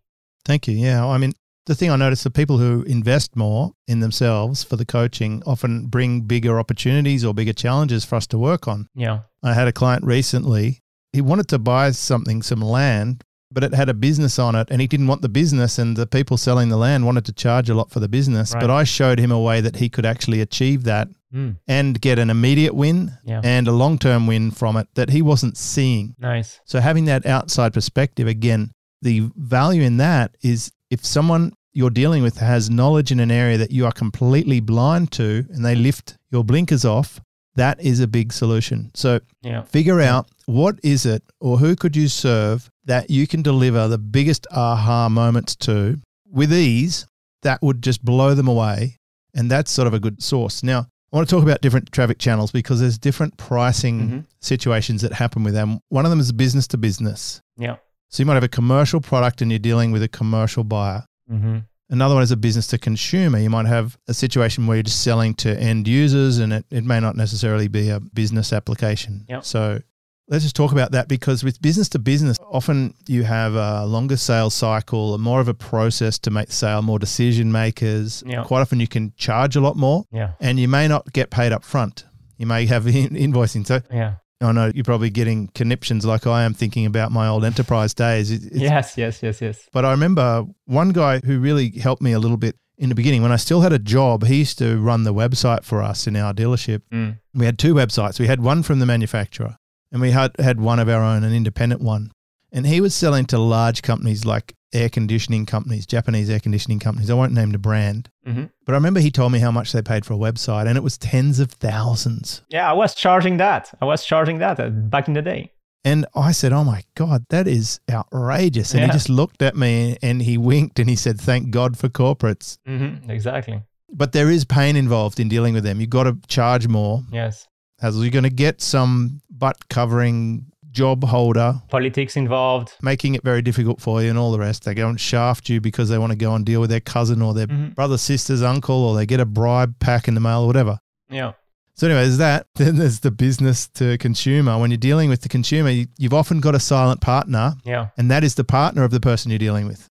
Thank 0.44 0.66
you. 0.66 0.76
Yeah. 0.76 1.06
I 1.06 1.18
mean, 1.18 1.34
the 1.66 1.76
thing 1.76 1.90
I 1.92 1.94
notice 1.94 2.24
the 2.24 2.30
people 2.32 2.58
who 2.58 2.82
invest 2.82 3.36
more 3.36 3.74
in 3.86 4.00
themselves 4.00 4.64
for 4.64 4.74
the 4.74 4.84
coaching 4.84 5.40
often 5.46 5.86
bring 5.86 6.22
bigger 6.22 6.58
opportunities 6.58 7.24
or 7.24 7.32
bigger 7.32 7.52
challenges 7.52 8.04
for 8.04 8.16
us 8.16 8.26
to 8.26 8.38
work 8.38 8.66
on. 8.66 8.88
Yeah. 8.96 9.20
I 9.40 9.54
had 9.54 9.68
a 9.68 9.72
client 9.72 10.04
recently. 10.04 10.80
He 11.12 11.20
wanted 11.20 11.46
to 11.50 11.60
buy 11.60 11.92
something, 11.92 12.42
some 12.42 12.60
land, 12.60 13.22
but 13.50 13.64
it 13.64 13.74
had 13.74 13.88
a 13.88 13.94
business 13.94 14.38
on 14.38 14.54
it 14.54 14.68
and 14.70 14.80
he 14.80 14.86
didn't 14.86 15.06
want 15.06 15.22
the 15.22 15.28
business 15.28 15.78
and 15.78 15.96
the 15.96 16.06
people 16.06 16.36
selling 16.36 16.68
the 16.68 16.76
land 16.76 17.06
wanted 17.06 17.24
to 17.24 17.32
charge 17.32 17.70
a 17.70 17.74
lot 17.74 17.90
for 17.90 18.00
the 18.00 18.08
business 18.08 18.52
right. 18.54 18.60
but 18.60 18.70
i 18.70 18.84
showed 18.84 19.18
him 19.18 19.30
a 19.30 19.40
way 19.40 19.60
that 19.60 19.76
he 19.76 19.88
could 19.88 20.06
actually 20.06 20.40
achieve 20.40 20.84
that 20.84 21.08
mm. 21.32 21.56
and 21.68 22.00
get 22.00 22.18
an 22.18 22.30
immediate 22.30 22.74
win 22.74 23.12
yeah. 23.24 23.40
and 23.44 23.68
a 23.68 23.72
long-term 23.72 24.26
win 24.26 24.50
from 24.50 24.76
it 24.76 24.88
that 24.94 25.10
he 25.10 25.22
wasn't 25.22 25.56
seeing 25.56 26.14
nice 26.18 26.60
so 26.64 26.80
having 26.80 27.04
that 27.04 27.24
outside 27.26 27.72
perspective 27.72 28.26
again 28.26 28.70
the 29.02 29.30
value 29.36 29.82
in 29.82 29.98
that 29.98 30.36
is 30.42 30.72
if 30.90 31.04
someone 31.04 31.52
you're 31.72 31.90
dealing 31.90 32.22
with 32.22 32.38
has 32.38 32.70
knowledge 32.70 33.10
in 33.10 33.18
an 33.18 33.30
area 33.32 33.58
that 33.58 33.72
you 33.72 33.84
are 33.84 33.92
completely 33.92 34.60
blind 34.60 35.10
to 35.10 35.44
and 35.50 35.64
they 35.64 35.74
lift 35.74 36.16
your 36.30 36.44
blinkers 36.44 36.84
off 36.84 37.20
that 37.56 37.80
is 37.80 38.00
a 38.00 38.06
big 38.06 38.32
solution. 38.32 38.90
So 38.94 39.20
yeah. 39.42 39.62
figure 39.62 40.00
out 40.00 40.28
what 40.46 40.78
is 40.82 41.06
it 41.06 41.22
or 41.40 41.58
who 41.58 41.76
could 41.76 41.96
you 41.96 42.08
serve 42.08 42.70
that 42.86 43.10
you 43.10 43.26
can 43.26 43.42
deliver 43.42 43.88
the 43.88 43.98
biggest 43.98 44.46
aha 44.50 45.08
moments 45.08 45.56
to 45.56 46.00
with 46.30 46.52
ease 46.52 47.06
that 47.42 47.62
would 47.62 47.82
just 47.82 48.04
blow 48.04 48.34
them 48.34 48.48
away. 48.48 48.98
And 49.34 49.50
that's 49.50 49.70
sort 49.70 49.88
of 49.88 49.94
a 49.94 50.00
good 50.00 50.22
source. 50.22 50.62
Now, 50.62 50.86
I 51.12 51.16
want 51.16 51.28
to 51.28 51.34
talk 51.34 51.44
about 51.44 51.60
different 51.60 51.92
traffic 51.92 52.18
channels 52.18 52.50
because 52.50 52.80
there's 52.80 52.98
different 52.98 53.36
pricing 53.36 54.00
mm-hmm. 54.00 54.18
situations 54.40 55.02
that 55.02 55.12
happen 55.12 55.44
with 55.44 55.54
them. 55.54 55.78
One 55.88 56.04
of 56.04 56.10
them 56.10 56.20
is 56.20 56.32
business 56.32 56.66
to 56.68 56.76
business. 56.76 57.40
Yeah. 57.56 57.76
So 58.08 58.22
you 58.22 58.26
might 58.26 58.34
have 58.34 58.44
a 58.44 58.48
commercial 58.48 59.00
product 59.00 59.40
and 59.40 59.50
you're 59.50 59.58
dealing 59.58 59.92
with 59.92 60.02
a 60.02 60.08
commercial 60.08 60.64
buyer. 60.64 61.04
Mm-hmm. 61.30 61.58
Another 61.90 62.14
one 62.14 62.22
is 62.22 62.30
a 62.30 62.36
business 62.36 62.66
to 62.68 62.78
consumer. 62.78 63.38
You 63.38 63.50
might 63.50 63.66
have 63.66 63.96
a 64.08 64.14
situation 64.14 64.66
where 64.66 64.76
you're 64.76 64.84
just 64.84 65.02
selling 65.02 65.34
to 65.34 65.56
end 65.56 65.86
users 65.86 66.38
and 66.38 66.52
it, 66.52 66.66
it 66.70 66.84
may 66.84 66.98
not 66.98 67.16
necessarily 67.16 67.68
be 67.68 67.90
a 67.90 68.00
business 68.00 68.52
application. 68.52 69.24
Yep. 69.28 69.44
So 69.44 69.80
let's 70.28 70.44
just 70.44 70.56
talk 70.56 70.72
about 70.72 70.92
that 70.92 71.08
because 71.08 71.44
with 71.44 71.60
business 71.60 71.88
to 71.90 71.98
business, 71.98 72.36
often 72.50 72.94
you 73.06 73.24
have 73.24 73.54
a 73.54 73.84
longer 73.86 74.16
sales 74.16 74.54
cycle, 74.54 75.16
more 75.18 75.40
of 75.40 75.48
a 75.48 75.54
process 75.54 76.18
to 76.20 76.30
make 76.30 76.50
sale, 76.50 76.82
more 76.82 76.98
decision 76.98 77.52
makers. 77.52 78.22
Yep. 78.26 78.46
Quite 78.46 78.60
often 78.60 78.80
you 78.80 78.88
can 78.88 79.12
charge 79.16 79.56
a 79.56 79.60
lot 79.60 79.76
more 79.76 80.04
yeah. 80.12 80.32
and 80.40 80.58
you 80.58 80.68
may 80.68 80.88
not 80.88 81.12
get 81.12 81.30
paid 81.30 81.52
up 81.52 81.64
front. 81.64 82.04
You 82.38 82.46
may 82.46 82.66
have 82.66 82.84
invoicing. 82.84 83.66
So 83.66 83.80
yeah. 83.90 84.16
I 84.40 84.52
know 84.52 84.70
you're 84.74 84.84
probably 84.84 85.10
getting 85.10 85.48
conniptions 85.48 86.04
like 86.04 86.26
I 86.26 86.44
am 86.44 86.54
thinking 86.54 86.86
about 86.86 87.12
my 87.12 87.28
old 87.28 87.44
enterprise 87.44 87.94
days. 87.94 88.30
It's, 88.30 88.46
yes, 88.52 88.96
yes, 88.96 89.22
yes, 89.22 89.40
yes. 89.40 89.68
But 89.72 89.84
I 89.84 89.92
remember 89.92 90.44
one 90.66 90.90
guy 90.90 91.20
who 91.20 91.38
really 91.38 91.70
helped 91.78 92.02
me 92.02 92.12
a 92.12 92.18
little 92.18 92.36
bit 92.36 92.56
in 92.76 92.88
the 92.88 92.94
beginning 92.94 93.22
when 93.22 93.30
I 93.30 93.36
still 93.36 93.60
had 93.60 93.72
a 93.72 93.78
job. 93.78 94.24
He 94.24 94.36
used 94.36 94.58
to 94.58 94.78
run 94.78 95.04
the 95.04 95.14
website 95.14 95.64
for 95.64 95.82
us 95.82 96.06
in 96.06 96.16
our 96.16 96.34
dealership. 96.34 96.82
Mm. 96.92 97.20
We 97.32 97.46
had 97.46 97.58
two 97.58 97.74
websites. 97.74 98.18
We 98.18 98.26
had 98.26 98.40
one 98.40 98.62
from 98.62 98.80
the 98.80 98.86
manufacturer 98.86 99.58
and 99.94 100.02
we 100.02 100.10
had, 100.10 100.32
had 100.40 100.60
one 100.60 100.80
of 100.80 100.88
our 100.88 101.02
own, 101.02 101.22
an 101.22 101.32
independent 101.32 101.80
one. 101.80 102.10
And 102.50 102.66
he 102.66 102.80
was 102.80 102.94
selling 102.94 103.26
to 103.26 103.38
large 103.38 103.80
companies 103.82 104.24
like 104.24 104.54
air 104.72 104.88
conditioning 104.88 105.46
companies, 105.46 105.86
Japanese 105.86 106.28
air 106.28 106.40
conditioning 106.40 106.80
companies. 106.80 107.10
I 107.10 107.14
won't 107.14 107.32
name 107.32 107.52
the 107.52 107.58
brand. 107.58 108.10
Mm-hmm. 108.26 108.46
But 108.66 108.72
I 108.72 108.74
remember 108.74 108.98
he 108.98 109.12
told 109.12 109.30
me 109.30 109.38
how 109.38 109.52
much 109.52 109.70
they 109.70 109.82
paid 109.82 110.04
for 110.04 110.14
a 110.14 110.16
website, 110.16 110.66
and 110.66 110.76
it 110.76 110.82
was 110.82 110.98
tens 110.98 111.38
of 111.38 111.52
thousands. 111.52 112.42
Yeah, 112.48 112.68
I 112.68 112.72
was 112.72 112.96
charging 112.96 113.36
that. 113.36 113.72
I 113.80 113.84
was 113.84 114.04
charging 114.04 114.38
that 114.38 114.58
uh, 114.58 114.70
back 114.70 115.06
in 115.06 115.14
the 115.14 115.22
day. 115.22 115.52
And 115.84 116.06
I 116.16 116.32
said, 116.32 116.52
Oh 116.52 116.64
my 116.64 116.82
God, 116.96 117.24
that 117.30 117.46
is 117.46 117.78
outrageous. 117.88 118.72
And 118.72 118.80
yeah. 118.80 118.86
he 118.86 118.92
just 118.92 119.08
looked 119.08 119.42
at 119.42 119.54
me 119.54 119.96
and 120.02 120.22
he 120.22 120.38
winked 120.38 120.80
and 120.80 120.88
he 120.90 120.96
said, 120.96 121.20
Thank 121.20 121.50
God 121.50 121.78
for 121.78 121.88
corporates. 121.88 122.58
Mm-hmm, 122.66 123.10
exactly. 123.10 123.62
But 123.92 124.10
there 124.10 124.28
is 124.28 124.44
pain 124.44 124.74
involved 124.74 125.20
in 125.20 125.28
dealing 125.28 125.54
with 125.54 125.62
them. 125.62 125.80
You've 125.80 125.90
got 125.90 126.04
to 126.04 126.18
charge 126.26 126.66
more. 126.66 127.02
Yes. 127.12 127.46
As 127.82 127.96
you're 127.96 128.10
going 128.10 128.24
to 128.24 128.30
get 128.30 128.60
some 128.60 129.20
butt 129.30 129.68
covering 129.68 130.46
job 130.74 131.04
holder, 131.04 131.62
politics 131.68 132.16
involved, 132.16 132.74
making 132.82 133.14
it 133.14 133.22
very 133.22 133.40
difficult 133.40 133.80
for 133.80 134.02
you, 134.02 134.10
and 134.10 134.18
all 134.18 134.32
the 134.32 134.38
rest. 134.38 134.64
They 134.64 134.74
go 134.74 134.88
and 134.88 135.00
shaft 135.00 135.48
you 135.48 135.60
because 135.60 135.88
they 135.88 135.98
want 135.98 136.12
to 136.12 136.16
go 136.16 136.34
and 136.34 136.44
deal 136.44 136.60
with 136.60 136.70
their 136.70 136.80
cousin 136.80 137.22
or 137.22 137.32
their 137.32 137.46
mm-hmm. 137.46 137.70
brother, 137.70 137.96
sister's 137.96 138.42
uncle, 138.42 138.84
or 138.84 138.96
they 138.96 139.06
get 139.06 139.20
a 139.20 139.26
bribe 139.26 139.78
pack 139.78 140.08
in 140.08 140.14
the 140.14 140.20
mail 140.20 140.42
or 140.42 140.46
whatever. 140.46 140.78
Yeah. 141.08 141.32
So, 141.76 141.88
anyway, 141.88 142.02
there's 142.02 142.18
that. 142.18 142.46
Then 142.54 142.76
there's 142.76 143.00
the 143.00 143.10
business 143.10 143.66
to 143.68 143.98
consumer. 143.98 144.58
When 144.58 144.70
you're 144.70 144.78
dealing 144.78 145.08
with 145.10 145.22
the 145.22 145.28
consumer, 145.28 145.70
you, 145.70 145.86
have 146.02 146.14
often 146.14 146.40
got 146.40 146.54
a 146.54 146.60
silent 146.60 147.00
partner. 147.00 147.54
Yeah. 147.64 147.88
And 147.96 148.10
that 148.10 148.22
is 148.22 148.34
the 148.34 148.44
partner 148.44 148.84
of 148.84 148.90
the 148.90 149.00
person 149.00 149.30
you're 149.30 149.38
dealing 149.38 149.66
with. 149.66 149.88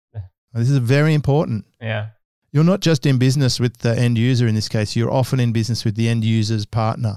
This 0.54 0.70
is 0.70 0.78
very 0.78 1.14
important. 1.14 1.66
Yeah. 1.82 2.10
You're 2.52 2.64
not 2.64 2.82
just 2.82 3.08
in 3.08 3.18
business 3.18 3.60
with 3.60 3.80
the 3.80 3.98
end 3.98 4.20
user 4.20 4.48
in 4.48 4.54
this 4.54 4.70
case, 4.70 4.96
you're 4.96 5.12
often 5.12 5.40
in 5.40 5.52
business 5.52 5.84
with 5.84 5.96
the 5.96 6.08
end 6.08 6.24
user's 6.24 6.68
partner 6.68 7.16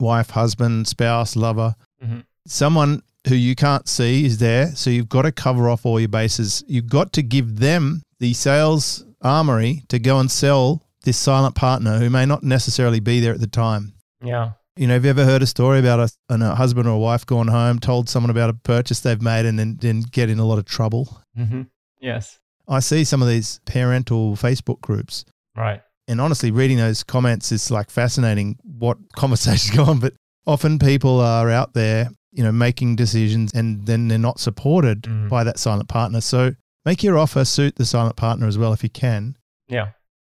wife, 0.00 0.30
husband, 0.30 0.86
spouse, 0.86 1.36
lover, 1.36 1.74
mm-hmm. 2.02 2.20
someone 2.46 3.02
who 3.26 3.34
you 3.34 3.54
can't 3.54 3.88
see 3.88 4.24
is 4.24 4.38
there. 4.38 4.68
So 4.68 4.90
you've 4.90 5.08
got 5.08 5.22
to 5.22 5.32
cover 5.32 5.68
off 5.68 5.84
all 5.84 6.00
your 6.00 6.08
bases. 6.08 6.64
You've 6.66 6.88
got 6.88 7.12
to 7.14 7.22
give 7.22 7.58
them 7.58 8.02
the 8.20 8.32
sales 8.32 9.04
armory 9.22 9.82
to 9.88 9.98
go 9.98 10.18
and 10.18 10.30
sell 10.30 10.82
this 11.04 11.16
silent 11.16 11.54
partner 11.54 11.98
who 11.98 12.10
may 12.10 12.26
not 12.26 12.42
necessarily 12.42 13.00
be 13.00 13.20
there 13.20 13.32
at 13.32 13.40
the 13.40 13.46
time. 13.46 13.94
Yeah. 14.22 14.52
You 14.76 14.86
know, 14.86 14.94
have 14.94 15.04
you 15.04 15.10
ever 15.10 15.24
heard 15.24 15.42
a 15.42 15.46
story 15.46 15.80
about 15.80 15.98
a, 15.98 16.10
a 16.28 16.54
husband 16.54 16.86
or 16.86 16.92
a 16.92 16.98
wife 16.98 17.26
gone 17.26 17.48
home, 17.48 17.80
told 17.80 18.08
someone 18.08 18.30
about 18.30 18.50
a 18.50 18.54
purchase 18.54 19.00
they've 19.00 19.20
made, 19.20 19.44
and 19.44 19.58
then, 19.58 19.76
then 19.80 20.02
get 20.02 20.30
in 20.30 20.38
a 20.38 20.44
lot 20.44 20.58
of 20.58 20.66
trouble? 20.66 21.20
Mm-hmm. 21.36 21.62
Yes. 22.00 22.38
I 22.68 22.80
see 22.80 23.02
some 23.02 23.20
of 23.20 23.28
these 23.28 23.60
parental 23.64 24.36
Facebook 24.36 24.80
groups. 24.80 25.24
Right. 25.56 25.82
And 26.08 26.20
honestly, 26.20 26.50
reading 26.50 26.78
those 26.78 27.04
comments 27.04 27.52
is 27.52 27.70
like 27.70 27.90
fascinating 27.90 28.58
what 28.64 28.98
conversations 29.16 29.76
go 29.76 29.84
on. 29.84 30.00
But 30.00 30.14
often 30.46 30.78
people 30.78 31.20
are 31.20 31.50
out 31.50 31.74
there, 31.74 32.08
you 32.32 32.42
know, 32.42 32.52
making 32.52 32.96
decisions 32.96 33.52
and 33.54 33.86
then 33.86 34.08
they're 34.08 34.18
not 34.18 34.40
supported 34.40 35.02
mm. 35.02 35.28
by 35.28 35.44
that 35.44 35.58
silent 35.58 35.88
partner. 35.88 36.20
So 36.20 36.52
make 36.84 37.02
your 37.02 37.18
offer 37.18 37.44
suit 37.44 37.76
the 37.76 37.84
silent 37.84 38.16
partner 38.16 38.46
as 38.46 38.56
well 38.56 38.72
if 38.72 38.82
you 38.82 38.90
can. 38.90 39.36
Yeah. 39.68 39.90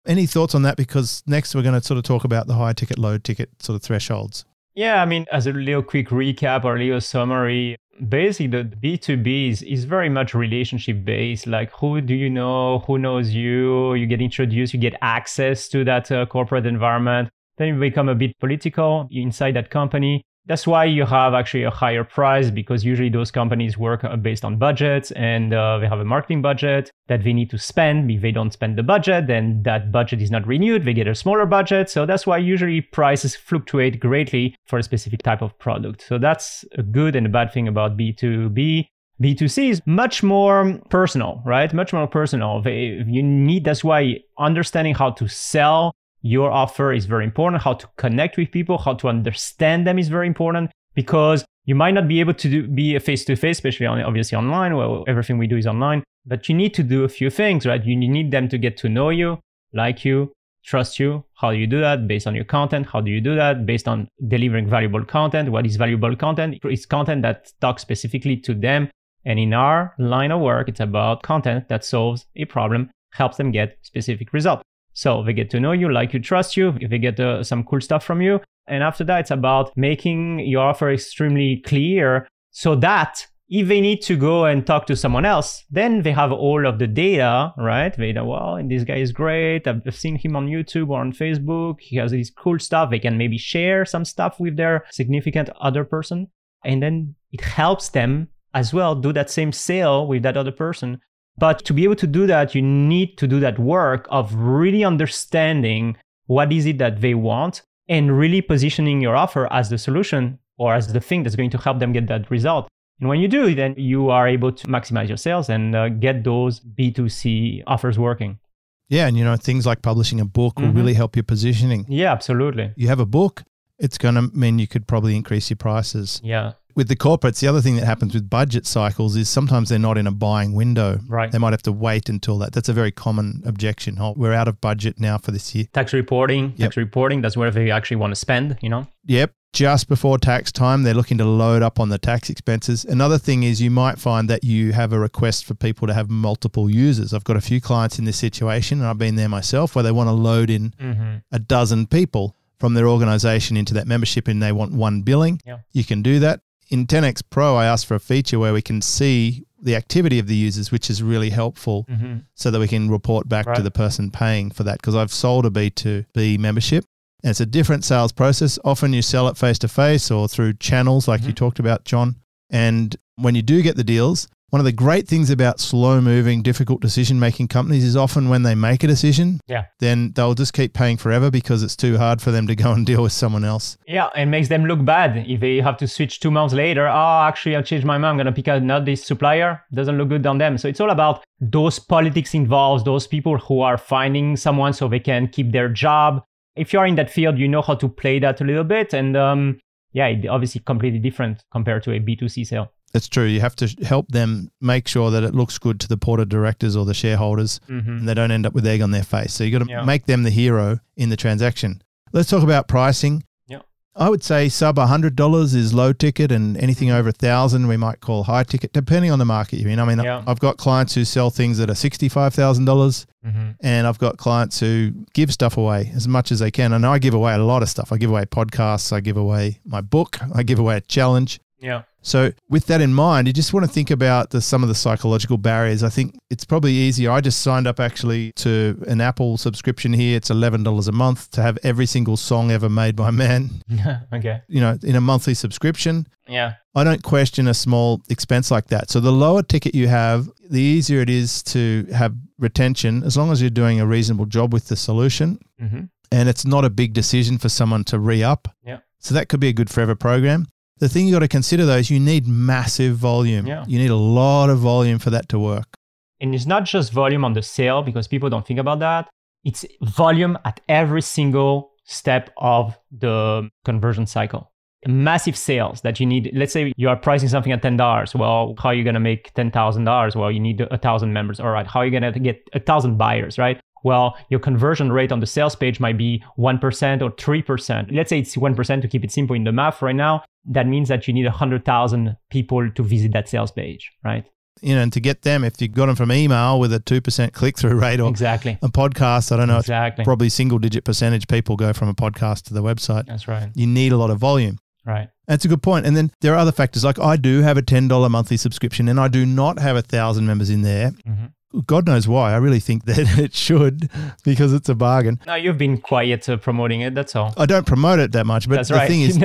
Any 0.07 0.25
thoughts 0.25 0.55
on 0.55 0.61
that? 0.61 0.77
Because 0.77 1.23
next 1.27 1.53
we're 1.53 1.63
going 1.63 1.79
to 1.79 1.85
sort 1.85 1.97
of 1.97 2.03
talk 2.03 2.23
about 2.23 2.47
the 2.47 2.53
high 2.53 2.73
ticket, 2.73 2.97
low 2.97 3.17
ticket 3.17 3.49
sort 3.61 3.75
of 3.75 3.81
thresholds. 3.81 4.45
Yeah, 4.75 5.01
I 5.01 5.05
mean, 5.05 5.25
as 5.31 5.47
a 5.47 5.53
little 5.53 5.81
quick 5.81 6.09
recap 6.09 6.65
or 6.65 6.75
a 6.75 6.79
little 6.79 6.99
summary, 7.01 7.77
basically 8.09 8.47
the 8.47 8.63
B2B 8.63 9.49
is, 9.49 9.61
is 9.61 9.85
very 9.85 10.09
much 10.09 10.33
relationship 10.33 11.03
based. 11.05 11.47
Like, 11.47 11.71
who 11.71 12.01
do 12.01 12.13
you 12.13 12.29
know? 12.29 12.79
Who 12.87 12.97
knows 12.97 13.31
you? 13.31 13.93
You 13.93 14.05
get 14.05 14.21
introduced, 14.21 14.73
you 14.73 14.79
get 14.79 14.95
access 15.01 15.67
to 15.69 15.83
that 15.85 16.11
uh, 16.11 16.25
corporate 16.25 16.65
environment. 16.65 17.29
Then 17.57 17.67
you 17.69 17.79
become 17.79 18.09
a 18.09 18.15
bit 18.15 18.37
political 18.39 19.07
inside 19.11 19.55
that 19.55 19.69
company. 19.69 20.23
That's 20.47 20.67
why 20.67 20.85
you 20.85 21.05
have 21.05 21.33
actually 21.33 21.63
a 21.63 21.71
higher 21.71 22.03
price 22.03 22.51
because 22.51 22.85
usually 22.85 23.09
those 23.09 23.31
companies 23.31 23.79
work 23.79 24.03
uh, 24.03 24.15
based 24.15 24.45
on 24.45 24.57
budgets 24.57 25.09
and 25.11 25.53
uh, 25.53 25.79
they 25.79 25.87
have 25.87 25.99
a 25.99 26.05
marketing 26.05 26.43
budget 26.43 26.91
that 27.07 27.23
they 27.23 27.33
need 27.33 27.49
to 27.49 27.57
spend. 27.57 28.11
If 28.11 28.21
they 28.21 28.31
don't 28.31 28.53
spend 28.53 28.77
the 28.77 28.83
budget, 28.83 29.25
then 29.25 29.63
that 29.63 29.91
budget 29.91 30.21
is 30.21 30.29
not 30.29 30.45
renewed. 30.45 30.85
They 30.85 30.93
get 30.93 31.07
a 31.07 31.15
smaller 31.15 31.47
budget. 31.47 31.89
So 31.89 32.05
that's 32.05 32.27
why 32.27 32.37
usually 32.37 32.81
prices 32.81 33.35
fluctuate 33.35 33.99
greatly 33.99 34.55
for 34.67 34.77
a 34.77 34.83
specific 34.83 35.23
type 35.23 35.41
of 35.41 35.57
product. 35.57 36.03
So 36.07 36.19
that's 36.19 36.63
a 36.77 36.83
good 36.83 37.15
and 37.15 37.25
a 37.25 37.29
bad 37.29 37.51
thing 37.51 37.67
about 37.67 37.97
B2B. 37.97 38.85
B2C 39.21 39.69
is 39.71 39.81
much 39.85 40.21
more 40.21 40.79
personal, 40.89 41.41
right? 41.45 41.73
Much 41.73 41.91
more 41.93 42.05
personal. 42.05 42.61
They, 42.61 43.03
you 43.07 43.23
need, 43.23 43.63
that's 43.63 43.83
why 43.83 44.17
understanding 44.37 44.93
how 44.93 45.11
to 45.11 45.27
sell 45.27 45.95
your 46.25 46.49
offer 46.49 46.91
is 46.91 47.05
very 47.05 47.23
important. 47.23 47.61
How 47.61 47.73
to 47.73 47.87
connect 47.97 48.35
with 48.35 48.49
people, 48.49 48.79
how 48.79 48.95
to 48.95 49.07
understand 49.07 49.85
them 49.85 49.99
is 49.99 50.09
very 50.09 50.25
important 50.25 50.71
because 50.95 51.45
you 51.65 51.75
might 51.75 51.93
not 51.93 52.07
be 52.07 52.19
able 52.19 52.33
to 52.33 52.49
do, 52.49 52.67
be 52.67 52.95
a 52.95 52.99
face 52.99 53.23
to 53.25 53.35
face, 53.35 53.57
especially 53.57 53.85
on, 53.85 54.01
obviously 54.01 54.35
online. 54.35 54.75
Well, 54.75 55.03
everything 55.07 55.37
we 55.37 55.45
do 55.45 55.55
is 55.55 55.67
online, 55.67 56.03
but 56.25 56.49
you 56.49 56.55
need 56.55 56.73
to 56.73 56.81
do 56.81 57.03
a 57.03 57.09
few 57.09 57.29
things, 57.29 57.67
right? 57.67 57.85
You 57.85 57.95
need 57.95 58.31
them 58.31 58.49
to 58.49 58.57
get 58.57 58.75
to 58.77 58.89
know 58.89 59.09
you, 59.09 59.37
like 59.71 60.03
you, 60.03 60.33
trust 60.63 60.99
you. 60.99 61.23
How 61.35 61.51
do 61.51 61.57
you 61.57 61.67
do 61.67 61.79
that? 61.79 62.07
Based 62.07 62.25
on 62.25 62.33
your 62.33 62.45
content. 62.45 62.87
How 62.87 63.01
do 63.01 63.11
you 63.11 63.21
do 63.21 63.35
that? 63.35 63.67
Based 63.67 63.87
on 63.87 64.07
delivering 64.27 64.67
valuable 64.67 65.05
content. 65.05 65.51
What 65.51 65.67
is 65.67 65.75
valuable 65.75 66.15
content? 66.15 66.57
It's 66.63 66.87
content 66.87 67.21
that 67.21 67.53
talks 67.61 67.83
specifically 67.83 68.37
to 68.37 68.55
them. 68.55 68.89
And 69.25 69.37
in 69.37 69.53
our 69.53 69.93
line 69.99 70.31
of 70.31 70.41
work, 70.41 70.69
it's 70.69 70.79
about 70.79 71.21
content 71.21 71.69
that 71.69 71.85
solves 71.85 72.25
a 72.35 72.45
problem, 72.45 72.89
helps 73.11 73.37
them 73.37 73.51
get 73.51 73.77
specific 73.83 74.33
result. 74.33 74.63
So 74.95 75.23
they 75.23 75.33
get 75.33 75.49
to 75.51 75.59
know 75.59 75.73
you, 75.73 75.91
like 75.91 76.13
you, 76.13 76.19
trust 76.19 76.55
you, 76.55 76.71
they 76.71 76.97
get 76.97 77.19
uh, 77.19 77.43
some 77.43 77.63
cool 77.65 77.81
stuff 77.81 78.03
from 78.03 78.21
you. 78.21 78.39
And 78.67 78.81
after 78.81 79.03
that, 79.03 79.19
it's 79.19 79.31
about 79.31 79.75
making 79.77 80.39
your 80.39 80.63
offer 80.63 80.89
extremely 80.89 81.61
clear 81.65 82.27
so 82.51 82.75
that 82.75 83.27
if 83.49 83.67
they 83.67 83.81
need 83.81 84.01
to 84.03 84.15
go 84.15 84.45
and 84.45 84.65
talk 84.65 84.87
to 84.87 84.95
someone 84.95 85.25
else, 85.25 85.65
then 85.69 86.01
they 86.01 86.13
have 86.13 86.31
all 86.31 86.65
of 86.65 86.79
the 86.79 86.87
data, 86.87 87.53
right? 87.57 87.95
They 87.95 88.13
know, 88.13 88.25
well, 88.25 88.59
this 88.65 88.85
guy 88.85 88.95
is 88.95 89.11
great. 89.11 89.67
I've 89.67 89.83
seen 89.93 90.15
him 90.15 90.35
on 90.35 90.47
YouTube 90.47 90.89
or 90.89 91.01
on 91.01 91.11
Facebook. 91.11 91.81
He 91.81 91.97
has 91.97 92.11
this 92.11 92.31
cool 92.31 92.57
stuff. 92.57 92.89
They 92.89 92.99
can 92.99 93.17
maybe 93.17 93.37
share 93.37 93.85
some 93.85 94.05
stuff 94.05 94.39
with 94.39 94.55
their 94.55 94.85
significant 94.91 95.49
other 95.61 95.83
person. 95.83 96.27
And 96.63 96.81
then 96.81 97.15
it 97.31 97.41
helps 97.41 97.89
them 97.89 98.29
as 98.53 98.73
well 98.73 98.95
do 98.95 99.11
that 99.13 99.29
same 99.29 99.51
sale 99.51 100.07
with 100.07 100.23
that 100.23 100.37
other 100.37 100.53
person 100.53 101.01
but 101.37 101.65
to 101.65 101.73
be 101.73 101.83
able 101.83 101.95
to 101.97 102.07
do 102.07 102.27
that, 102.27 102.55
you 102.55 102.61
need 102.61 103.17
to 103.17 103.27
do 103.27 103.39
that 103.41 103.59
work 103.59 104.07
of 104.09 104.33
really 104.35 104.83
understanding 104.83 105.97
what 106.27 106.51
is 106.51 106.65
it 106.65 106.77
that 106.77 107.01
they 107.01 107.13
want 107.13 107.61
and 107.87 108.17
really 108.17 108.41
positioning 108.41 109.01
your 109.01 109.15
offer 109.15 109.51
as 109.51 109.69
the 109.69 109.77
solution 109.77 110.39
or 110.57 110.73
as 110.73 110.91
the 110.91 110.99
thing 110.99 111.23
that's 111.23 111.35
going 111.35 111.49
to 111.51 111.57
help 111.57 111.79
them 111.79 111.91
get 111.91 112.07
that 112.07 112.29
result. 112.31 112.67
And 112.99 113.09
when 113.09 113.19
you 113.19 113.27
do, 113.27 113.53
then 113.53 113.75
you 113.77 114.09
are 114.09 114.27
able 114.27 114.53
to 114.53 114.67
maximize 114.67 115.09
your 115.09 115.17
sales 115.17 115.49
and 115.49 115.75
uh, 115.75 115.89
get 115.89 116.23
those 116.23 116.61
B2C 116.61 117.63
offers 117.67 117.99
working. 117.99 118.39
Yeah. 118.87 119.07
And, 119.07 119.17
you 119.17 119.25
know, 119.25 119.35
things 119.35 119.65
like 119.65 119.81
publishing 119.81 120.21
a 120.21 120.25
book 120.25 120.57
will 120.57 120.67
mm-hmm. 120.67 120.77
really 120.77 120.93
help 120.93 121.15
your 121.15 121.23
positioning. 121.23 121.85
Yeah, 121.89 122.13
absolutely. 122.13 122.71
You 122.77 122.87
have 122.87 123.01
a 123.01 123.05
book, 123.05 123.43
it's 123.77 123.97
going 123.97 124.15
to 124.15 124.21
mean 124.33 124.57
you 124.59 124.67
could 124.67 124.87
probably 124.87 125.17
increase 125.17 125.49
your 125.49 125.57
prices. 125.57 126.21
Yeah 126.23 126.53
with 126.75 126.89
the 126.89 126.95
corporates, 126.95 127.39
the 127.39 127.47
other 127.47 127.61
thing 127.61 127.77
that 127.77 127.85
happens 127.85 128.13
with 128.13 128.29
budget 128.29 128.67
cycles 128.67 129.15
is 129.15 129.29
sometimes 129.29 129.69
they're 129.69 129.79
not 129.79 129.97
in 129.97 130.07
a 130.07 130.11
buying 130.11 130.53
window. 130.53 130.99
Right. 131.07 131.31
They 131.31 131.37
might 131.37 131.53
have 131.53 131.63
to 131.63 131.71
wait 131.71 132.09
until 132.09 132.37
that. 132.39 132.51
That's 132.51 132.69
a 132.69 132.73
very 132.73 132.91
common 132.91 133.41
objection. 133.45 133.97
Oh, 133.99 134.13
we're 134.15 134.33
out 134.33 134.47
of 134.47 134.59
budget 134.59 134.99
now 134.99 135.17
for 135.17 135.31
this 135.31 135.55
year. 135.55 135.65
Tax 135.73 135.93
reporting, 135.93 136.53
yep. 136.57 136.67
tax 136.67 136.77
reporting, 136.77 137.21
that's 137.21 137.37
where 137.37 137.49
they 137.49 137.71
actually 137.71 137.97
want 137.97 138.11
to 138.11 138.15
spend, 138.15 138.57
you 138.61 138.69
know? 138.69 138.87
Yep. 139.05 139.31
Just 139.53 139.87
before 139.87 140.17
tax 140.17 140.51
time, 140.51 140.83
they're 140.83 140.93
looking 140.93 141.17
to 141.17 141.23
load 141.23 141.63
up 141.63 141.79
on 141.79 141.87
the 141.87 141.97
tax 141.97 142.29
expenses. 142.29 142.83
Another 142.83 143.17
thing 143.17 143.43
is 143.43 143.61
you 143.61 143.71
might 143.71 143.97
find 143.97 144.29
that 144.29 144.43
you 144.43 144.73
have 144.73 144.91
a 144.91 144.99
request 144.99 145.45
for 145.45 145.53
people 145.53 145.87
to 145.87 145.93
have 145.93 146.09
multiple 146.09 146.69
users. 146.69 147.13
I've 147.13 147.23
got 147.23 147.37
a 147.37 147.41
few 147.41 147.61
clients 147.61 147.97
in 147.97 148.03
this 148.03 148.17
situation, 148.17 148.79
and 148.79 148.87
I've 148.87 148.97
been 148.97 149.15
there 149.15 149.29
myself, 149.29 149.73
where 149.73 149.83
they 149.83 149.93
want 149.93 150.09
to 150.09 150.13
load 150.13 150.49
in 150.49 150.71
mm-hmm. 150.71 151.17
a 151.31 151.39
dozen 151.39 151.87
people 151.87 152.35
from 152.59 152.73
their 152.73 152.87
organization 152.87 153.55
into 153.57 153.73
that 153.73 153.87
membership 153.87 154.27
and 154.27 154.41
they 154.41 154.51
want 154.51 154.73
one 154.73 155.01
billing. 155.01 155.41
Yeah. 155.45 155.59
You 155.71 155.83
can 155.83 156.01
do 156.01 156.19
that 156.19 156.41
in 156.69 156.87
10x 156.87 157.23
Pro, 157.29 157.55
I 157.55 157.65
asked 157.65 157.85
for 157.85 157.95
a 157.95 157.99
feature 157.99 158.39
where 158.39 158.53
we 158.53 158.61
can 158.61 158.81
see 158.81 159.45
the 159.61 159.75
activity 159.75 160.19
of 160.19 160.27
the 160.27 160.35
users, 160.35 160.71
which 160.71 160.89
is 160.89 161.01
really 161.01 161.29
helpful 161.29 161.85
mm-hmm. 161.89 162.17
so 162.35 162.51
that 162.51 162.59
we 162.59 162.67
can 162.67 162.89
report 162.89 163.27
back 163.27 163.45
right. 163.45 163.55
to 163.55 163.61
the 163.61 163.71
person 163.71 164.11
paying 164.11 164.51
for 164.51 164.63
that. 164.63 164.77
Because 164.79 164.95
I've 164.95 165.11
sold 165.11 165.45
a 165.45 165.49
B2B 165.49 166.37
membership 166.39 166.85
and 167.23 167.31
it's 167.31 167.39
a 167.39 167.45
different 167.45 167.83
sales 167.83 168.11
process. 168.11 168.59
Often 168.63 168.93
you 168.93 169.01
sell 169.01 169.27
it 169.27 169.37
face 169.37 169.57
to 169.59 169.67
face 169.67 170.11
or 170.11 170.27
through 170.27 170.53
channels 170.53 171.07
like 171.07 171.21
mm-hmm. 171.21 171.29
you 171.29 171.33
talked 171.33 171.59
about, 171.59 171.85
John. 171.85 172.17
And 172.49 172.95
when 173.15 173.33
you 173.33 173.41
do 173.41 173.61
get 173.61 173.75
the 173.75 173.83
deals, 173.83 174.27
one 174.55 174.61
of 174.61 174.65
the 174.65 174.71
great 174.71 175.05
things 175.05 175.29
about 175.29 175.59
slow 175.59 175.99
moving, 175.99 176.41
difficult 176.41 176.79
decision 176.79 177.19
making 177.19 177.45
companies 177.45 177.83
is 177.83 177.97
often 177.97 178.29
when 178.29 178.43
they 178.43 178.55
make 178.55 178.85
a 178.85 178.87
decision, 178.87 179.37
yeah. 179.47 179.65
then 179.81 180.13
they'll 180.13 180.33
just 180.33 180.53
keep 180.53 180.73
paying 180.73 180.95
forever 180.95 181.29
because 181.29 181.61
it's 181.61 181.75
too 181.75 181.97
hard 181.97 182.21
for 182.21 182.31
them 182.31 182.47
to 182.47 182.55
go 182.55 182.71
and 182.71 182.85
deal 182.85 183.03
with 183.03 183.11
someone 183.11 183.43
else. 183.43 183.77
Yeah, 183.85 184.07
it 184.15 184.27
makes 184.27 184.47
them 184.47 184.63
look 184.63 184.85
bad 184.85 185.25
if 185.27 185.41
they 185.41 185.57
have 185.57 185.75
to 185.79 185.89
switch 185.89 186.21
two 186.21 186.31
months 186.31 186.53
later. 186.53 186.87
Oh, 186.87 187.23
actually, 187.27 187.57
I 187.57 187.63
changed 187.63 187.85
my 187.85 187.97
mind. 187.97 188.11
I'm 188.11 188.15
going 188.15 188.27
to 188.27 188.31
pick 188.31 188.47
out 188.47 188.63
not 188.63 188.85
this 188.85 189.03
supplier. 189.03 189.61
Doesn't 189.73 189.97
look 189.97 190.07
good 190.07 190.25
on 190.25 190.37
them. 190.37 190.57
So 190.57 190.69
it's 190.69 190.79
all 190.79 190.91
about 190.91 191.25
those 191.41 191.77
politics 191.77 192.33
involved, 192.33 192.85
those 192.85 193.07
people 193.07 193.37
who 193.37 193.59
are 193.59 193.77
finding 193.77 194.37
someone 194.37 194.71
so 194.71 194.87
they 194.87 195.01
can 195.01 195.27
keep 195.27 195.51
their 195.51 195.67
job. 195.67 196.23
If 196.55 196.71
you're 196.71 196.85
in 196.85 196.95
that 196.95 197.11
field, 197.11 197.37
you 197.37 197.49
know 197.49 197.61
how 197.61 197.75
to 197.75 197.89
play 197.89 198.19
that 198.19 198.39
a 198.39 198.45
little 198.45 198.63
bit. 198.63 198.93
And 198.93 199.17
um, 199.17 199.59
yeah, 199.91 200.07
it 200.07 200.25
obviously 200.27 200.61
completely 200.61 200.99
different 200.99 201.43
compared 201.51 201.83
to 201.83 201.91
a 201.91 201.99
B2C 201.99 202.47
sale. 202.47 202.71
It's 202.95 203.09
true. 203.09 203.25
You 203.25 203.41
have 203.41 203.57
to 203.57 203.67
help 203.85 204.07
them 204.07 204.49
make 204.61 204.87
sure 204.87 205.11
that 205.11 205.23
it 205.23 205.35
looks 205.35 205.57
good 205.57 205.81
to 205.81 205.87
the 205.89 205.97
board 205.97 206.21
of 206.21 206.29
directors 206.29 206.77
or 206.77 206.85
the 206.85 206.93
shareholders 206.93 207.59
mm-hmm. 207.69 207.89
and 207.89 208.07
they 208.07 208.13
don't 208.13 208.31
end 208.31 208.45
up 208.45 208.53
with 208.53 208.65
egg 208.65 208.81
on 208.81 208.91
their 208.91 209.03
face. 209.03 209.33
So 209.33 209.43
you've 209.43 209.59
got 209.59 209.67
to 209.67 209.71
yeah. 209.71 209.83
make 209.83 210.05
them 210.05 210.23
the 210.23 210.29
hero 210.29 210.79
in 210.95 211.09
the 211.09 211.17
transaction. 211.17 211.81
Let's 212.13 212.29
talk 212.29 212.41
about 212.41 212.69
pricing. 212.69 213.25
Yeah. 213.47 213.63
I 213.97 214.09
would 214.09 214.23
say 214.23 214.47
sub 214.47 214.77
$100 214.77 215.55
is 215.55 215.73
low 215.73 215.91
ticket 215.91 216.31
and 216.31 216.55
anything 216.55 216.89
over 216.89 217.09
a 217.09 217.11
1000 217.11 217.67
we 217.67 217.75
might 217.75 217.99
call 217.99 218.23
high 218.23 218.43
ticket 218.43 218.71
depending 218.71 219.11
on 219.11 219.19
the 219.19 219.25
market 219.25 219.59
you're 219.59 219.69
in. 219.69 219.79
I 219.79 219.85
mean, 219.85 219.99
yeah. 219.99 220.23
I've 220.25 220.39
got 220.39 220.55
clients 220.55 220.95
who 220.95 221.03
sell 221.03 221.29
things 221.29 221.57
that 221.57 221.69
are 221.69 221.73
$65,000 221.73 223.05
mm-hmm. 223.25 223.51
and 223.59 223.87
I've 223.87 223.99
got 223.99 224.15
clients 224.15 224.61
who 224.61 224.91
give 225.13 225.33
stuff 225.33 225.57
away 225.57 225.91
as 225.93 226.07
much 226.07 226.31
as 226.31 226.39
they 226.39 226.49
can. 226.49 226.71
And 226.71 226.85
I 226.85 226.97
give 226.99 227.13
away 227.13 227.33
a 227.33 227.39
lot 227.39 227.61
of 227.61 227.67
stuff. 227.67 227.91
I 227.91 227.97
give 227.97 228.09
away 228.09 228.23
podcasts, 228.23 228.93
I 228.93 229.01
give 229.01 229.17
away 229.17 229.59
my 229.65 229.81
book, 229.81 230.17
I 230.33 230.43
give 230.43 230.59
away 230.59 230.77
a 230.77 230.81
challenge. 230.81 231.41
Yeah. 231.59 231.83
So, 232.01 232.31
with 232.49 232.67
that 232.67 232.81
in 232.81 232.93
mind, 232.93 233.27
you 233.27 233.33
just 233.33 233.53
want 233.53 233.65
to 233.65 233.71
think 233.71 233.89
about 233.89 234.29
the, 234.29 234.39
some 234.39 234.61
of 234.61 234.69
the 234.69 234.75
psychological 234.75 235.37
barriers. 235.37 235.81
I 235.81 235.89
think 235.89 236.15
it's 236.29 236.45
probably 236.45 236.73
easier. 236.73 237.09
I 237.09 237.21
just 237.21 237.41
signed 237.41 237.65
up 237.65 237.79
actually 237.79 238.31
to 238.33 238.83
an 238.87 239.01
Apple 239.01 239.37
subscription 239.37 239.93
here. 239.93 240.15
It's 240.15 240.29
$11 240.29 240.87
a 240.87 240.91
month 240.91 241.31
to 241.31 241.41
have 241.41 241.57
every 241.63 241.85
single 241.87 242.17
song 242.17 242.51
ever 242.51 242.69
made 242.69 242.95
by 242.95 243.09
man. 243.09 243.49
okay. 244.13 244.41
You 244.47 244.61
know, 244.61 244.77
in 244.83 244.95
a 244.95 245.01
monthly 245.01 245.33
subscription. 245.33 246.07
Yeah. 246.27 246.55
I 246.75 246.83
don't 246.83 247.01
question 247.01 247.47
a 247.47 247.53
small 247.53 248.01
expense 248.09 248.51
like 248.51 248.67
that. 248.67 248.91
So, 248.91 248.99
the 248.99 249.11
lower 249.11 249.41
ticket 249.41 249.73
you 249.73 249.87
have, 249.87 250.29
the 250.49 250.61
easier 250.61 251.01
it 251.01 251.09
is 251.09 251.41
to 251.43 251.87
have 251.93 252.13
retention 252.37 253.03
as 253.03 253.17
long 253.17 253.31
as 253.31 253.41
you're 253.41 253.49
doing 253.49 253.79
a 253.79 253.87
reasonable 253.87 254.25
job 254.25 254.53
with 254.53 254.67
the 254.67 254.75
solution. 254.75 255.39
Mm-hmm. 255.59 255.85
And 256.11 256.29
it's 256.29 256.45
not 256.45 256.65
a 256.65 256.69
big 256.69 256.93
decision 256.93 257.39
for 257.39 257.49
someone 257.49 257.83
to 257.85 257.97
re 257.97 258.21
up. 258.23 258.47
Yeah 258.63 258.79
So 259.05 259.13
that 259.13 259.29
could 259.29 259.39
be 259.39 259.49
a 259.49 259.53
good 259.53 259.69
forever 259.69 259.93
program. 259.93 260.47
The 260.77 260.89
thing 260.89 261.07
you 261.07 261.13
got 261.13 261.19
to 261.19 261.27
consider 261.27 261.65
though 261.65 261.77
is 261.77 261.89
you 261.89 261.99
need 261.99 262.27
massive 262.27 262.97
volume. 262.97 263.47
Yeah. 263.47 263.63
You 263.67 263.79
need 263.79 263.91
a 263.91 263.95
lot 263.95 264.49
of 264.49 264.59
volume 264.59 264.99
for 264.99 265.09
that 265.09 265.29
to 265.29 265.39
work. 265.39 265.75
And 266.19 266.35
it's 266.35 266.45
not 266.45 266.65
just 266.65 266.91
volume 266.91 267.23
on 267.23 267.33
the 267.33 267.41
sale 267.41 267.81
because 267.81 268.07
people 268.07 268.29
don't 268.29 268.45
think 268.45 268.59
about 268.59 268.79
that. 268.79 269.07
It's 269.43 269.65
volume 269.81 270.37
at 270.43 270.59
every 270.67 271.01
single 271.01 271.71
step 271.85 272.31
of 272.37 272.77
the 272.91 273.49
conversion 273.63 274.05
cycle. 274.05 274.51
Massive 274.87 275.37
sales 275.37 275.81
that 275.81 275.99
you 275.99 276.05
need. 276.05 276.31
Let's 276.33 276.53
say 276.53 276.73
you 276.77 276.89
are 276.89 276.95
pricing 276.95 277.29
something 277.29 277.51
at 277.51 277.61
ten 277.61 277.75
dollars. 277.75 278.13
Well, 278.13 278.53
how 278.59 278.69
are 278.69 278.73
you 278.73 278.83
gonna 278.83 278.99
make 278.99 279.33
ten 279.33 279.49
thousand 279.49 279.85
dollars? 279.85 280.15
Well, 280.15 280.31
you 280.31 280.39
need 280.39 280.61
a 280.61 280.77
thousand 280.77 281.11
members. 281.11 281.39
All 281.39 281.49
right. 281.49 281.65
How 281.65 281.79
are 281.79 281.85
you 281.85 281.91
gonna 281.91 282.11
get 282.11 282.47
a 282.53 282.59
thousand 282.59 282.97
buyers? 282.97 283.37
Right. 283.37 283.59
Well, 283.83 284.17
your 284.29 284.39
conversion 284.39 284.91
rate 284.91 285.11
on 285.11 285.19
the 285.19 285.27
sales 285.27 285.55
page 285.55 285.79
might 285.79 285.95
be 285.95 286.23
1% 286.39 287.01
or 287.03 287.11
3%. 287.11 287.95
Let's 287.95 288.09
say 288.09 288.17
it's 288.17 288.35
1% 288.35 288.81
to 288.81 288.87
keep 288.87 289.03
it 289.03 289.11
simple 289.11 289.35
in 289.35 289.43
the 289.43 289.51
math 289.51 289.83
right 289.83 289.95
now. 289.95 290.23
That 290.47 290.67
means 290.67 290.89
that 290.89 291.07
you 291.07 291.13
need 291.13 291.25
100,000 291.25 292.17
people 292.29 292.69
to 292.69 292.83
visit 292.83 293.13
that 293.13 293.27
sales 293.27 293.51
page, 293.51 293.91
right? 294.03 294.25
you 294.61 294.75
know, 294.75 294.81
and 294.81 294.93
to 294.93 294.99
get 294.99 295.23
them, 295.23 295.43
if 295.43 295.61
you 295.61 295.67
got 295.67 295.87
them 295.87 295.95
from 295.95 296.11
email 296.11 296.59
with 296.59 296.73
a 296.73 296.79
2% 296.79 297.33
click 297.33 297.57
through 297.57 297.75
rate 297.75 297.99
or 297.99 298.09
exactly. 298.09 298.57
a 298.61 298.69
podcast, 298.69 299.31
I 299.31 299.37
don't 299.37 299.47
know, 299.47 299.59
exactly. 299.59 300.05
probably 300.05 300.29
single 300.29 300.59
digit 300.59 300.83
percentage 300.83 301.27
people 301.27 301.55
go 301.55 301.73
from 301.73 301.89
a 301.89 301.93
podcast 301.93 302.43
to 302.43 302.53
the 302.53 302.63
website. 302.63 303.05
That's 303.05 303.27
right. 303.27 303.49
You 303.53 303.67
need 303.67 303.91
a 303.91 303.97
lot 303.97 304.09
of 304.09 304.17
volume. 304.17 304.57
Right. 304.85 305.09
That's 305.27 305.45
a 305.45 305.47
good 305.47 305.63
point. 305.63 305.85
And 305.85 305.97
then 305.97 306.11
there 306.21 306.33
are 306.33 306.37
other 306.37 306.51
factors 306.51 306.83
like 306.83 306.99
I 306.99 307.17
do 307.17 307.41
have 307.41 307.57
a 307.57 307.61
$10 307.61 308.09
monthly 308.09 308.37
subscription 308.37 308.87
and 308.87 308.99
I 308.99 309.07
do 309.07 309.25
not 309.25 309.59
have 309.59 309.75
a 309.75 309.81
thousand 309.81 310.27
members 310.27 310.49
in 310.49 310.61
there. 310.61 310.91
Mm-hmm. 310.91 311.25
God 311.65 311.85
knows 311.87 312.07
why. 312.07 312.33
I 312.33 312.37
really 312.37 312.59
think 312.59 312.85
that 312.85 313.17
it 313.17 313.33
should 313.33 313.89
because 314.23 314.53
it's 314.53 314.69
a 314.69 314.75
bargain. 314.75 315.19
No, 315.25 315.35
you've 315.35 315.57
been 315.57 315.79
quiet 315.79 316.27
promoting 316.41 316.81
it. 316.81 316.93
That's 316.95 317.15
all. 317.15 317.33
I 317.37 317.45
don't 317.45 317.65
promote 317.65 317.99
it 317.99 318.11
that 318.13 318.25
much, 318.25 318.49
but 318.49 318.55
That's 318.55 318.69
the 318.69 318.75
right. 318.75 318.87
thing 318.87 319.01
is, 319.03 319.17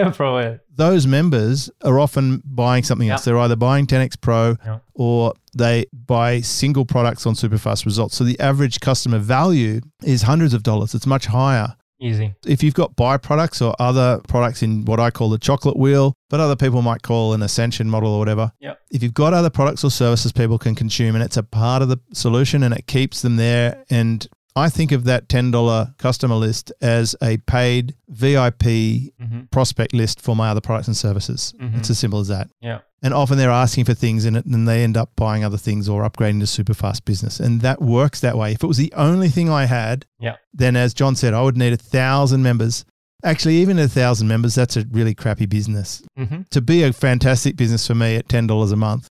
those 0.77 1.07
members 1.07 1.71
are 1.83 1.99
often 1.99 2.43
buying 2.45 2.83
something 2.85 3.09
else. 3.09 3.27
Yeah. 3.27 3.33
They're 3.33 3.41
either 3.43 3.57
buying 3.57 3.87
10x 3.87 4.21
Pro 4.21 4.57
Yeah. 4.65 4.79
or 4.95 5.35
they 5.57 5.87
buy 5.93 6.41
single 6.41 6.85
products 6.87 7.27
on 7.27 7.35
Superfast 7.35 7.85
Results. 7.85 8.17
So 8.17 8.25
the 8.25 8.39
average 8.41 8.81
customer 8.81 9.19
value 9.19 9.81
is 10.05 10.23
hundreds 10.23 10.55
of 10.55 10.63
dollars. 10.63 10.95
It's 10.95 11.07
much 11.07 11.27
higher. 11.27 11.75
Easy. 12.01 12.35
If 12.47 12.63
you've 12.63 12.75
got 12.75 12.97
byproducts 12.97 13.65
or 13.65 13.75
other 13.79 14.21
products 14.27 14.63
in 14.63 14.85
what 14.85 14.99
I 14.99 15.11
call 15.11 15.29
the 15.29 15.39
chocolate 15.39 15.77
wheel, 15.77 16.15
but 16.31 16.41
other 16.41 16.57
people 16.57 16.81
might 16.81 17.03
call 17.03 17.35
an 17.35 17.43
ascension 17.43 17.91
model 17.91 18.13
or 18.13 18.19
whatever. 18.19 18.53
Yep. 18.61 18.79
If 18.91 19.03
you've 19.03 19.15
got 19.15 19.35
other 19.35 19.51
products 19.51 19.85
or 19.85 19.91
services 19.91 20.33
people 20.33 20.59
can 20.59 20.75
consume 20.75 21.15
and 21.15 21.23
it's 21.23 21.37
a 21.37 21.43
part 21.43 21.83
of 21.83 21.89
the 21.89 22.01
solution 22.15 22.63
and 22.63 22.75
it 22.75 22.87
keeps 22.87 23.21
them 23.23 23.37
there 23.37 23.85
and 23.91 24.27
I 24.57 24.69
think 24.69 24.91
of 24.93 25.05
that 25.05 25.29
$10 25.29 25.97
customer 25.99 26.35
list 26.35 26.73
as 26.81 27.15
a 27.23 27.37
paid 27.39 27.95
VIP 28.09 29.13
Mm-hmm. 29.21 29.41
prospect 29.51 29.95
list 29.95 30.21
for 30.21 30.35
my 30.35 30.49
other 30.51 30.61
products 30.61 30.89
and 30.89 30.97
services. 30.97 31.55
Mhm. 31.61 31.79
It's 31.79 31.91
as 31.91 31.99
simple 31.99 32.19
as 32.21 32.29
that. 32.29 32.49
Yeah. 32.61 32.79
And 33.03 33.15
often 33.15 33.39
they're 33.39 33.51
asking 33.51 33.85
for 33.85 33.95
things 33.95 34.25
in 34.25 34.35
it 34.37 34.45
and 34.47 34.67
they 34.67 34.83
end 34.83 34.97
up 34.97 35.11
buying 35.17 35.45
other 35.45 35.57
things 35.57 35.89
or 35.89 36.03
upgrading 36.09 36.41
to 36.41 36.47
super 36.47 36.75
fast 36.75 37.05
business. 37.05 37.39
And 37.41 37.61
that 37.63 37.81
works 37.81 38.21
that 38.21 38.37
way. 38.37 38.53
If 38.53 38.63
it 38.63 38.67
was 38.67 38.77
the 38.77 38.93
only 38.97 39.29
thing 39.29 39.49
I 39.49 39.67
had, 39.67 40.05
Yeah. 40.19 40.37
then 40.53 40.75
as 40.77 40.93
John 40.95 41.15
said, 41.17 41.33
I 41.33 41.43
would 41.43 41.57
need 41.57 41.73
a 41.73 41.77
thousand 41.77 42.43
members. 42.43 42.85
Actually, 43.23 43.57
even 43.59 43.79
a 43.79 43.87
thousand 43.89 44.29
members, 44.29 44.55
that's 44.55 44.77
a 44.77 44.85
really 44.91 45.15
crappy 45.15 45.47
business. 45.47 46.03
Mm-hmm. 46.19 46.43
To 46.51 46.61
be 46.61 46.83
a 46.83 46.93
fantastic 46.93 47.57
business 47.57 47.87
for 47.87 47.95
me 47.95 48.17
at 48.17 48.29
$10 48.29 48.73
a 48.73 48.77
month, 48.77 49.09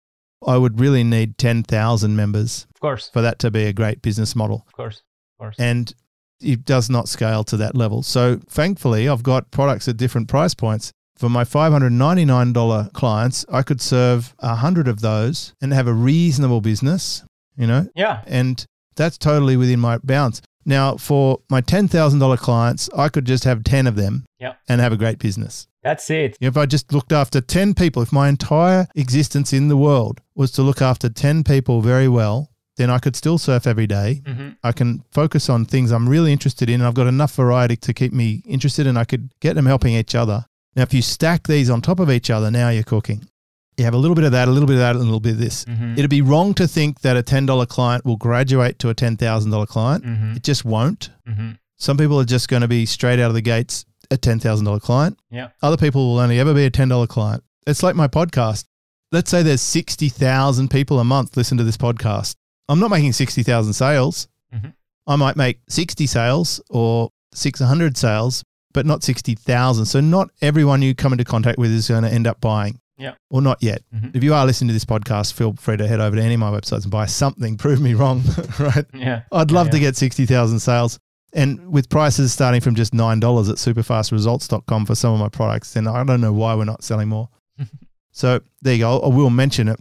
I 0.46 0.58
would 0.58 0.78
really 0.78 1.04
need 1.04 1.38
10,000 1.38 2.14
members 2.14 2.66
Of 2.74 2.80
course. 2.80 3.10
for 3.12 3.22
that 3.22 3.38
to 3.40 3.50
be 3.50 3.64
a 3.64 3.72
great 3.72 4.02
business 4.02 4.36
model. 4.36 4.64
Of 4.66 4.72
course. 4.74 5.02
Course. 5.44 5.56
And 5.58 5.92
it 6.40 6.64
does 6.64 6.90
not 6.90 7.08
scale 7.08 7.44
to 7.44 7.56
that 7.58 7.74
level. 7.74 8.02
So 8.02 8.40
thankfully, 8.48 9.08
I've 9.08 9.22
got 9.22 9.50
products 9.50 9.88
at 9.88 9.96
different 9.96 10.28
price 10.28 10.54
points. 10.54 10.92
For 11.16 11.28
my 11.28 11.44
$599 11.44 12.92
clients, 12.92 13.44
I 13.50 13.62
could 13.62 13.80
serve 13.80 14.34
a 14.40 14.56
hundred 14.56 14.88
of 14.88 15.00
those 15.00 15.54
and 15.60 15.72
have 15.72 15.86
a 15.86 15.92
reasonable 15.92 16.60
business, 16.60 17.22
you 17.56 17.66
know, 17.66 17.86
yeah. 17.94 18.22
and 18.26 18.64
that's 18.96 19.16
totally 19.18 19.56
within 19.56 19.80
my 19.80 19.98
bounds. 19.98 20.42
Now, 20.66 20.96
for 20.96 21.40
my 21.50 21.60
$10,000 21.60 22.38
clients, 22.38 22.88
I 22.96 23.08
could 23.10 23.26
just 23.26 23.44
have 23.44 23.64
10 23.64 23.86
of 23.86 23.96
them 23.96 24.24
Yeah. 24.40 24.54
and 24.68 24.80
have 24.80 24.92
a 24.92 24.96
great 24.96 25.18
business. 25.18 25.66
That's 25.82 26.08
it. 26.10 26.36
If 26.40 26.56
I 26.56 26.64
just 26.66 26.92
looked 26.92 27.12
after 27.12 27.40
10 27.42 27.74
people, 27.74 28.00
if 28.02 28.12
my 28.12 28.28
entire 28.28 28.86
existence 28.94 29.52
in 29.52 29.68
the 29.68 29.76
world 29.76 30.20
was 30.34 30.50
to 30.52 30.62
look 30.62 30.80
after 30.80 31.08
10 31.10 31.44
people 31.44 31.82
very 31.82 32.08
well, 32.08 32.48
then 32.76 32.90
I 32.90 32.98
could 32.98 33.16
still 33.16 33.38
surf 33.38 33.66
every 33.66 33.86
day. 33.86 34.22
Mm-hmm. 34.24 34.48
I 34.62 34.72
can 34.72 35.04
focus 35.12 35.48
on 35.48 35.64
things 35.64 35.90
I'm 35.90 36.08
really 36.08 36.32
interested 36.32 36.68
in, 36.68 36.80
and 36.80 36.84
I've 36.86 36.94
got 36.94 37.06
enough 37.06 37.34
variety 37.34 37.76
to 37.76 37.94
keep 37.94 38.12
me 38.12 38.42
interested, 38.46 38.86
and 38.86 38.98
I 38.98 39.04
could 39.04 39.30
get 39.40 39.54
them 39.54 39.66
helping 39.66 39.94
each 39.94 40.14
other. 40.14 40.46
Now, 40.76 40.82
if 40.82 40.92
you 40.92 41.02
stack 41.02 41.46
these 41.46 41.70
on 41.70 41.80
top 41.80 42.00
of 42.00 42.10
each 42.10 42.30
other, 42.30 42.50
now 42.50 42.70
you're 42.70 42.82
cooking. 42.82 43.28
You 43.76 43.84
have 43.84 43.94
a 43.94 43.98
little 43.98 44.14
bit 44.14 44.24
of 44.24 44.32
that, 44.32 44.48
a 44.48 44.50
little 44.50 44.66
bit 44.66 44.74
of 44.74 44.80
that, 44.80 44.96
and 44.96 45.00
a 45.00 45.04
little 45.04 45.20
bit 45.20 45.32
of 45.32 45.38
this. 45.38 45.64
Mm-hmm. 45.64 45.94
It'd 45.98 46.10
be 46.10 46.22
wrong 46.22 46.54
to 46.54 46.66
think 46.66 47.00
that 47.00 47.16
a 47.16 47.22
$10 47.22 47.68
client 47.68 48.04
will 48.04 48.16
graduate 48.16 48.78
to 48.80 48.88
a 48.88 48.94
$10,000 48.94 49.68
client. 49.68 50.04
Mm-hmm. 50.04 50.32
It 50.36 50.42
just 50.42 50.64
won't. 50.64 51.10
Mm-hmm. 51.28 51.52
Some 51.76 51.96
people 51.96 52.20
are 52.20 52.24
just 52.24 52.48
going 52.48 52.62
to 52.62 52.68
be 52.68 52.86
straight 52.86 53.18
out 53.18 53.28
of 53.28 53.34
the 53.34 53.40
gates 53.40 53.84
a 54.10 54.16
$10,000 54.16 54.80
client. 54.80 55.18
Yeah. 55.30 55.48
Other 55.62 55.76
people 55.76 56.12
will 56.12 56.20
only 56.20 56.38
ever 56.38 56.54
be 56.54 56.64
a 56.64 56.70
$10 56.70 57.08
client. 57.08 57.42
It's 57.66 57.82
like 57.82 57.96
my 57.96 58.08
podcast. 58.08 58.64
Let's 59.10 59.30
say 59.30 59.42
there's 59.42 59.62
60,000 59.62 60.70
people 60.70 61.00
a 61.00 61.04
month 61.04 61.36
listen 61.36 61.58
to 61.58 61.64
this 61.64 61.76
podcast. 61.76 62.36
I'm 62.68 62.80
not 62.80 62.90
making 62.90 63.12
60,000 63.12 63.72
sales. 63.72 64.28
Mhm. 64.54 64.72
I 65.06 65.16
might 65.16 65.36
make 65.36 65.60
60 65.68 66.06
sales 66.06 66.60
or 66.70 67.10
600 67.34 67.96
sales, 67.96 68.42
but 68.72 68.86
not 68.86 69.02
60,000. 69.04 69.84
So 69.86 70.00
not 70.00 70.30
everyone 70.40 70.80
you 70.82 70.94
come 70.94 71.12
into 71.12 71.24
contact 71.24 71.58
with 71.58 71.70
is 71.70 71.88
going 71.88 72.04
to 72.04 72.12
end 72.12 72.26
up 72.26 72.40
buying. 72.40 72.78
Yeah. 72.96 73.14
Or 73.28 73.42
not 73.42 73.60
yet. 73.62 73.82
Mhm. 73.94 74.14
If 74.14 74.22
you 74.24 74.32
are 74.34 74.46
listening 74.46 74.68
to 74.68 74.72
this 74.74 74.84
podcast, 74.84 75.32
feel 75.32 75.52
free 75.58 75.76
to 75.76 75.86
head 75.86 76.00
over 76.00 76.16
to 76.16 76.22
any 76.22 76.34
of 76.34 76.40
my 76.40 76.50
websites 76.50 76.82
and 76.84 76.90
buy 76.92 77.06
something. 77.06 77.56
Prove 77.64 77.80
me 77.80 77.92
wrong, 77.94 78.22
right? 78.58 78.86
Yeah. 78.94 79.22
I'd 79.32 79.50
love 79.50 79.66
Yeah, 79.66 79.70
to 79.72 79.76
yeah. 79.78 79.82
get 79.88 79.96
60,000 79.96 80.60
sales. 80.60 80.98
And 81.32 81.72
with 81.72 81.88
prices 81.88 82.32
starting 82.32 82.60
from 82.60 82.76
just 82.76 82.92
$9 82.94 83.48
at 83.50 83.56
superfastresults.com 83.56 84.86
for 84.86 84.94
some 84.94 85.12
of 85.12 85.18
my 85.18 85.28
products, 85.28 85.72
then 85.72 85.88
I 85.88 86.04
don't 86.04 86.20
know 86.20 86.32
why 86.32 86.54
we're 86.54 86.64
not 86.64 86.84
selling 86.84 87.08
more. 87.08 87.28
so 88.12 88.40
there 88.62 88.74
you 88.74 88.80
go. 88.80 89.00
I 89.00 89.08
will 89.08 89.30
mention 89.30 89.66
it. 89.68 89.80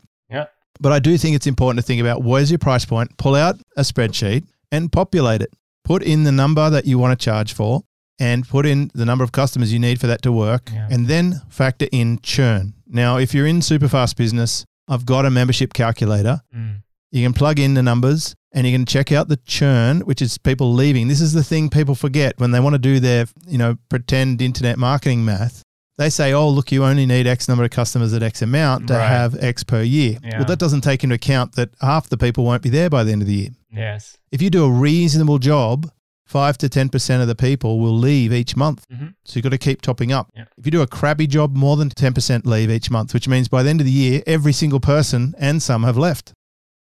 But 0.80 0.92
I 0.92 1.00
do 1.00 1.18
think 1.18 1.36
it's 1.36 1.48
important 1.48 1.80
to 1.80 1.86
think 1.86 2.02
about 2.02 2.24
where's 2.24 2.52
your 2.52 2.58
price 2.60 2.86
point, 2.86 3.18
pull 3.18 3.36
out 3.36 3.60
a 3.78 3.82
spreadsheet 3.82 4.46
and 4.72 4.92
populate 4.92 5.42
it. 5.42 5.54
Put 5.84 6.02
in 6.04 6.24
the 6.24 6.32
number 6.32 6.70
that 6.70 6.86
you 6.86 6.98
want 6.98 7.18
to 7.18 7.24
charge 7.24 7.54
for 7.54 7.84
and 8.20 8.48
put 8.48 8.66
in 8.66 8.90
the 8.94 9.06
number 9.06 9.24
of 9.24 9.32
customers 9.32 9.74
you 9.74 9.80
need 9.80 10.00
for 10.00 10.08
that 10.08 10.22
to 10.24 10.32
work 10.32 10.70
Yeah. 10.74 10.88
and 10.90 11.08
then 11.08 11.42
factor 11.50 11.88
in 11.92 12.20
churn. 12.24 12.74
Now, 12.88 13.18
if 13.18 13.34
you're 13.34 13.48
in 13.48 13.60
Superfast 13.60 14.16
business, 14.16 14.66
I've 14.88 15.06
got 15.06 15.26
a 15.26 15.30
membership 15.30 15.74
calculator 15.74 16.42
Mm. 16.56 16.82
you 17.12 17.24
can 17.24 17.34
plug 17.34 17.60
in 17.60 17.74
the 17.76 17.84
numbers 17.84 18.36
and 18.52 18.66
you 18.68 18.74
can 18.74 18.86
check 18.86 19.12
out 19.12 19.28
the 19.30 19.38
churn, 19.46 20.02
which 20.02 20.22
is 20.22 20.38
people 20.38 20.74
leaving. 20.74 21.08
This 21.08 21.22
is 21.22 21.34
the 21.34 21.44
thing 21.44 21.70
people 21.70 21.96
forget 21.96 22.34
when 22.40 22.52
they 22.52 22.60
want 22.60 22.74
to 22.74 22.80
do 22.80 23.00
their, 23.00 23.26
you 23.48 23.58
know, 23.58 23.78
pretend 23.90 24.42
internet 24.42 24.78
marketing 24.78 25.24
math. 25.26 25.62
They 25.98 26.10
say, 26.10 26.34
oh, 26.34 26.50
look, 26.50 26.72
you 26.72 26.84
only 26.84 27.06
need 27.06 27.28
X 27.28 27.48
number 27.48 27.64
of 27.64 27.70
customers 27.70 28.14
at 28.14 28.24
X 28.24 28.42
amount 28.42 28.88
to 28.88 28.96
Right. 28.96 29.08
have 29.08 29.36
X 29.40 29.64
per 29.64 29.84
year. 29.84 30.18
Yeah. 30.24 30.38
Well, 30.38 30.46
that 30.46 30.58
doesn't 30.60 30.82
take 30.82 31.04
into 31.04 31.16
account 31.16 31.54
that 31.54 31.70
half 31.82 32.10
the 32.10 32.18
people 32.18 32.44
won't 32.46 32.64
be 32.64 32.70
there 32.70 32.90
by 32.90 33.04
the 33.04 33.12
end 33.12 33.22
of 33.22 33.28
the 33.28 33.36
year. 33.36 33.50
Yes. 33.72 34.18
If 34.32 34.42
you 34.42 34.50
do 34.50 34.66
a 34.66 34.72
reasonable 34.72 35.38
job, 35.38 35.92
five 36.26 36.58
to 36.60 36.68
10% 36.70 37.22
of 37.22 37.28
the 37.28 37.36
people 37.36 37.80
will 37.80 37.96
leave 37.96 38.34
each 38.34 38.56
month. 38.56 38.86
Mhm. 38.92 39.14
So 39.24 39.34
you've 39.36 39.44
got 39.44 39.50
to 39.52 39.58
keep 39.60 39.82
topping 39.82 40.12
up. 40.12 40.30
Yeah. 40.36 40.46
If 40.58 40.66
you 40.66 40.72
do 40.72 40.82
a 40.82 40.88
crappy 40.88 41.28
job, 41.28 41.56
more 41.56 41.78
than 41.78 41.90
10% 41.90 42.48
leave 42.48 42.72
each 42.72 42.90
month, 42.90 43.14
which 43.14 43.28
means 43.28 43.48
by 43.48 43.62
the 43.62 43.70
end 43.70 43.80
of 43.82 43.86
the 43.86 43.92
year, 43.92 44.24
every 44.26 44.54
single 44.54 44.80
person 44.80 45.36
and 45.38 45.62
some 45.62 45.84
have 45.84 45.98
left. 45.98 46.34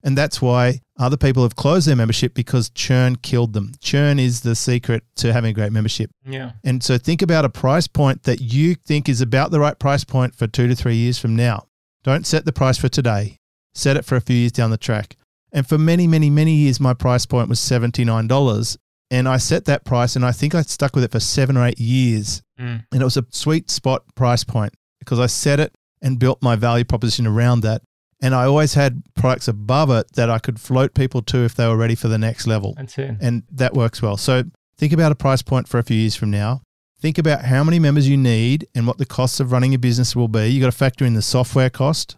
And 0.02 0.18
that's 0.18 0.42
why 0.42 0.80
other 0.98 1.16
people 1.16 1.42
have 1.42 1.56
closed 1.56 1.86
their 1.86 1.96
membership 1.96 2.34
because 2.34 2.70
churn 2.70 3.16
killed 3.16 3.52
them. 3.52 3.72
Churn 3.80 4.18
is 4.18 4.40
the 4.40 4.54
secret 4.54 5.04
to 5.16 5.32
having 5.32 5.50
a 5.50 5.54
great 5.54 5.72
membership. 5.72 6.10
Yeah. 6.24 6.52
And 6.64 6.82
so 6.82 6.96
think 6.96 7.22
about 7.22 7.44
a 7.44 7.50
price 7.50 7.86
point 7.86 8.22
that 8.22 8.40
you 8.40 8.74
think 8.74 9.08
is 9.08 9.20
about 9.20 9.50
the 9.50 9.60
right 9.60 9.78
price 9.78 10.04
point 10.04 10.34
for 10.34 10.46
two 10.46 10.66
to 10.68 10.74
three 10.74 10.96
years 10.96 11.18
from 11.18 11.36
now. 11.36 11.66
Don't 12.02 12.26
set 12.26 12.44
the 12.44 12.52
price 12.52 12.78
for 12.78 12.88
today, 12.88 13.38
set 13.74 13.96
it 13.96 14.04
for 14.04 14.16
a 14.16 14.20
few 14.20 14.36
years 14.36 14.52
down 14.52 14.70
the 14.70 14.78
track. 14.78 15.16
And 15.52 15.66
for 15.66 15.78
many, 15.78 16.06
many, 16.06 16.30
many 16.30 16.54
years, 16.54 16.80
my 16.80 16.94
price 16.94 17.26
point 17.26 17.48
was 17.48 17.60
$79. 17.60 18.76
And 19.10 19.28
I 19.28 19.36
set 19.36 19.66
that 19.66 19.84
price 19.84 20.16
and 20.16 20.24
I 20.24 20.32
think 20.32 20.54
I 20.54 20.62
stuck 20.62 20.94
with 20.94 21.04
it 21.04 21.12
for 21.12 21.20
seven 21.20 21.56
or 21.56 21.64
eight 21.64 21.78
years. 21.78 22.42
Mm. 22.58 22.84
And 22.90 23.00
it 23.00 23.04
was 23.04 23.16
a 23.16 23.24
sweet 23.30 23.70
spot 23.70 24.02
price 24.14 24.44
point 24.44 24.74
because 24.98 25.20
I 25.20 25.26
set 25.26 25.60
it 25.60 25.74
and 26.02 26.18
built 26.18 26.42
my 26.42 26.56
value 26.56 26.84
proposition 26.84 27.26
around 27.26 27.60
that. 27.60 27.82
And 28.22 28.34
I 28.34 28.44
always 28.44 28.74
had 28.74 29.02
products 29.14 29.46
above 29.46 29.90
it 29.90 30.12
that 30.14 30.30
I 30.30 30.38
could 30.38 30.58
float 30.58 30.94
people 30.94 31.20
to 31.22 31.44
if 31.44 31.54
they 31.54 31.66
were 31.66 31.76
ready 31.76 31.94
for 31.94 32.08
the 32.08 32.18
next 32.18 32.46
level 32.46 32.74
That's 32.76 32.96
it. 32.98 33.16
and 33.20 33.42
that 33.52 33.74
works 33.74 34.00
well. 34.00 34.16
So 34.16 34.44
think 34.78 34.92
about 34.92 35.12
a 35.12 35.14
price 35.14 35.42
point 35.42 35.68
for 35.68 35.78
a 35.78 35.82
few 35.82 35.96
years 35.96 36.16
from 36.16 36.30
now. 36.30 36.62
Think 36.98 37.18
about 37.18 37.44
how 37.44 37.62
many 37.62 37.78
members 37.78 38.08
you 38.08 38.16
need 38.16 38.66
and 38.74 38.86
what 38.86 38.96
the 38.96 39.04
costs 39.04 39.38
of 39.38 39.52
running 39.52 39.74
a 39.74 39.78
business 39.78 40.16
will 40.16 40.28
be. 40.28 40.48
You 40.48 40.60
got 40.60 40.72
to 40.72 40.76
factor 40.76 41.04
in 41.04 41.12
the 41.12 41.20
software 41.20 41.68
cost. 41.68 42.16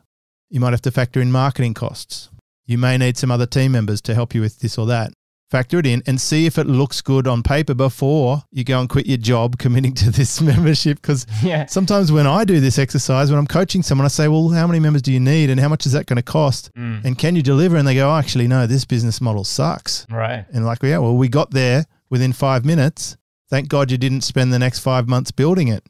You 0.51 0.61
might 0.61 0.71
have 0.73 0.83
to 0.83 0.93
factor 0.93 1.21
in 1.21 1.33
marketing 1.33 1.75
costs. 1.75 2.31
You 2.65 2.79
may 2.79 2.97
need 2.97 3.17
some 3.17 3.31
other 3.33 3.47
team 3.47 3.73
members 3.73 4.01
to 4.03 4.15
help 4.15 4.35
you 4.35 4.41
with 4.41 4.61
this 4.61 4.79
or 4.79 4.87
that. 4.87 5.13
Factor 5.51 5.79
it 5.79 5.87
in 5.87 6.03
and 6.07 6.21
see 6.21 6.47
if 6.47 6.59
it 6.59 6.67
looks 6.67 7.01
good 7.01 7.27
on 7.27 7.43
paper 7.43 7.75
before 7.75 8.43
you 8.51 8.65
go 8.65 8.81
and 8.81 8.89
quit 8.89 9.07
your 9.07 9.17
job 9.17 9.59
committing 9.59 9.95
to 9.95 10.11
this 10.11 10.41
membership 10.43 11.01
because 11.01 11.27
yeah. 11.43 11.67
sometimes 11.67 12.13
when 12.13 12.27
i 12.27 12.45
do 12.45 12.61
this 12.61 12.79
exercise 12.79 13.31
when 13.31 13.39
i'm 13.39 13.47
coaching 13.47 13.83
someone 13.83 14.05
i 14.05 14.09
say 14.09 14.29
well 14.29 14.51
how 14.51 14.67
many 14.67 14.79
members 14.79 15.03
do 15.03 15.13
you 15.13 15.21
need 15.21 15.51
and 15.51 15.59
how 15.59 15.69
much 15.69 15.87
is 15.87 15.93
that 15.93 16.07
going 16.07 16.17
to 16.17 16.23
cost 16.23 16.71
mm. 16.75 17.03
and 17.05 17.19
can 17.19 17.35
you 17.35 17.43
deliver 17.43 17.77
and 17.77 17.89
they 17.89 17.95
go 17.95 18.11
oh, 18.11 18.17
actually 18.17 18.47
no 18.47 18.67
this 18.67 18.85
business 18.85 19.21
model 19.21 19.45
sucks 19.45 20.07
right 20.11 20.45
and 20.53 20.67
like 20.67 20.83
yeah 20.83 20.99
well 20.99 21.17
we 21.17 21.29
got 21.29 21.51
there 21.51 21.87
within 22.11 22.33
five 22.33 22.65
minutes 22.65 23.17
thank 23.49 23.69
god 23.69 23.91
you 23.91 23.99
didn't 23.99 24.23
spend 24.23 24.53
the 24.53 24.59
next 24.59 24.81
five 24.81 25.09
months 25.09 25.31
building 25.31 25.69
it 25.69 25.85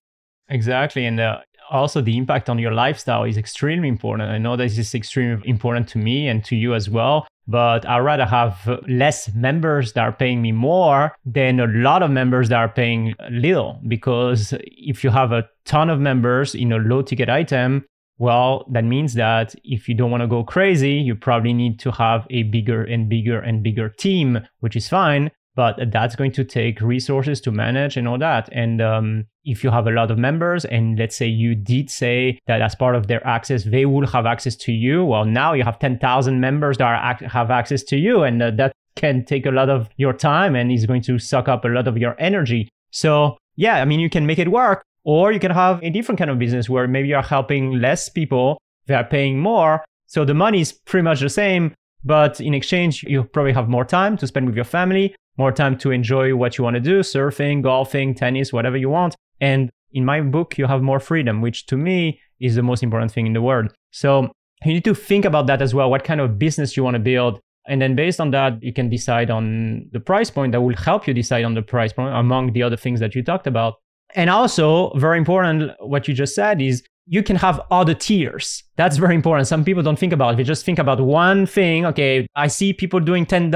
exactly 0.49 1.05
and 1.05 1.19
uh, 1.19 1.41
also 1.71 2.01
the 2.01 2.17
impact 2.17 2.49
on 2.49 2.59
your 2.59 2.73
lifestyle 2.73 3.25
is 3.25 3.37
extremely 3.37 3.89
important. 3.89 4.31
I 4.31 4.39
know 4.39 4.57
this 4.57 4.79
is 4.79 4.95
extremely 4.95 5.47
important 5.49 5.89
to 5.91 5.99
me 5.99 6.29
and 6.29 6.45
to 6.47 6.57
you 6.57 6.75
as 6.75 6.89
well. 6.89 7.27
But 7.51 7.89
I'd 7.89 8.01
rather 8.01 8.27
have 8.27 8.83
less 8.87 9.33
members 9.35 9.95
that 9.95 10.03
are 10.03 10.13
paying 10.13 10.43
me 10.43 10.53
more 10.53 11.17
than 11.25 11.59
a 11.59 11.67
lot 11.67 12.03
of 12.03 12.11
members 12.11 12.51
that 12.51 12.59
are 12.59 12.69
paying 12.69 13.15
little. 13.31 13.81
Because 13.89 14.53
if 14.61 15.03
you 15.03 15.09
have 15.11 15.33
a 15.33 15.49
ton 15.65 15.89
of 15.89 15.99
members 15.99 16.55
in 16.55 16.73
a 16.73 16.77
low 16.77 17.01
ticket 17.01 17.31
item, 17.31 17.87
well, 18.19 18.67
that 18.73 18.85
means 18.85 19.15
that 19.15 19.55
if 19.65 19.89
you 19.89 19.95
don't 19.95 20.11
want 20.11 20.23
to 20.23 20.27
go 20.27 20.45
crazy, 20.45 20.93
you 20.93 21.15
probably 21.15 21.55
need 21.55 21.79
to 21.81 21.91
have 21.93 22.27
a 22.31 22.43
bigger 22.45 22.85
and 22.85 23.09
bigger 23.09 23.41
and 23.41 23.63
bigger 23.63 23.89
team, 23.89 24.41
which 24.61 24.77
is 24.77 24.89
fine 24.89 25.31
but 25.59 25.77
that's 25.91 26.15
going 26.15 26.31
to 26.31 26.45
take 26.45 26.81
resources 26.81 27.41
to 27.41 27.51
manage 27.51 27.97
and 27.97 28.07
all 28.07 28.17
that. 28.17 28.49
And 28.53 28.81
um, 28.81 29.27
if 29.45 29.65
you 29.65 29.73
have 29.73 29.89
a 29.89 29.91
lot 29.91 30.09
of 30.09 30.17
members, 30.17 30.65
and 30.65 30.97
let's 30.97 31.17
say 31.17 31.27
you 31.27 31.57
did 31.57 31.91
say 31.91 32.39
that 32.47 32.63
as 32.63 32.77
part 32.77 32.95
of 32.95 33.09
their 33.09 33.27
access, 33.27 33.65
they 33.65 33.85
will 33.85 34.07
have 34.07 34.25
access 34.25 34.55
to 34.55 34.71
you. 34.71 35.05
Well, 35.05 35.25
now 35.25 35.55
you 35.55 35.65
have 35.65 35.81
10,000 35.81 36.39
members 36.39 36.79
that 36.79 36.85
are, 36.85 37.29
have 37.29 37.51
access 37.51 37.83
to 37.91 37.97
you, 37.97 38.23
and 38.23 38.41
uh, 38.41 38.53
that 38.53 38.71
can 38.95 39.25
take 39.25 39.47
a 39.47 39.51
lot 39.51 39.69
of 39.69 39.89
your 39.97 40.13
time 40.13 40.55
and 40.55 40.71
is 40.71 40.87
going 40.87 41.03
to 41.03 41.19
suck 41.19 41.49
up 41.49 41.65
a 41.65 41.69
lot 41.69 41.89
of 41.89 41.99
your 41.99 42.15
energy. 42.21 42.69
So, 42.93 43.37
yeah, 43.57 43.83
I 43.83 43.85
mean, 43.85 43.99
you 43.99 44.09
can 44.09 44.27
make 44.27 44.39
it 44.39 44.53
work, 44.53 44.85
or 45.03 45.33
you 45.33 45.41
can 45.41 45.51
have 45.51 45.83
a 45.83 45.91
different 45.91 46.21
kind 46.21 46.31
of 46.31 46.39
business 46.39 46.71
where 46.71 46.87
maybe 46.87 47.09
you're 47.09 47.21
helping 47.21 47.81
less 47.81 48.09
people, 48.09 48.59
they 48.87 48.95
are 48.95 49.03
paying 49.03 49.41
more. 49.41 49.85
So 50.07 50.25
the 50.25 50.35
money 50.35 50.61
is 50.61 50.71
pretty 50.71 51.03
much 51.03 51.19
the 51.19 51.29
same, 51.29 51.75
but 52.05 52.41
in 52.41 52.55
exchange, 52.55 53.03
you 53.03 53.25
probably 53.25 53.55
have 53.55 53.69
more 53.69 53.85
time 53.85 54.17
to 54.19 54.27
spend 54.29 54.47
with 54.47 54.55
your 54.55 54.65
family 54.65 55.17
more 55.39 55.53
time 55.53 55.79
to 55.79 55.91
enjoy 55.91 56.35
what 56.35 56.59
you 56.59 56.65
want 56.65 56.75
to 56.75 56.81
do 56.81 57.01
surfing, 57.01 57.63
golfing, 57.63 58.15
tennis, 58.15 58.53
whatever 58.53 58.77
you 58.77 58.91
want. 58.91 59.15
And 59.41 59.71
in 59.93 60.05
my 60.05 60.21
book, 60.21 60.59
you 60.59 60.67
have 60.67 60.83
more 60.83 61.01
freedom, 61.01 61.41
which 61.41 61.67
to 61.67 61.77
me 61.77 62.21
is 62.41 62.55
the 62.55 62.63
most 62.63 62.83
important 62.83 63.13
thing 63.13 63.27
in 63.27 63.33
the 63.33 63.43
world. 63.43 63.73
So 63.93 64.31
you 64.65 64.75
need 64.75 64.85
to 64.85 64.95
think 64.95 65.25
about 65.25 65.47
that 65.47 65.63
as 65.63 65.75
well. 65.75 65.91
What 65.91 66.05
kind 66.05 66.21
of 66.21 66.39
business 66.39 66.77
you 66.77 66.85
want 66.85 66.95
to 66.95 67.01
build? 67.01 67.41
And 67.67 67.81
then 67.83 67.95
based 67.95 68.21
on 68.21 68.31
that, 68.33 68.63
you 68.63 68.73
can 68.73 68.89
decide 68.89 69.31
on 69.31 69.89
the 69.93 70.01
price 70.01 70.31
point 70.31 70.53
that 70.53 70.61
will 70.61 70.77
help 70.77 71.07
you 71.07 71.15
decide 71.15 71.45
on 71.45 71.55
the 71.55 71.63
price 71.63 71.93
point 71.93 72.15
among 72.15 72.53
the 72.53 72.63
other 72.63 72.77
things 72.77 72.99
that 73.01 73.15
you 73.15 73.23
talked 73.23 73.47
about. 73.47 73.75
And 74.15 74.31
also, 74.31 74.91
very 74.97 75.19
important, 75.19 75.73
what 75.81 76.09
you 76.09 76.15
just 76.15 76.35
said 76.35 76.63
is 76.63 76.83
you 77.07 77.23
can 77.23 77.37
have 77.37 77.61
other 77.71 77.95
tiers. 77.95 78.63
That's 78.77 78.97
very 78.97 79.15
important. 79.15 79.49
Some 79.49 79.65
people 79.65 79.83
don't 79.83 79.99
think 79.99 80.15
about 80.15 80.35
it. 80.35 80.37
They 80.39 80.45
just 80.45 80.65
think 80.65 80.79
about 80.79 81.01
one 81.01 81.47
thing. 81.47 81.85
Okay, 81.87 82.27
I 82.35 82.47
see 82.47 82.73
people 82.73 83.01
doing 83.01 83.27
$10 83.27 83.51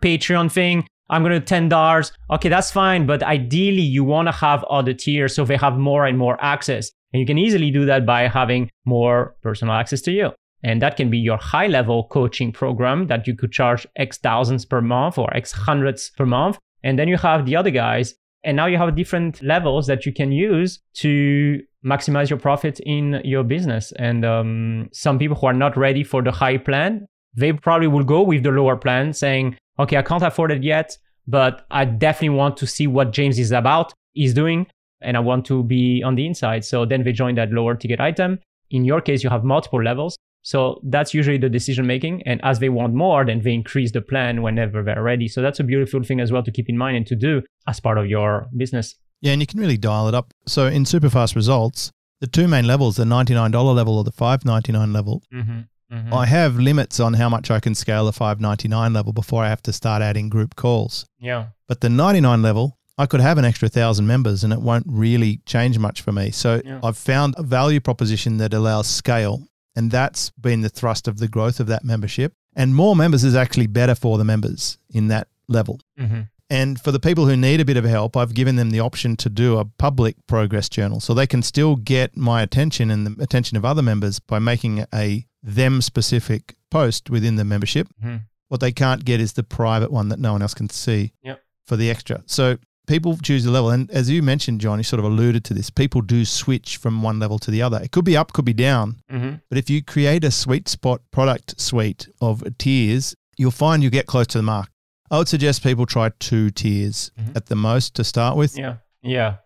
Patreon 0.00 0.50
thing. 0.50 0.86
I'm 1.10 1.22
going 1.22 1.40
to 1.40 1.54
$10. 1.54 2.12
Okay, 2.30 2.48
that's 2.48 2.70
fine. 2.70 3.06
But 3.06 3.22
ideally, 3.22 3.82
you 3.82 4.04
want 4.04 4.28
to 4.28 4.32
have 4.32 4.64
other 4.64 4.92
tiers 4.92 5.34
so 5.34 5.44
they 5.44 5.56
have 5.56 5.78
more 5.78 6.06
and 6.06 6.18
more 6.18 6.42
access. 6.42 6.90
And 7.12 7.20
you 7.20 7.26
can 7.26 7.38
easily 7.38 7.70
do 7.70 7.86
that 7.86 8.04
by 8.04 8.28
having 8.28 8.70
more 8.84 9.34
personal 9.42 9.74
access 9.74 10.02
to 10.02 10.12
you. 10.12 10.32
And 10.62 10.82
that 10.82 10.96
can 10.96 11.08
be 11.08 11.18
your 11.18 11.38
high 11.38 11.68
level 11.68 12.08
coaching 12.10 12.52
program 12.52 13.06
that 13.06 13.26
you 13.26 13.36
could 13.36 13.52
charge 13.52 13.86
X 13.96 14.18
thousands 14.18 14.64
per 14.64 14.80
month 14.80 15.16
or 15.16 15.34
X 15.34 15.52
hundreds 15.52 16.10
per 16.16 16.26
month. 16.26 16.58
And 16.82 16.98
then 16.98 17.08
you 17.08 17.16
have 17.16 17.46
the 17.46 17.56
other 17.56 17.70
guys. 17.70 18.14
And 18.44 18.56
now 18.56 18.66
you 18.66 18.76
have 18.76 18.94
different 18.94 19.42
levels 19.42 19.86
that 19.86 20.06
you 20.06 20.12
can 20.12 20.32
use 20.32 20.80
to 20.94 21.60
maximize 21.84 22.28
your 22.28 22.38
profit 22.38 22.80
in 22.80 23.20
your 23.24 23.44
business. 23.44 23.92
And 23.98 24.24
um, 24.24 24.88
some 24.92 25.18
people 25.18 25.36
who 25.36 25.46
are 25.46 25.52
not 25.52 25.76
ready 25.76 26.04
for 26.04 26.22
the 26.22 26.32
high 26.32 26.58
plan, 26.58 27.06
they 27.34 27.52
probably 27.52 27.88
will 27.88 28.04
go 28.04 28.22
with 28.22 28.42
the 28.42 28.50
lower 28.50 28.76
plan 28.76 29.12
saying, 29.12 29.56
okay, 29.78 29.96
I 29.96 30.02
can't 30.02 30.22
afford 30.22 30.52
it 30.52 30.62
yet, 30.62 30.96
but 31.26 31.66
I 31.70 31.84
definitely 31.84 32.36
want 32.36 32.56
to 32.58 32.66
see 32.66 32.86
what 32.86 33.12
James 33.12 33.38
is 33.38 33.52
about, 33.52 33.92
is 34.16 34.34
doing, 34.34 34.66
and 35.00 35.16
I 35.16 35.20
want 35.20 35.44
to 35.46 35.62
be 35.62 36.02
on 36.02 36.14
the 36.14 36.26
inside. 36.26 36.64
So 36.64 36.84
then 36.84 37.04
they 37.04 37.12
join 37.12 37.34
that 37.36 37.50
lower 37.50 37.74
ticket 37.74 38.00
item. 38.00 38.38
In 38.70 38.84
your 38.84 39.00
case, 39.00 39.22
you 39.22 39.30
have 39.30 39.44
multiple 39.44 39.82
levels. 39.82 40.18
So 40.42 40.80
that's 40.84 41.12
usually 41.12 41.38
the 41.38 41.48
decision 41.48 41.86
making. 41.86 42.22
And 42.24 42.40
as 42.44 42.58
they 42.58 42.68
want 42.68 42.94
more, 42.94 43.24
then 43.24 43.42
they 43.42 43.52
increase 43.52 43.92
the 43.92 44.00
plan 44.00 44.42
whenever 44.42 44.82
they're 44.82 45.02
ready. 45.02 45.28
So 45.28 45.42
that's 45.42 45.60
a 45.60 45.64
beautiful 45.64 46.02
thing 46.02 46.20
as 46.20 46.32
well 46.32 46.42
to 46.42 46.50
keep 46.50 46.68
in 46.68 46.78
mind 46.78 46.96
and 46.96 47.06
to 47.06 47.16
do 47.16 47.42
as 47.66 47.80
part 47.80 47.98
of 47.98 48.06
your 48.06 48.46
business. 48.56 48.94
Yeah, 49.20 49.32
and 49.32 49.42
you 49.42 49.46
can 49.46 49.60
really 49.60 49.76
dial 49.76 50.08
it 50.08 50.14
up. 50.14 50.32
So 50.46 50.66
in 50.66 50.84
Superfast 50.84 51.34
results, 51.34 51.90
the 52.20 52.26
two 52.26 52.48
main 52.48 52.66
levels, 52.66 52.96
the 52.96 53.04
$99 53.04 53.74
level 53.74 53.98
or 53.98 54.04
the 54.04 54.12
599 54.12 54.92
level, 54.92 55.22
mm-hmm. 55.32 55.60
Mm-hmm. 55.92 56.12
I 56.12 56.26
have 56.26 56.56
limits 56.56 57.00
on 57.00 57.14
how 57.14 57.28
much 57.28 57.50
I 57.50 57.60
can 57.60 57.74
scale 57.74 58.04
the 58.04 58.12
599 58.12 58.92
level 58.92 59.12
before 59.12 59.42
I 59.42 59.48
have 59.48 59.62
to 59.62 59.72
start 59.72 60.02
adding 60.02 60.28
group 60.28 60.54
calls. 60.54 61.06
Yeah. 61.18 61.46
But 61.66 61.80
the 61.80 61.88
99 61.88 62.42
level, 62.42 62.78
I 62.98 63.06
could 63.06 63.20
have 63.20 63.38
an 63.38 63.44
extra 63.44 63.68
thousand 63.68 64.06
members 64.06 64.44
and 64.44 64.52
it 64.52 64.60
won't 64.60 64.86
really 64.88 65.40
change 65.46 65.78
much 65.78 66.02
for 66.02 66.12
me. 66.12 66.30
So 66.30 66.60
yeah. 66.64 66.80
I've 66.82 66.98
found 66.98 67.34
a 67.38 67.42
value 67.42 67.80
proposition 67.80 68.36
that 68.38 68.52
allows 68.52 68.86
scale. 68.86 69.44
And 69.76 69.90
that's 69.90 70.30
been 70.30 70.62
the 70.62 70.68
thrust 70.68 71.06
of 71.06 71.18
the 71.18 71.28
growth 71.28 71.60
of 71.60 71.68
that 71.68 71.84
membership. 71.84 72.34
And 72.56 72.74
more 72.74 72.96
members 72.96 73.22
is 73.22 73.36
actually 73.36 73.68
better 73.68 73.94
for 73.94 74.18
the 74.18 74.24
members 74.24 74.76
in 74.90 75.08
that 75.08 75.28
level. 75.46 75.80
Mm-hmm. 75.98 76.22
And 76.50 76.80
for 76.80 76.92
the 76.92 77.00
people 77.00 77.26
who 77.26 77.36
need 77.36 77.60
a 77.60 77.64
bit 77.64 77.76
of 77.76 77.84
help, 77.84 78.16
I've 78.16 78.34
given 78.34 78.56
them 78.56 78.70
the 78.70 78.80
option 78.80 79.16
to 79.16 79.28
do 79.28 79.58
a 79.58 79.64
public 79.64 80.16
progress 80.26 80.68
journal. 80.68 81.00
So 81.00 81.12
they 81.12 81.26
can 81.26 81.42
still 81.42 81.76
get 81.76 82.16
my 82.16 82.42
attention 82.42 82.90
and 82.90 83.06
the 83.06 83.22
attention 83.22 83.56
of 83.56 83.64
other 83.64 83.82
members 83.82 84.18
by 84.18 84.38
making 84.38 84.86
a 84.94 85.26
them 85.42 85.82
specific 85.82 86.56
post 86.70 87.10
within 87.10 87.36
the 87.36 87.44
membership. 87.44 87.88
Mm-hmm. 88.02 88.16
What 88.48 88.60
they 88.60 88.72
can't 88.72 89.04
get 89.04 89.20
is 89.20 89.34
the 89.34 89.42
private 89.42 89.92
one 89.92 90.08
that 90.08 90.18
no 90.18 90.32
one 90.32 90.40
else 90.40 90.54
can 90.54 90.70
see 90.70 91.12
yep. 91.22 91.42
for 91.66 91.76
the 91.76 91.90
extra. 91.90 92.22
So 92.24 92.56
people 92.86 93.18
choose 93.18 93.44
a 93.44 93.50
level. 93.50 93.68
And 93.68 93.90
as 93.90 94.08
you 94.08 94.22
mentioned, 94.22 94.62
John, 94.62 94.78
you 94.78 94.84
sort 94.84 95.00
of 95.00 95.04
alluded 95.04 95.44
to 95.44 95.54
this. 95.54 95.68
People 95.68 96.00
do 96.00 96.24
switch 96.24 96.78
from 96.78 97.02
one 97.02 97.18
level 97.18 97.38
to 97.40 97.50
the 97.50 97.60
other. 97.60 97.78
It 97.82 97.92
could 97.92 98.06
be 98.06 98.16
up, 98.16 98.32
could 98.32 98.46
be 98.46 98.54
down. 98.54 98.96
Mm-hmm. 99.12 99.34
But 99.50 99.58
if 99.58 99.68
you 99.68 99.82
create 99.82 100.24
a 100.24 100.30
sweet 100.30 100.66
spot 100.66 101.02
product 101.10 101.60
suite 101.60 102.08
of 102.22 102.42
tiers, 102.56 103.14
you'll 103.36 103.50
find 103.50 103.82
you 103.82 103.90
get 103.90 104.06
close 104.06 104.26
to 104.28 104.38
the 104.38 104.42
mark. 104.42 104.70
I 105.10 105.18
would 105.18 105.28
suggest 105.28 105.62
people 105.62 105.86
try 105.86 106.10
two 106.18 106.50
tiers 106.50 107.10
mm-hmm. 107.18 107.32
at 107.36 107.46
the 107.46 107.56
most 107.56 107.94
to 107.96 108.04
start 108.04 108.36
with. 108.36 108.58
Yeah. 108.58 108.76
Yeah. 109.02 109.36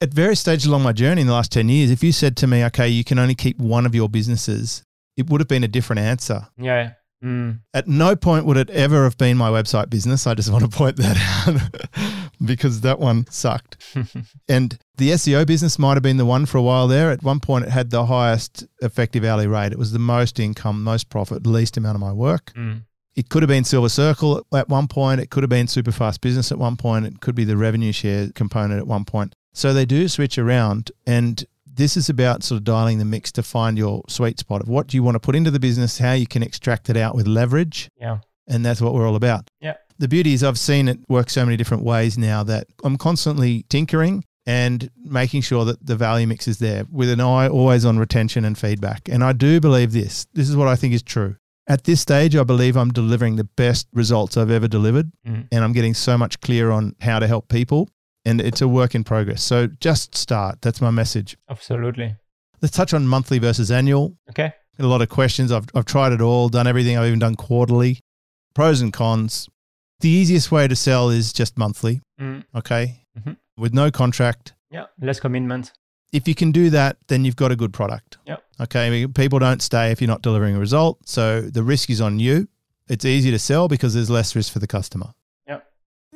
At 0.00 0.14
various 0.14 0.40
stages 0.40 0.66
along 0.66 0.82
my 0.82 0.92
journey 0.92 1.22
in 1.22 1.26
the 1.26 1.32
last 1.32 1.50
10 1.52 1.68
years, 1.68 1.90
if 1.90 2.04
you 2.04 2.12
said 2.12 2.36
to 2.38 2.46
me, 2.46 2.64
okay, 2.66 2.88
you 2.88 3.02
can 3.02 3.18
only 3.18 3.34
keep 3.34 3.58
one 3.58 3.84
of 3.84 3.94
your 3.94 4.08
businesses, 4.08 4.84
it 5.16 5.28
would 5.28 5.40
have 5.40 5.48
been 5.48 5.64
a 5.64 5.68
different 5.68 6.00
answer. 6.00 6.46
Yeah. 6.56 6.92
Mm. 7.22 7.60
At 7.74 7.88
no 7.88 8.14
point 8.14 8.46
would 8.46 8.56
it 8.56 8.70
ever 8.70 9.02
have 9.02 9.18
been 9.18 9.36
my 9.36 9.50
website 9.50 9.90
business. 9.90 10.26
I 10.26 10.34
just 10.34 10.52
want 10.52 10.70
to 10.70 10.76
point 10.76 10.96
that 10.96 11.16
out 11.46 12.30
because 12.44 12.82
that 12.82 13.00
one 13.00 13.26
sucked. 13.28 13.76
and 14.48 14.78
the 14.96 15.10
SEO 15.10 15.46
business 15.46 15.78
might 15.78 15.94
have 15.94 16.02
been 16.02 16.16
the 16.16 16.24
one 16.24 16.46
for 16.46 16.58
a 16.58 16.62
while 16.62 16.86
there. 16.86 17.10
At 17.10 17.22
one 17.22 17.40
point, 17.40 17.64
it 17.64 17.70
had 17.70 17.90
the 17.90 18.06
highest 18.06 18.66
effective 18.80 19.24
hourly 19.24 19.48
rate. 19.48 19.72
It 19.72 19.78
was 19.78 19.92
the 19.92 19.98
most 19.98 20.38
income, 20.38 20.84
most 20.84 21.08
profit, 21.08 21.46
least 21.46 21.76
amount 21.76 21.96
of 21.96 22.00
my 22.00 22.12
work. 22.12 22.52
Mm. 22.54 22.84
It 23.18 23.30
could 23.30 23.42
have 23.42 23.48
been 23.48 23.64
Silver 23.64 23.88
Circle 23.88 24.46
at 24.54 24.68
one 24.68 24.86
point. 24.86 25.20
It 25.20 25.28
could 25.28 25.42
have 25.42 25.50
been 25.50 25.66
Superfast 25.66 26.20
Business 26.20 26.52
at 26.52 26.58
one 26.58 26.76
point. 26.76 27.04
It 27.04 27.20
could 27.20 27.34
be 27.34 27.42
the 27.42 27.56
revenue 27.56 27.90
share 27.90 28.28
component 28.32 28.78
at 28.78 28.86
one 28.86 29.04
point. 29.04 29.34
So 29.52 29.74
they 29.74 29.84
do 29.84 30.06
switch 30.06 30.38
around. 30.38 30.92
And 31.04 31.44
this 31.66 31.96
is 31.96 32.08
about 32.08 32.44
sort 32.44 32.58
of 32.58 32.64
dialing 32.64 33.00
the 33.00 33.04
mix 33.04 33.32
to 33.32 33.42
find 33.42 33.76
your 33.76 34.04
sweet 34.08 34.38
spot 34.38 34.60
of 34.60 34.68
what 34.68 34.86
do 34.86 34.96
you 34.96 35.02
want 35.02 35.16
to 35.16 35.18
put 35.18 35.34
into 35.34 35.50
the 35.50 35.58
business, 35.58 35.98
how 35.98 36.12
you 36.12 36.28
can 36.28 36.44
extract 36.44 36.90
it 36.90 36.96
out 36.96 37.16
with 37.16 37.26
leverage. 37.26 37.90
Yeah. 38.00 38.18
And 38.46 38.64
that's 38.64 38.80
what 38.80 38.94
we're 38.94 39.08
all 39.08 39.16
about. 39.16 39.50
Yeah. 39.60 39.74
The 39.98 40.06
beauty 40.06 40.32
is 40.32 40.44
I've 40.44 40.56
seen 40.56 40.86
it 40.86 41.00
work 41.08 41.28
so 41.28 41.44
many 41.44 41.56
different 41.56 41.82
ways 41.82 42.16
now 42.16 42.44
that 42.44 42.68
I'm 42.84 42.96
constantly 42.96 43.64
tinkering 43.68 44.22
and 44.46 44.88
making 45.02 45.40
sure 45.40 45.64
that 45.64 45.84
the 45.84 45.96
value 45.96 46.28
mix 46.28 46.46
is 46.46 46.60
there 46.60 46.84
with 46.88 47.10
an 47.10 47.20
eye 47.20 47.48
always 47.48 47.84
on 47.84 47.98
retention 47.98 48.44
and 48.44 48.56
feedback. 48.56 49.08
And 49.08 49.24
I 49.24 49.32
do 49.32 49.60
believe 49.60 49.90
this. 49.90 50.28
This 50.34 50.48
is 50.48 50.54
what 50.54 50.68
I 50.68 50.76
think 50.76 50.94
is 50.94 51.02
true. 51.02 51.34
At 51.68 51.84
this 51.84 52.00
stage, 52.00 52.34
I 52.34 52.44
believe 52.44 52.78
I'm 52.78 52.90
delivering 52.90 53.36
the 53.36 53.44
best 53.44 53.88
results 53.92 54.38
I've 54.38 54.50
ever 54.50 54.68
delivered, 54.68 55.12
mm. 55.26 55.46
and 55.52 55.64
I'm 55.64 55.74
getting 55.74 55.92
so 55.92 56.16
much 56.16 56.40
clearer 56.40 56.72
on 56.72 56.96
how 57.00 57.18
to 57.18 57.26
help 57.26 57.48
people. 57.48 57.90
And 58.24 58.40
it's 58.40 58.62
a 58.62 58.68
work 58.68 58.94
in 58.94 59.04
progress. 59.04 59.42
So 59.42 59.66
just 59.66 60.14
start. 60.14 60.62
That's 60.62 60.80
my 60.80 60.90
message. 60.90 61.36
Absolutely. 61.48 62.16
Let's 62.62 62.74
touch 62.74 62.94
on 62.94 63.06
monthly 63.06 63.38
versus 63.38 63.70
annual. 63.70 64.16
Okay. 64.30 64.52
Got 64.78 64.84
a 64.84 64.88
lot 64.88 65.02
of 65.02 65.10
questions. 65.10 65.52
I've, 65.52 65.66
I've 65.74 65.84
tried 65.84 66.12
it 66.12 66.22
all, 66.22 66.48
done 66.48 66.66
everything. 66.66 66.96
I've 66.96 67.06
even 67.06 67.18
done 67.18 67.36
quarterly. 67.36 68.00
Pros 68.54 68.80
and 68.80 68.92
cons. 68.92 69.48
The 70.00 70.08
easiest 70.08 70.50
way 70.50 70.68
to 70.68 70.76
sell 70.76 71.10
is 71.10 71.32
just 71.32 71.58
monthly. 71.58 72.00
Mm. 72.20 72.44
Okay. 72.54 73.02
Mm-hmm. 73.18 73.32
With 73.56 73.74
no 73.74 73.90
contract. 73.90 74.54
Yeah. 74.70 74.86
Less 75.00 75.20
commitment 75.20 75.72
if 76.12 76.26
you 76.26 76.34
can 76.34 76.52
do 76.52 76.70
that, 76.70 76.96
then 77.08 77.24
you've 77.24 77.36
got 77.36 77.52
a 77.52 77.56
good 77.56 77.72
product. 77.72 78.18
Yep. 78.26 78.42
Okay. 78.60 79.06
People 79.06 79.38
don't 79.38 79.62
stay 79.62 79.90
if 79.90 80.00
you're 80.00 80.08
not 80.08 80.22
delivering 80.22 80.56
a 80.56 80.58
result. 80.58 80.98
So 81.08 81.42
the 81.42 81.62
risk 81.62 81.90
is 81.90 82.00
on 82.00 82.18
you. 82.18 82.48
It's 82.88 83.04
easy 83.04 83.30
to 83.30 83.38
sell 83.38 83.68
because 83.68 83.94
there's 83.94 84.10
less 84.10 84.34
risk 84.34 84.52
for 84.52 84.58
the 84.58 84.66
customer. 84.66 85.12
Yep. 85.46 85.66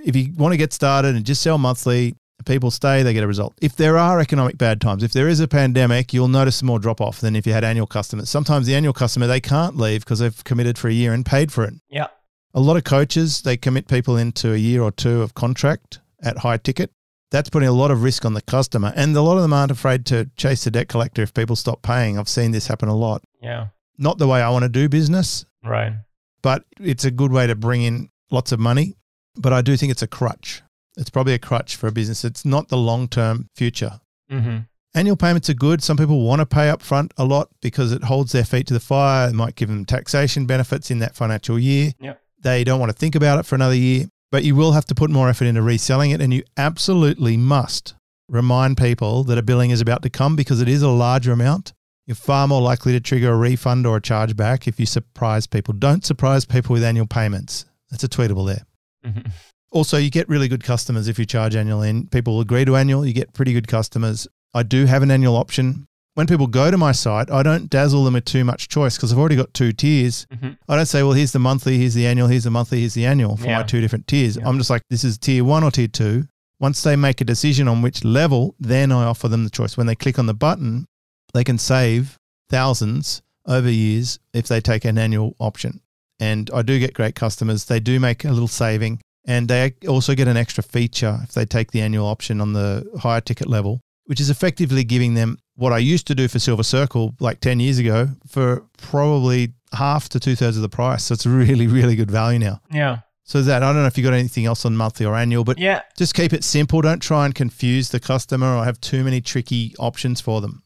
if 0.05 0.16
you 0.16 0.32
want 0.36 0.53
to 0.53 0.57
get 0.57 0.72
started 0.72 1.14
and 1.14 1.24
just 1.24 1.43
sell 1.43 1.59
monthly, 1.59 2.16
people 2.45 2.70
stay, 2.70 3.03
they 3.03 3.12
get 3.12 3.22
a 3.22 3.26
result. 3.26 3.55
If 3.61 3.76
there 3.76 3.99
are 3.99 4.20
economic 4.20 4.59
bad 4.59 4.80
times, 4.80 5.03
if 5.03 5.12
there 5.12 5.28
is 5.28 5.40
a 5.40 5.49
pandemic, 5.49 6.12
you'll 6.12 6.28
notice 6.28 6.62
more 6.62 6.78
drop 6.78 7.01
off 7.01 7.20
than 7.20 7.36
if 7.36 7.47
you 7.47 7.53
had 7.53 7.64
annual 7.64 7.86
customers. 7.86 8.30
Sometimes 8.30 8.66
the 8.66 8.74
annual 8.74 8.93
customer, 8.93 9.26
they 9.26 9.40
can't 9.40 9.76
leave 9.76 10.01
because 10.01 10.18
they've 10.18 10.45
committed 10.45 10.78
for 10.78 10.88
a 10.88 10.93
year 10.93 11.12
and 11.12 11.24
paid 11.24 11.53
for 11.53 11.64
it. 11.64 11.74
Yeah. 11.88 12.09
A 12.55 12.61
lot 12.61 12.76
of 12.76 12.84
coaches, 12.84 13.43
they 13.43 13.57
commit 13.57 13.88
people 13.88 14.16
into 14.16 14.53
a 14.53 14.57
year 14.57 14.82
or 14.82 14.90
two 14.90 15.22
of 15.22 15.34
contract 15.34 16.01
at 16.22 16.38
high 16.38 16.59
ticket. 16.59 16.90
That's 17.33 17.49
putting 17.49 17.68
a 17.68 17.72
lot 17.72 17.91
of 17.91 18.03
risk 18.03 18.26
on 18.26 18.35
the 18.35 18.43
customer. 18.43 18.93
And 18.95 19.16
a 19.16 19.22
lot 19.22 19.37
of 19.37 19.43
them 19.43 19.55
aren't 19.55 19.70
afraid 19.70 20.05
to 20.07 20.30
chase 20.37 20.64
the 20.64 20.70
debt 20.70 20.89
collector 20.89 21.22
if 21.22 21.33
people 21.33 21.57
stop 21.57 21.80
paying. 21.80 22.18
I've 22.18 22.28
seen 22.28 22.51
this 22.51 22.66
happen 22.66 22.91
a 22.91 22.95
lot. 22.95 23.24
Yeah. 23.41 23.68
Not 23.97 24.18
the 24.18 24.28
way 24.28 24.43
I 24.43 24.51
want 24.51 24.64
to 24.64 24.68
do 24.68 24.89
business. 24.89 25.47
Right. 25.64 25.95
But 26.43 26.64
it's 26.78 27.07
a 27.07 27.11
good 27.11 27.33
way 27.33 27.47
to 27.47 27.55
bring 27.55 27.83
in 27.83 28.11
lots 28.30 28.53
of 28.53 28.61
money. 28.61 28.97
But 29.35 29.55
I 29.55 29.62
do 29.62 29.78
think 29.78 29.91
it's 29.91 30.03
a 30.03 30.07
crutch. 30.07 30.62
It's 30.99 31.09
probably 31.09 31.33
a 31.33 31.39
crutch 31.39 31.74
for 31.74 31.87
a 31.87 31.93
business. 31.93 32.22
It's 32.22 32.45
not 32.45 32.68
the 32.68 32.76
long 32.76 33.09
term 33.09 33.49
future. 33.57 34.01
Mm-hmm. 34.30 34.59
Annual 34.95 35.16
payments 35.16 35.49
are 35.49 35.55
good. 35.55 35.83
Some 35.83 35.97
people 35.97 36.26
want 36.26 36.41
to 36.41 36.47
pay 36.47 36.68
up 36.68 36.83
front 36.83 37.14
a 37.16 37.24
lot 37.24 37.49
because 37.62 37.93
it 37.93 38.05
holds 38.05 38.33
their 38.33 38.45
feet 38.45 38.66
to 38.66 38.74
the 38.74 38.80
fire. 38.80 39.30
It 39.30 39.33
might 39.33 39.57
give 39.57 39.70
them 39.70 39.87
taxation 39.87 40.45
benefits 40.45 40.91
in 40.91 40.99
that 40.99 41.14
financial 41.14 41.59
year. 41.59 41.93
Yep. 41.99 42.20
They 42.43 42.62
don't 42.62 42.78
want 42.78 42.93
to 42.93 42.99
think 42.99 43.14
about 43.14 43.39
it 43.39 43.47
for 43.47 43.55
another 43.55 43.74
year, 43.74 44.07
but 44.33 44.43
you 44.43 44.57
will 44.57 44.72
have 44.72 44.87
to 44.87 44.95
put 44.95 45.11
more 45.11 45.28
effort 45.28 45.45
into 45.45 45.62
reselling 45.62 46.11
it. 46.11 46.20
And 46.20 46.33
you 46.35 46.43
absolutely 46.57 47.37
must 47.37 47.95
remind 48.28 48.78
people 48.78 49.24
that 49.24 49.37
a 49.39 49.43
billing 49.43 49.70
is 49.70 49.83
about 49.83 50.03
to 50.03 50.11
come 50.11 50.35
because 50.35 50.61
it 50.61 50.68
is 50.68 50.83
a 50.83 50.89
larger 50.89 51.33
amount. 51.33 51.74
You're 52.07 52.14
far 52.16 52.49
more 52.49 52.62
likely 52.62 52.93
to 52.93 53.01
trigger 53.01 53.33
a 53.33 53.37
refund 53.37 53.87
or 53.87 53.99
a 53.99 54.01
chargeback 54.01 54.66
if 54.66 54.80
you 54.80 54.87
surprise 54.87 55.47
people. 55.47 55.74
Don't 55.74 56.05
surprise 56.05 56.47
people 56.47 56.72
with 56.72 56.83
annual 56.83 57.07
payments. 57.07 57.66
That's 57.91 58.05
a 58.05 58.09
tweetable 58.09 58.47
there. 58.47 58.64
Mm-hmm. 59.05 59.28
Also, 59.70 59.99
you 59.99 60.11
get 60.11 60.28
really 60.28 60.49
good 60.49 60.64
customers 60.64 61.09
if 61.09 61.18
you 61.18 61.26
charge 61.26 61.55
annual 61.55 61.83
in. 61.83 62.07
People 62.07 62.41
agree 62.41 62.64
to 62.64 62.74
annual, 62.74 63.07
you 63.07 63.12
get 63.12 63.35
pretty 63.35 63.53
good 63.53 63.68
customers. 63.68 64.26
I 64.55 64.62
do 64.62 64.87
have 64.87 65.03
an 65.03 65.11
annual 65.11 65.37
option. 65.37 65.87
When 66.14 66.26
people 66.26 66.46
go 66.46 66.70
to 66.70 66.76
my 66.76 66.92
site, 66.92 67.30
I 67.30 67.42
don't 67.42 67.70
dazzle 67.70 68.04
them 68.04 68.14
with 68.14 68.26
too 68.26 68.44
much 68.44 68.68
choice 68.68 68.96
because 68.96 69.12
I've 69.12 69.18
already 69.18 69.36
got 69.36 69.54
two 69.54 69.72
tiers. 69.72 70.26
Mm-hmm. 70.32 70.50
I 70.68 70.76
don't 70.76 70.84
say, 70.86 71.02
well, 71.02 71.12
here's 71.12 71.32
the 71.32 71.38
monthly, 71.38 71.78
here's 71.78 71.94
the 71.94 72.06
annual, 72.06 72.28
here's 72.28 72.44
the 72.44 72.50
monthly, 72.50 72.80
here's 72.80 72.92
the 72.94 73.06
annual 73.06 73.36
for 73.38 73.46
Yeah. 73.46 73.58
my 73.58 73.62
two 73.62 73.80
different 73.80 74.06
tiers. 74.06 74.36
Yeah. 74.36 74.46
I'm 74.46 74.58
just 74.58 74.68
like, 74.68 74.82
this 74.90 75.04
is 75.04 75.16
tier 75.16 75.42
one 75.42 75.64
or 75.64 75.70
tier 75.70 75.88
two. 75.88 76.24
Once 76.60 76.82
they 76.82 76.96
make 76.96 77.20
a 77.20 77.24
decision 77.24 77.66
on 77.66 77.80
which 77.82 78.04
level, 78.04 78.54
then 78.60 78.92
I 78.92 79.04
offer 79.04 79.26
them 79.26 79.44
the 79.44 79.50
choice. 79.50 79.76
When 79.76 79.86
they 79.86 79.94
click 79.94 80.18
on 80.18 80.26
the 80.26 80.34
button, 80.34 80.86
they 81.32 81.44
can 81.44 81.56
save 81.58 82.18
thousands 82.50 83.22
over 83.46 83.70
years 83.70 84.18
if 84.34 84.46
they 84.46 84.60
take 84.60 84.84
an 84.84 84.98
annual 84.98 85.34
option. 85.38 85.80
And 86.20 86.50
I 86.54 86.62
do 86.62 86.78
get 86.78 86.92
great 86.94 87.14
customers. 87.14 87.64
They 87.64 87.80
do 87.80 87.98
make 87.98 88.24
a 88.24 88.30
little 88.30 88.46
saving 88.48 89.00
and 89.26 89.48
they 89.48 89.72
also 89.88 90.14
get 90.14 90.28
an 90.28 90.36
extra 90.36 90.62
feature 90.62 91.20
if 91.22 91.32
they 91.32 91.46
take 91.46 91.70
the 91.72 91.80
annual 91.80 92.06
option 92.06 92.40
on 92.40 92.52
the 92.52 92.86
higher 93.00 93.20
ticket 93.20 93.48
level, 93.48 93.80
which 94.07 94.20
is 94.20 94.30
effectively 94.30 94.84
giving 94.84 95.14
them 95.14 95.38
what 95.55 95.72
I 95.72 95.78
used 95.78 96.07
to 96.09 96.14
do 96.14 96.28
for 96.28 96.38
Silver 96.38 96.62
Circle 96.62 97.14
like 97.20 97.40
10 97.40 97.61
years 97.61 97.78
ago 97.78 98.09
for 98.26 98.64
probably 98.78 99.53
half 99.74 100.09
to 100.11 100.20
two 100.20 100.34
thirds 100.36 100.57
of 100.57 100.62
the 100.62 100.68
price. 100.68 101.05
So 101.05 101.14
it's 101.14 101.26
really, 101.26 101.66
really 101.66 101.96
good 101.96 102.11
value 102.11 102.38
now. 102.38 102.61
Yeah. 102.70 102.98
So 103.24 103.40
that 103.42 103.62
I 103.62 103.72
don't 103.72 103.82
know 103.82 103.86
if 103.86 103.96
you 103.96 104.05
got 104.05 104.14
anything 104.14 104.44
else 104.46 104.64
on 104.64 104.76
monthly 104.76 105.07
or 105.07 105.14
annual, 105.14 105.44
but 105.44 105.59
Yeah. 105.59 105.82
just 105.96 106.14
keep 106.14 106.32
it 106.32 106.42
simple. 106.44 106.80
Don't 106.82 107.00
try 107.00 107.24
and 107.24 107.34
confuse 107.34 107.90
the 107.90 108.00
customer 108.00 108.57
or 108.57 108.64
have 108.64 108.80
too 108.80 109.05
many 109.05 109.20
tricky 109.20 109.74
options 109.78 110.20
for 110.20 110.40
them. 110.40 110.62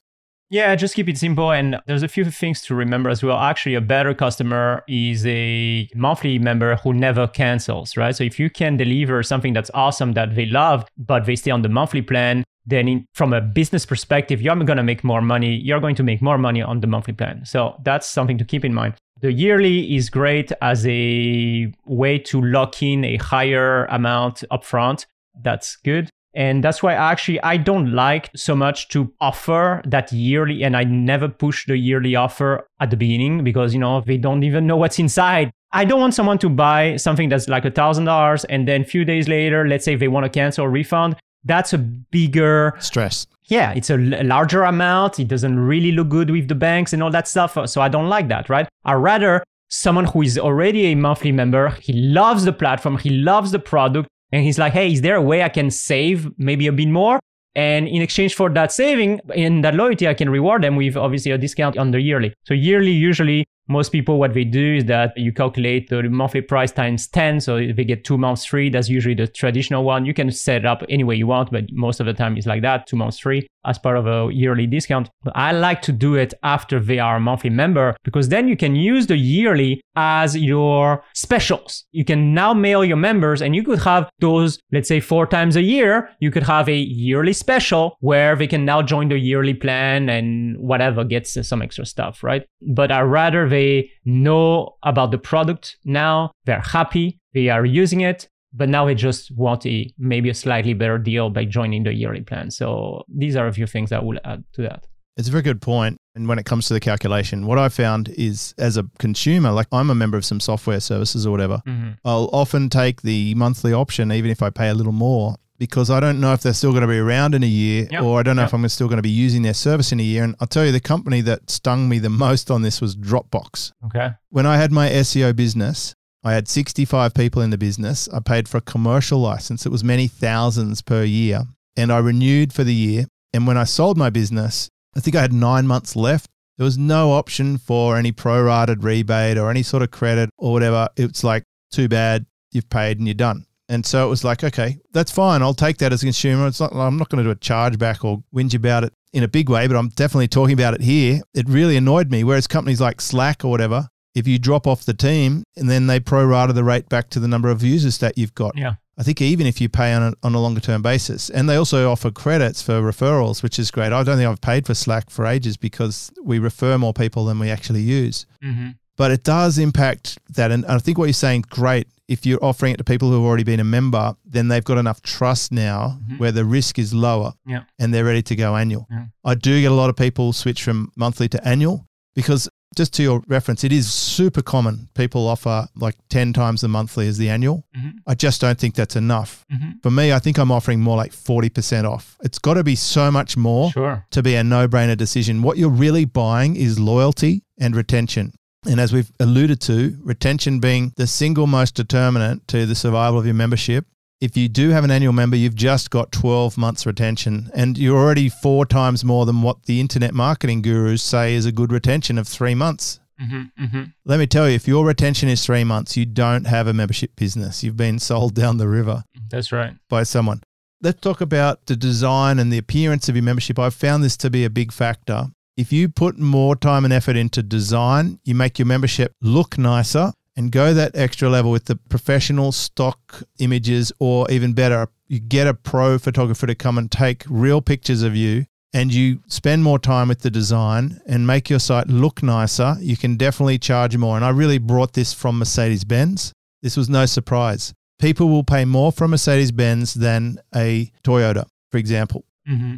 Yeah, 0.48 0.74
just 0.76 0.94
keep 0.94 1.08
it 1.08 1.18
simple. 1.18 1.50
And 1.52 1.76
there's 1.86 2.04
a 2.04 2.08
few 2.08 2.24
things 2.24 2.62
to 2.62 2.74
remember 2.74 3.10
as 3.10 3.22
well. 3.22 3.36
Actually, 3.36 3.74
a 3.74 3.80
better 3.80 4.14
customer 4.14 4.84
is 4.88 5.26
a 5.26 5.88
monthly 5.94 6.38
member 6.38 6.76
who 6.76 6.92
never 6.94 7.26
cancels, 7.26 7.96
right? 7.96 8.14
So 8.14 8.22
if 8.24 8.38
you 8.38 8.48
can 8.48 8.76
deliver 8.76 9.22
something 9.24 9.52
that's 9.52 9.70
awesome 9.74 10.12
that 10.12 10.34
they 10.36 10.46
love, 10.46 10.86
but 10.96 11.26
they 11.26 11.34
stay 11.36 11.50
on 11.50 11.62
the 11.62 11.68
monthly 11.68 12.00
plan, 12.02 12.44
then 12.66 12.88
in, 12.88 13.06
from 13.14 13.32
a 13.32 13.40
business 13.40 13.86
perspective, 13.86 14.42
you're 14.42 14.56
going 14.56 14.76
to 14.76 14.82
make 14.82 15.04
more 15.04 15.22
money. 15.22 15.56
You're 15.56 15.80
going 15.80 15.94
to 15.96 16.02
make 16.02 16.20
more 16.20 16.38
money 16.38 16.62
on 16.62 16.80
the 16.80 16.86
monthly 16.86 17.14
plan. 17.14 17.44
So 17.44 17.76
that's 17.84 18.06
something 18.06 18.38
to 18.38 18.44
keep 18.44 18.64
in 18.64 18.74
mind. 18.74 18.94
The 19.20 19.32
yearly 19.32 19.94
is 19.96 20.10
great 20.10 20.52
as 20.60 20.86
a 20.86 21.72
way 21.86 22.18
to 22.18 22.42
lock 22.42 22.82
in 22.82 23.04
a 23.04 23.16
higher 23.16 23.86
amount 23.86 24.44
upfront. 24.50 25.06
That's 25.40 25.76
good. 25.76 26.10
And 26.34 26.62
that's 26.62 26.82
why 26.82 26.92
actually 26.92 27.40
I 27.40 27.56
don't 27.56 27.92
like 27.92 28.28
so 28.36 28.54
much 28.54 28.88
to 28.88 29.10
offer 29.22 29.80
that 29.86 30.12
yearly 30.12 30.64
and 30.64 30.76
I 30.76 30.84
never 30.84 31.28
push 31.28 31.66
the 31.66 31.78
yearly 31.78 32.14
offer 32.14 32.68
at 32.78 32.90
the 32.90 32.96
beginning 32.96 33.42
because 33.42 33.72
you 33.72 33.80
know 33.80 34.02
they 34.02 34.18
don't 34.18 34.42
even 34.42 34.66
know 34.66 34.76
what's 34.76 34.98
inside. 34.98 35.50
I 35.72 35.86
don't 35.86 35.98
want 35.98 36.12
someone 36.12 36.36
to 36.38 36.50
buy 36.50 36.96
something 36.96 37.30
that's 37.30 37.48
like 37.48 37.64
a 37.64 37.70
thousand 37.70 38.04
dollars 38.04 38.44
and 38.44 38.68
then 38.68 38.82
a 38.82 38.84
few 38.84 39.06
days 39.06 39.28
later, 39.28 39.66
let's 39.66 39.86
say 39.86 39.96
they 39.96 40.08
want 40.08 40.24
to 40.24 40.30
cancel 40.30 40.66
or 40.66 40.70
refund. 40.70 41.16
That's 41.46 41.72
a 41.72 41.78
bigger 41.78 42.74
Stress. 42.80 43.26
yeah, 43.44 43.72
it's 43.72 43.90
a 43.90 43.94
l- 43.94 44.26
larger 44.26 44.62
amount. 44.64 45.18
It 45.18 45.28
doesn't 45.28 45.58
really 45.58 45.92
look 45.92 46.08
good 46.08 46.30
with 46.30 46.48
the 46.48 46.54
banks 46.54 46.92
and 46.92 47.02
all 47.02 47.10
that 47.10 47.28
stuff. 47.28 47.56
Uh, 47.56 47.66
so 47.66 47.80
I 47.80 47.88
don't 47.88 48.08
like 48.08 48.28
that, 48.28 48.48
right? 48.48 48.68
I 48.84 48.94
rather 48.94 49.42
someone 49.68 50.04
who 50.06 50.22
is 50.22 50.38
already 50.38 50.86
a 50.86 50.94
monthly 50.94 51.32
member, 51.32 51.70
he 51.80 51.92
loves 51.92 52.44
the 52.44 52.52
platform, 52.52 52.98
he 52.98 53.10
loves 53.10 53.50
the 53.52 53.58
product, 53.58 54.08
and 54.32 54.44
he's 54.44 54.58
like, 54.58 54.72
hey, 54.72 54.92
is 54.92 55.00
there 55.02 55.16
a 55.16 55.22
way 55.22 55.42
I 55.42 55.48
can 55.48 55.70
save 55.70 56.28
maybe 56.38 56.66
a 56.66 56.72
bit 56.72 56.88
more? 56.88 57.18
And 57.54 57.88
in 57.88 58.02
exchange 58.02 58.34
for 58.34 58.50
that 58.50 58.70
saving 58.70 59.20
and 59.34 59.64
that 59.64 59.74
loyalty, 59.74 60.06
I 60.06 60.14
can 60.14 60.28
reward 60.28 60.62
them 60.62 60.76
with 60.76 60.96
obviously 60.96 61.32
a 61.32 61.38
discount 61.38 61.78
on 61.78 61.90
the 61.90 62.00
yearly. 62.00 62.34
So 62.44 62.52
yearly, 62.54 62.90
usually 62.90 63.46
most 63.68 63.90
people, 63.90 64.18
what 64.18 64.34
they 64.34 64.44
do 64.44 64.76
is 64.76 64.84
that 64.86 65.12
you 65.16 65.32
calculate 65.32 65.88
the 65.88 66.02
monthly 66.04 66.40
price 66.40 66.72
times 66.72 67.08
10. 67.08 67.40
So 67.40 67.56
they 67.56 67.84
get 67.84 68.04
two 68.04 68.16
months 68.16 68.44
free. 68.44 68.70
That's 68.70 68.88
usually 68.88 69.14
the 69.14 69.26
traditional 69.26 69.84
one. 69.84 70.06
You 70.06 70.14
can 70.14 70.30
set 70.30 70.58
it 70.58 70.66
up 70.66 70.84
any 70.88 71.04
way 71.04 71.16
you 71.16 71.26
want, 71.26 71.50
but 71.50 71.64
most 71.72 72.00
of 72.00 72.06
the 72.06 72.14
time 72.14 72.36
it's 72.36 72.46
like 72.46 72.62
that, 72.62 72.86
two 72.86 72.96
months 72.96 73.18
free 73.18 73.46
as 73.66 73.78
part 73.78 73.96
of 73.96 74.06
a 74.06 74.32
yearly 74.32 74.66
discount. 74.66 75.10
But 75.22 75.36
I 75.36 75.52
like 75.52 75.82
to 75.82 75.92
do 75.92 76.14
it 76.14 76.32
after 76.42 76.80
they 76.80 76.98
are 76.98 77.16
a 77.16 77.20
monthly 77.20 77.50
member 77.50 77.96
because 78.04 78.28
then 78.28 78.48
you 78.48 78.56
can 78.56 78.76
use 78.76 79.06
the 79.06 79.16
yearly 79.16 79.82
as 79.96 80.36
your 80.36 81.02
specials. 81.14 81.84
You 81.92 82.04
can 82.04 82.34
now 82.34 82.54
mail 82.54 82.84
your 82.84 82.96
members 82.96 83.42
and 83.42 83.54
you 83.54 83.62
could 83.62 83.80
have 83.80 84.08
those, 84.20 84.58
let's 84.72 84.88
say 84.88 85.00
four 85.00 85.26
times 85.26 85.56
a 85.56 85.62
year. 85.62 86.10
You 86.20 86.30
could 86.30 86.44
have 86.44 86.68
a 86.68 86.76
yearly 86.76 87.32
special 87.32 87.96
where 88.00 88.36
they 88.36 88.46
can 88.46 88.64
now 88.64 88.82
join 88.82 89.08
the 89.08 89.18
yearly 89.18 89.54
plan 89.54 90.08
and 90.08 90.56
whatever 90.58 91.04
gets 91.04 91.36
some 91.46 91.62
extra 91.62 91.86
stuff, 91.86 92.22
right? 92.22 92.46
But 92.62 92.92
I 92.92 93.00
rather 93.00 93.48
they 93.48 93.90
know 94.04 94.76
about 94.82 95.10
the 95.10 95.18
product 95.18 95.76
now, 95.84 96.32
they're 96.44 96.60
happy, 96.60 97.20
they 97.34 97.48
are 97.48 97.64
using 97.64 98.00
it, 98.00 98.28
but 98.56 98.68
now 98.68 98.86
they 98.86 98.94
just 98.94 99.30
want 99.36 99.66
a 99.66 99.92
maybe 99.98 100.30
a 100.30 100.34
slightly 100.34 100.72
better 100.74 100.98
deal 100.98 101.30
by 101.30 101.44
joining 101.44 101.84
the 101.84 101.92
yearly 101.92 102.22
plan. 102.22 102.50
So 102.50 103.04
these 103.08 103.36
are 103.36 103.46
a 103.46 103.52
few 103.52 103.66
things 103.66 103.92
I 103.92 103.98
will 104.00 104.18
add 104.24 104.44
to 104.54 104.62
that. 104.62 104.86
It's 105.16 105.28
a 105.28 105.30
very 105.30 105.42
good 105.42 105.62
point. 105.62 105.96
And 106.14 106.28
when 106.28 106.38
it 106.38 106.44
comes 106.44 106.66
to 106.68 106.74
the 106.74 106.80
calculation, 106.80 107.46
what 107.46 107.58
I 107.58 107.68
found 107.68 108.08
is 108.10 108.54
as 108.58 108.76
a 108.76 108.84
consumer, 108.98 109.50
like 109.50 109.66
I'm 109.72 109.90
a 109.90 109.94
member 109.94 110.16
of 110.18 110.24
some 110.24 110.40
software 110.40 110.80
services 110.80 111.26
or 111.26 111.30
whatever, 111.30 111.62
mm-hmm. 111.66 111.92
I'll 112.04 112.28
often 112.32 112.68
take 112.68 113.02
the 113.02 113.34
monthly 113.34 113.72
option, 113.72 114.12
even 114.12 114.30
if 114.30 114.42
I 114.42 114.50
pay 114.50 114.68
a 114.68 114.74
little 114.74 114.92
more, 114.92 115.36
because 115.58 115.88
I 115.90 116.00
don't 116.00 116.20
know 116.20 116.34
if 116.34 116.42
they're 116.42 116.52
still 116.52 116.70
going 116.72 116.82
to 116.82 116.86
be 116.86 116.98
around 116.98 117.34
in 117.34 117.42
a 117.42 117.46
year 117.46 117.88
Yep. 117.90 118.02
or 118.02 118.20
I 118.20 118.22
don't 118.22 118.36
know 118.36 118.42
Yep. 118.42 118.48
if 118.50 118.54
I'm 118.54 118.68
still 118.68 118.88
going 118.88 118.98
to 118.98 119.02
be 119.02 119.08
using 119.08 119.40
their 119.42 119.54
service 119.54 119.90
in 119.90 120.00
a 120.00 120.02
year. 120.02 120.22
And 120.22 120.36
I'll 120.38 120.46
tell 120.46 120.66
you, 120.66 120.72
the 120.72 120.80
company 120.80 121.22
that 121.22 121.50
stung 121.50 121.88
me 121.88 121.98
the 121.98 122.10
most 122.26 122.50
on 122.50 122.60
this 122.60 122.82
was 122.82 122.94
Dropbox. 122.94 123.72
Okay. 123.86 124.10
When 124.28 124.44
I 124.44 124.58
had 124.58 124.70
my 124.70 124.88
SEO 124.90 125.34
business, 125.34 125.94
I 126.26 126.32
had 126.32 126.48
65 126.48 127.14
people 127.14 127.40
in 127.40 127.50
the 127.50 127.56
business. 127.56 128.08
I 128.08 128.18
paid 128.18 128.48
for 128.48 128.56
a 128.56 128.60
commercial 128.60 129.20
license. 129.20 129.64
It 129.64 129.70
was 129.70 129.84
many 129.84 130.08
thousands 130.08 130.82
per 130.82 131.04
year. 131.04 131.44
And 131.76 131.92
I 131.92 131.98
renewed 131.98 132.52
for 132.52 132.64
the 132.64 132.74
year. 132.74 133.06
And 133.32 133.46
when 133.46 133.56
I 133.56 133.62
sold 133.62 133.96
my 133.96 134.10
business, 134.10 134.68
I 134.96 134.98
think 134.98 135.14
I 135.14 135.20
had 135.20 135.32
nine 135.32 135.68
months 135.68 135.94
left. 135.94 136.28
There 136.58 136.64
was 136.64 136.76
no 136.76 137.12
option 137.12 137.58
for 137.58 137.96
any 137.96 138.10
prorated 138.10 138.82
rebate 138.82 139.38
or 139.38 139.50
any 139.50 139.62
sort 139.62 139.84
of 139.84 139.92
credit 139.92 140.30
or 140.36 140.50
whatever. 140.50 140.88
It's 140.96 141.22
like, 141.22 141.44
too 141.70 141.86
bad, 141.86 142.26
you've 142.50 142.68
paid 142.70 142.98
and 142.98 143.06
you're 143.06 143.14
done. 143.14 143.46
And 143.68 143.86
so 143.86 144.04
it 144.04 144.10
was 144.10 144.24
like, 144.24 144.42
okay, 144.42 144.78
that's 144.90 145.12
fine. 145.12 145.42
I'll 145.42 145.54
take 145.54 145.78
that 145.78 145.92
as 145.92 146.02
a 146.02 146.06
consumer. 146.06 146.48
It's 146.48 146.58
not, 146.58 146.72
I'm 146.74 146.96
not 146.96 147.08
going 147.08 147.22
to 147.22 147.24
do 147.24 147.30
a 147.30 147.36
chargeback 147.36 148.04
or 148.04 148.24
whinge 148.34 148.54
about 148.54 148.82
it 148.82 148.92
in 149.12 149.22
a 149.22 149.28
big 149.28 149.48
way, 149.48 149.68
but 149.68 149.76
I'm 149.76 149.90
definitely 149.90 150.26
talking 150.26 150.54
about 150.54 150.74
it 150.74 150.80
here. 150.80 151.20
It 151.34 151.48
really 151.48 151.76
annoyed 151.76 152.10
me. 152.10 152.24
Whereas 152.24 152.48
companies 152.48 152.80
like 152.80 153.00
Slack 153.00 153.44
or 153.44 153.50
whatever, 153.52 153.90
if 154.16 154.26
you 154.26 154.38
drop 154.38 154.66
off 154.66 154.84
the 154.84 154.94
team 154.94 155.44
and 155.56 155.68
then 155.70 155.86
they 155.86 156.00
prorata 156.00 156.52
the 156.54 156.64
rate 156.64 156.88
back 156.88 157.10
to 157.10 157.20
the 157.20 157.28
number 157.28 157.48
of 157.50 157.62
users 157.62 157.98
that 157.98 158.16
you've 158.18 158.34
got. 158.34 158.56
Yeah. 158.56 158.74
I 158.98 159.02
think 159.02 159.20
even 159.20 159.46
if 159.46 159.60
you 159.60 159.68
pay 159.68 159.92
on 159.92 160.02
a, 160.02 160.12
on 160.26 160.34
a 160.34 160.40
longer 160.40 160.60
term 160.60 160.80
basis, 160.80 161.28
and 161.28 161.48
they 161.48 161.56
also 161.56 161.90
offer 161.90 162.10
credits 162.10 162.62
for 162.62 162.80
referrals, 162.80 163.42
which 163.42 163.58
is 163.58 163.70
great. 163.70 163.92
I 163.92 164.02
don't 164.02 164.16
think 164.16 164.26
I've 164.28 164.40
paid 164.40 164.66
for 164.66 164.72
Slack 164.74 165.10
for 165.10 165.26
ages 165.26 165.58
because 165.58 166.10
we 166.24 166.38
refer 166.38 166.78
more 166.78 166.94
people 166.94 167.26
than 167.26 167.38
we 167.38 167.50
actually 167.50 167.82
use. 167.82 168.24
Mm-hmm. 168.42 168.70
But 168.96 169.10
it 169.10 169.22
does 169.22 169.58
impact 169.58 170.16
that. 170.30 170.50
And 170.50 170.64
I 170.64 170.78
think 170.78 170.96
what 170.96 171.04
you're 171.04 171.12
saying, 171.12 171.44
great. 171.50 171.86
If 172.08 172.24
you're 172.24 172.42
offering 172.42 172.72
it 172.72 172.78
to 172.78 172.84
people 172.84 173.08
who 173.10 173.16
have 173.16 173.24
already 173.24 173.44
been 173.44 173.60
a 173.60 173.64
member, 173.64 174.16
then 174.24 174.48
they've 174.48 174.64
got 174.64 174.78
enough 174.78 175.02
trust 175.02 175.52
now 175.52 175.98
Mhm. 176.08 176.18
where 176.18 176.32
the 176.32 176.46
risk 176.46 176.78
is 176.78 176.94
lower 176.94 177.34
Yeah. 177.46 177.64
and 177.78 177.92
they're 177.92 178.04
ready 178.06 178.22
to 178.22 178.34
go 178.36 178.56
annual. 178.56 178.86
Yeah. 178.90 179.06
I 179.24 179.34
do 179.34 179.60
get 179.60 179.70
a 179.72 179.74
lot 179.74 179.90
of 179.90 179.96
people 179.96 180.32
switch 180.32 180.62
from 180.62 180.90
monthly 180.96 181.28
to 181.28 181.46
annual 181.46 181.84
because 182.14 182.48
just 182.76 182.92
to 182.94 183.02
your 183.02 183.22
reference, 183.26 183.64
it 183.64 183.72
is 183.72 183.92
super 183.92 184.42
common. 184.42 184.88
People 184.94 185.26
offer 185.26 185.66
like 185.76 185.96
10 186.10 186.32
times 186.32 186.60
the 186.60 186.68
monthly 186.68 187.08
as 187.08 187.18
the 187.18 187.28
annual. 187.28 187.64
Mm-hmm. 187.76 187.98
I 188.06 188.14
just 188.14 188.40
don't 188.40 188.58
think 188.58 188.74
that's 188.74 188.96
enough. 188.96 189.44
Mm-hmm. 189.52 189.78
For 189.82 189.90
me, 189.90 190.12
I 190.12 190.18
think 190.18 190.38
I'm 190.38 190.52
offering 190.52 190.80
more 190.80 190.96
like 190.96 191.12
40% 191.12 191.90
off. 191.90 192.16
It's 192.22 192.38
got 192.38 192.54
to 192.54 192.64
be 192.64 192.76
so 192.76 193.10
much 193.10 193.36
more 193.36 193.70
sure. 193.72 194.06
to 194.10 194.22
be 194.22 194.34
a 194.34 194.44
no 194.44 194.68
brainer 194.68 194.96
decision. 194.96 195.42
What 195.42 195.58
you're 195.58 195.70
really 195.70 196.04
buying 196.04 196.56
is 196.56 196.78
loyalty 196.78 197.42
and 197.58 197.74
retention. 197.74 198.34
And 198.68 198.80
as 198.80 198.92
we've 198.92 199.10
alluded 199.20 199.60
to, 199.62 199.96
retention 200.02 200.58
being 200.60 200.92
the 200.96 201.06
single 201.06 201.46
most 201.46 201.74
determinant 201.74 202.48
to 202.48 202.66
the 202.66 202.74
survival 202.74 203.18
of 203.18 203.24
your 203.24 203.34
membership, 203.34 203.86
if 204.20 204.36
you 204.36 204.48
do 204.48 204.70
have 204.70 204.84
an 204.84 204.90
annual 204.90 205.12
member, 205.12 205.36
you've 205.36 205.54
just 205.54 205.90
got 205.90 206.10
12 206.12 206.56
months 206.56 206.86
retention, 206.86 207.50
and 207.54 207.76
you're 207.76 207.98
already 207.98 208.28
four 208.28 208.64
times 208.64 209.04
more 209.04 209.26
than 209.26 209.42
what 209.42 209.64
the 209.64 209.80
internet 209.80 210.14
marketing 210.14 210.62
gurus 210.62 211.02
say 211.02 211.34
is 211.34 211.44
a 211.44 211.52
good 211.52 211.70
retention 211.70 212.16
of 212.16 212.26
three 212.26 212.54
months. 212.54 213.00
Mm-hmm, 213.20 213.64
mm-hmm. 213.64 213.82
Let 214.04 214.18
me 214.18 214.26
tell 214.26 214.48
you, 214.48 214.54
if 214.54 214.68
your 214.68 214.86
retention 214.86 215.28
is 215.28 215.44
three 215.44 215.64
months, 215.64 215.96
you 215.96 216.06
don't 216.06 216.46
have 216.46 216.66
a 216.66 216.72
membership 216.72 217.16
business. 217.16 217.62
You've 217.62 217.76
been 217.76 217.98
sold 217.98 218.34
down 218.34 218.56
the 218.56 218.68
river. 218.68 219.04
That's 219.30 219.52
right. 219.52 219.74
By 219.88 220.02
someone. 220.02 220.42
Let's 220.82 221.00
talk 221.00 221.20
about 221.20 221.66
the 221.66 221.76
design 221.76 222.38
and 222.38 222.52
the 222.52 222.58
appearance 222.58 223.08
of 223.08 223.16
your 223.16 223.22
membership. 223.22 223.58
I've 223.58 223.74
found 223.74 224.04
this 224.04 224.16
to 224.18 224.30
be 224.30 224.44
a 224.44 224.50
big 224.50 224.72
factor. 224.72 225.26
If 225.56 225.72
you 225.72 225.88
put 225.88 226.18
more 226.18 226.54
time 226.54 226.84
and 226.84 226.92
effort 226.92 227.16
into 227.16 227.42
design, 227.42 228.20
you 228.24 228.34
make 228.34 228.58
your 228.58 228.66
membership 228.66 229.14
look 229.22 229.56
nicer 229.56 230.12
and 230.36 230.52
go 230.52 230.74
that 230.74 230.94
extra 230.94 231.28
level 231.28 231.50
with 231.50 231.64
the 231.64 231.76
professional 231.76 232.52
stock 232.52 233.22
images, 233.38 233.92
or 233.98 234.30
even 234.30 234.52
better, 234.52 234.88
you 235.08 235.18
get 235.18 235.46
a 235.46 235.54
pro 235.54 235.98
photographer 235.98 236.46
to 236.46 236.54
come 236.54 236.78
and 236.78 236.90
take 236.90 237.24
real 237.28 237.60
pictures 237.60 238.02
of 238.02 238.14
you 238.14 238.46
and 238.76 238.92
you 238.92 239.20
spend 239.28 239.64
more 239.64 239.78
time 239.78 240.08
with 240.08 240.20
the 240.20 240.30
design 240.30 241.00
and 241.06 241.26
make 241.26 241.48
your 241.48 241.58
site 241.58 241.88
look 241.88 242.22
nicer, 242.22 242.76
you 242.80 242.96
can 242.96 243.16
definitely 243.16 243.58
charge 243.58 243.96
more. 243.96 244.16
And 244.16 244.24
I 244.24 244.28
really 244.28 244.58
brought 244.58 244.92
this 244.92 245.14
from 245.14 245.38
Mercedes 245.38 245.84
Benz. 245.84 246.32
This 246.62 246.76
was 246.76 246.88
no 246.88 247.06
surprise. 247.06 247.72
People 247.98 248.28
will 248.28 248.44
pay 248.44 248.66
more 248.66 248.92
for 248.92 249.08
Mercedes 249.08 249.50
Benz 249.50 249.94
than 249.94 250.38
a 250.54 250.92
Toyota, 251.02 251.46
for 251.70 251.78
example. 251.78 252.26
Mm-hmm. 252.46 252.74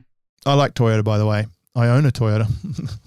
I 0.46 0.54
like 0.54 0.74
Toyota, 0.74 1.02
by 1.02 1.18
the 1.18 1.26
way. 1.26 1.46
I 1.78 1.88
own 1.88 2.06
a 2.06 2.10
Toyota 2.10 2.48